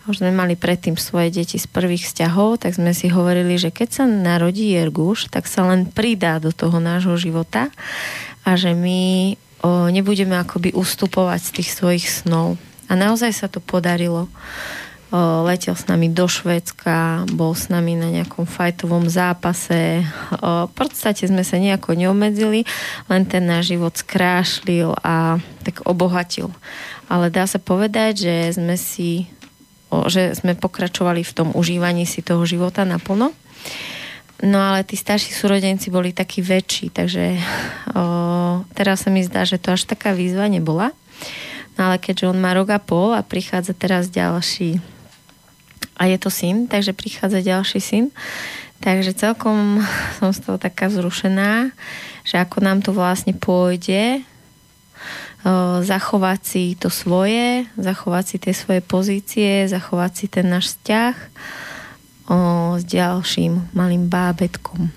už 0.08 0.24
sme 0.24 0.34
mali 0.34 0.58
predtým 0.58 0.98
svoje 0.98 1.30
deti 1.30 1.60
z 1.60 1.70
prvých 1.70 2.08
vzťahov, 2.08 2.64
tak 2.64 2.74
sme 2.74 2.90
si 2.96 3.12
hovorili, 3.12 3.60
že 3.60 3.70
keď 3.70 3.88
sa 3.88 4.04
narodí 4.08 4.74
Jerguš, 4.74 5.30
tak 5.30 5.46
sa 5.46 5.68
len 5.70 5.86
pridá 5.86 6.42
do 6.42 6.50
toho 6.50 6.82
nášho 6.82 7.14
života 7.14 7.70
a 8.42 8.56
že 8.56 8.74
my 8.74 9.36
o, 9.62 9.92
nebudeme 9.92 10.34
akoby 10.34 10.74
ustupovať 10.74 11.40
z 11.40 11.50
tých 11.60 11.70
svojich 11.76 12.06
snov. 12.10 12.58
A 12.90 12.98
naozaj 12.98 13.30
sa 13.30 13.46
to 13.46 13.62
podarilo 13.62 14.26
letel 15.18 15.74
s 15.74 15.90
nami 15.90 16.06
do 16.10 16.30
Švédska, 16.30 17.26
bol 17.34 17.50
s 17.54 17.66
nami 17.66 17.98
na 17.98 18.14
nejakom 18.14 18.46
fajtovom 18.46 19.10
zápase. 19.10 20.06
V 20.38 20.72
podstate 20.72 21.26
sme 21.26 21.42
sa 21.42 21.58
nejako 21.58 21.98
neobmedzili, 21.98 22.62
len 23.10 23.22
ten 23.26 23.42
náš 23.42 23.74
život 23.74 23.94
skrášlil 23.98 24.94
a 25.02 25.42
tak 25.66 25.82
obohatil. 25.82 26.54
Ale 27.10 27.26
dá 27.26 27.50
sa 27.50 27.58
povedať, 27.58 28.22
že 28.22 28.34
sme 28.54 28.78
si 28.78 29.26
že 29.90 30.38
sme 30.38 30.54
pokračovali 30.54 31.26
v 31.26 31.34
tom 31.34 31.48
užívaní 31.50 32.06
si 32.06 32.22
toho 32.22 32.46
života 32.46 32.86
naplno. 32.86 33.34
No 34.40 34.58
ale 34.62 34.86
tí 34.86 34.94
starší 34.94 35.34
súrodenci 35.34 35.90
boli 35.90 36.14
takí 36.14 36.40
väčší, 36.40 36.94
takže 36.94 37.36
o, 37.92 38.62
teraz 38.72 39.04
sa 39.04 39.10
mi 39.10 39.20
zdá, 39.26 39.42
že 39.42 39.58
to 39.58 39.74
až 39.74 39.90
taká 39.90 40.14
výzva 40.14 40.46
nebola. 40.46 40.94
No 41.74 41.90
ale 41.90 41.98
keďže 41.98 42.30
on 42.30 42.38
má 42.38 42.54
rok 42.54 42.70
a 42.70 42.80
pol 42.80 43.12
a 43.12 43.26
prichádza 43.26 43.74
teraz 43.74 44.08
ďalší 44.08 44.80
a 46.00 46.08
je 46.08 46.16
to 46.16 46.32
syn, 46.32 46.64
takže 46.64 46.96
prichádza 46.96 47.44
ďalší 47.44 47.80
syn. 47.84 48.04
Takže 48.80 49.12
celkom 49.12 49.84
som 50.16 50.32
z 50.32 50.40
toho 50.40 50.56
taká 50.56 50.88
vzrušená, 50.88 51.68
že 52.24 52.40
ako 52.40 52.64
nám 52.64 52.80
to 52.80 52.96
vlastne 52.96 53.36
pôjde, 53.36 54.24
zachovať 55.80 56.40
si 56.44 56.64
to 56.76 56.92
svoje, 56.92 57.64
zachovať 57.80 58.24
si 58.28 58.36
tie 58.36 58.52
svoje 58.52 58.84
pozície, 58.84 59.64
zachovať 59.64 60.12
si 60.12 60.26
ten 60.28 60.44
náš 60.52 60.76
vzťah 60.76 61.16
s 62.76 62.82
ďalším 62.84 63.72
malým 63.72 64.06
bábetkom. 64.06 64.92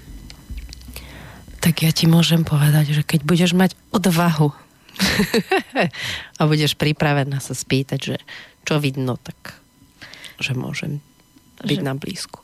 Tak 1.63 1.87
ja 1.87 1.95
ti 1.95 2.11
môžem 2.11 2.43
povedať, 2.43 2.91
že 2.91 3.07
keď 3.07 3.23
budeš 3.23 3.55
mať 3.55 3.71
odvahu 3.95 4.51
a 6.39 6.41
budeš 6.43 6.75
pripravená 6.75 7.39
sa 7.39 7.55
spýtať, 7.55 7.99
že 8.03 8.17
čo 8.67 8.83
vidno, 8.83 9.15
tak 9.15 9.62
že 10.39 10.53
môžem 10.53 11.01
byť 11.61 11.79
že... 11.81 11.85
na 11.85 11.93
blízku. 11.97 12.43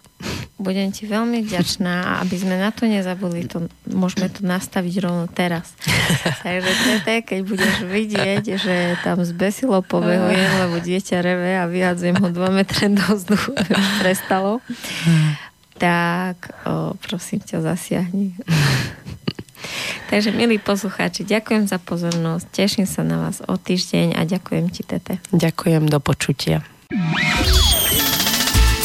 Budem 0.60 0.92
ti 0.92 1.08
veľmi 1.08 1.40
vďačná 1.48 2.04
a 2.04 2.12
aby 2.20 2.36
sme 2.36 2.60
na 2.60 2.76
to 2.76 2.84
nezabudli, 2.84 3.48
to, 3.48 3.72
môžeme 3.88 4.28
to 4.28 4.44
nastaviť 4.44 4.96
rovno 5.00 5.32
teraz. 5.32 5.72
Takže 6.46 6.72
tete, 6.84 7.16
keď 7.24 7.40
budeš 7.48 7.76
vidieť, 7.88 8.44
že 8.60 9.00
tam 9.00 9.24
zbesilo 9.24 9.80
pobehujem, 9.80 10.52
lebo 10.68 10.84
dieťa 10.84 11.24
reve 11.24 11.56
a 11.56 11.64
vyhadzujem 11.72 12.20
ho 12.20 12.28
2 12.28 12.52
metre 12.52 12.92
do 12.92 13.08
vzduchu, 13.16 13.56
prestalo, 14.04 14.60
tak 15.80 16.52
o, 16.68 17.00
prosím 17.00 17.40
ťa, 17.40 17.64
zasiahni. 17.64 18.36
Takže, 20.12 20.36
milí 20.36 20.60
poslucháči, 20.60 21.24
ďakujem 21.24 21.72
za 21.72 21.80
pozornosť, 21.80 22.46
teším 22.52 22.84
sa 22.84 23.08
na 23.08 23.24
vás 23.24 23.40
o 23.48 23.56
týždeň 23.56 24.20
a 24.20 24.28
ďakujem 24.28 24.66
ti, 24.68 24.84
Tete. 24.84 25.24
Ďakujem, 25.32 25.88
do 25.88 26.04
počutia. 26.04 26.60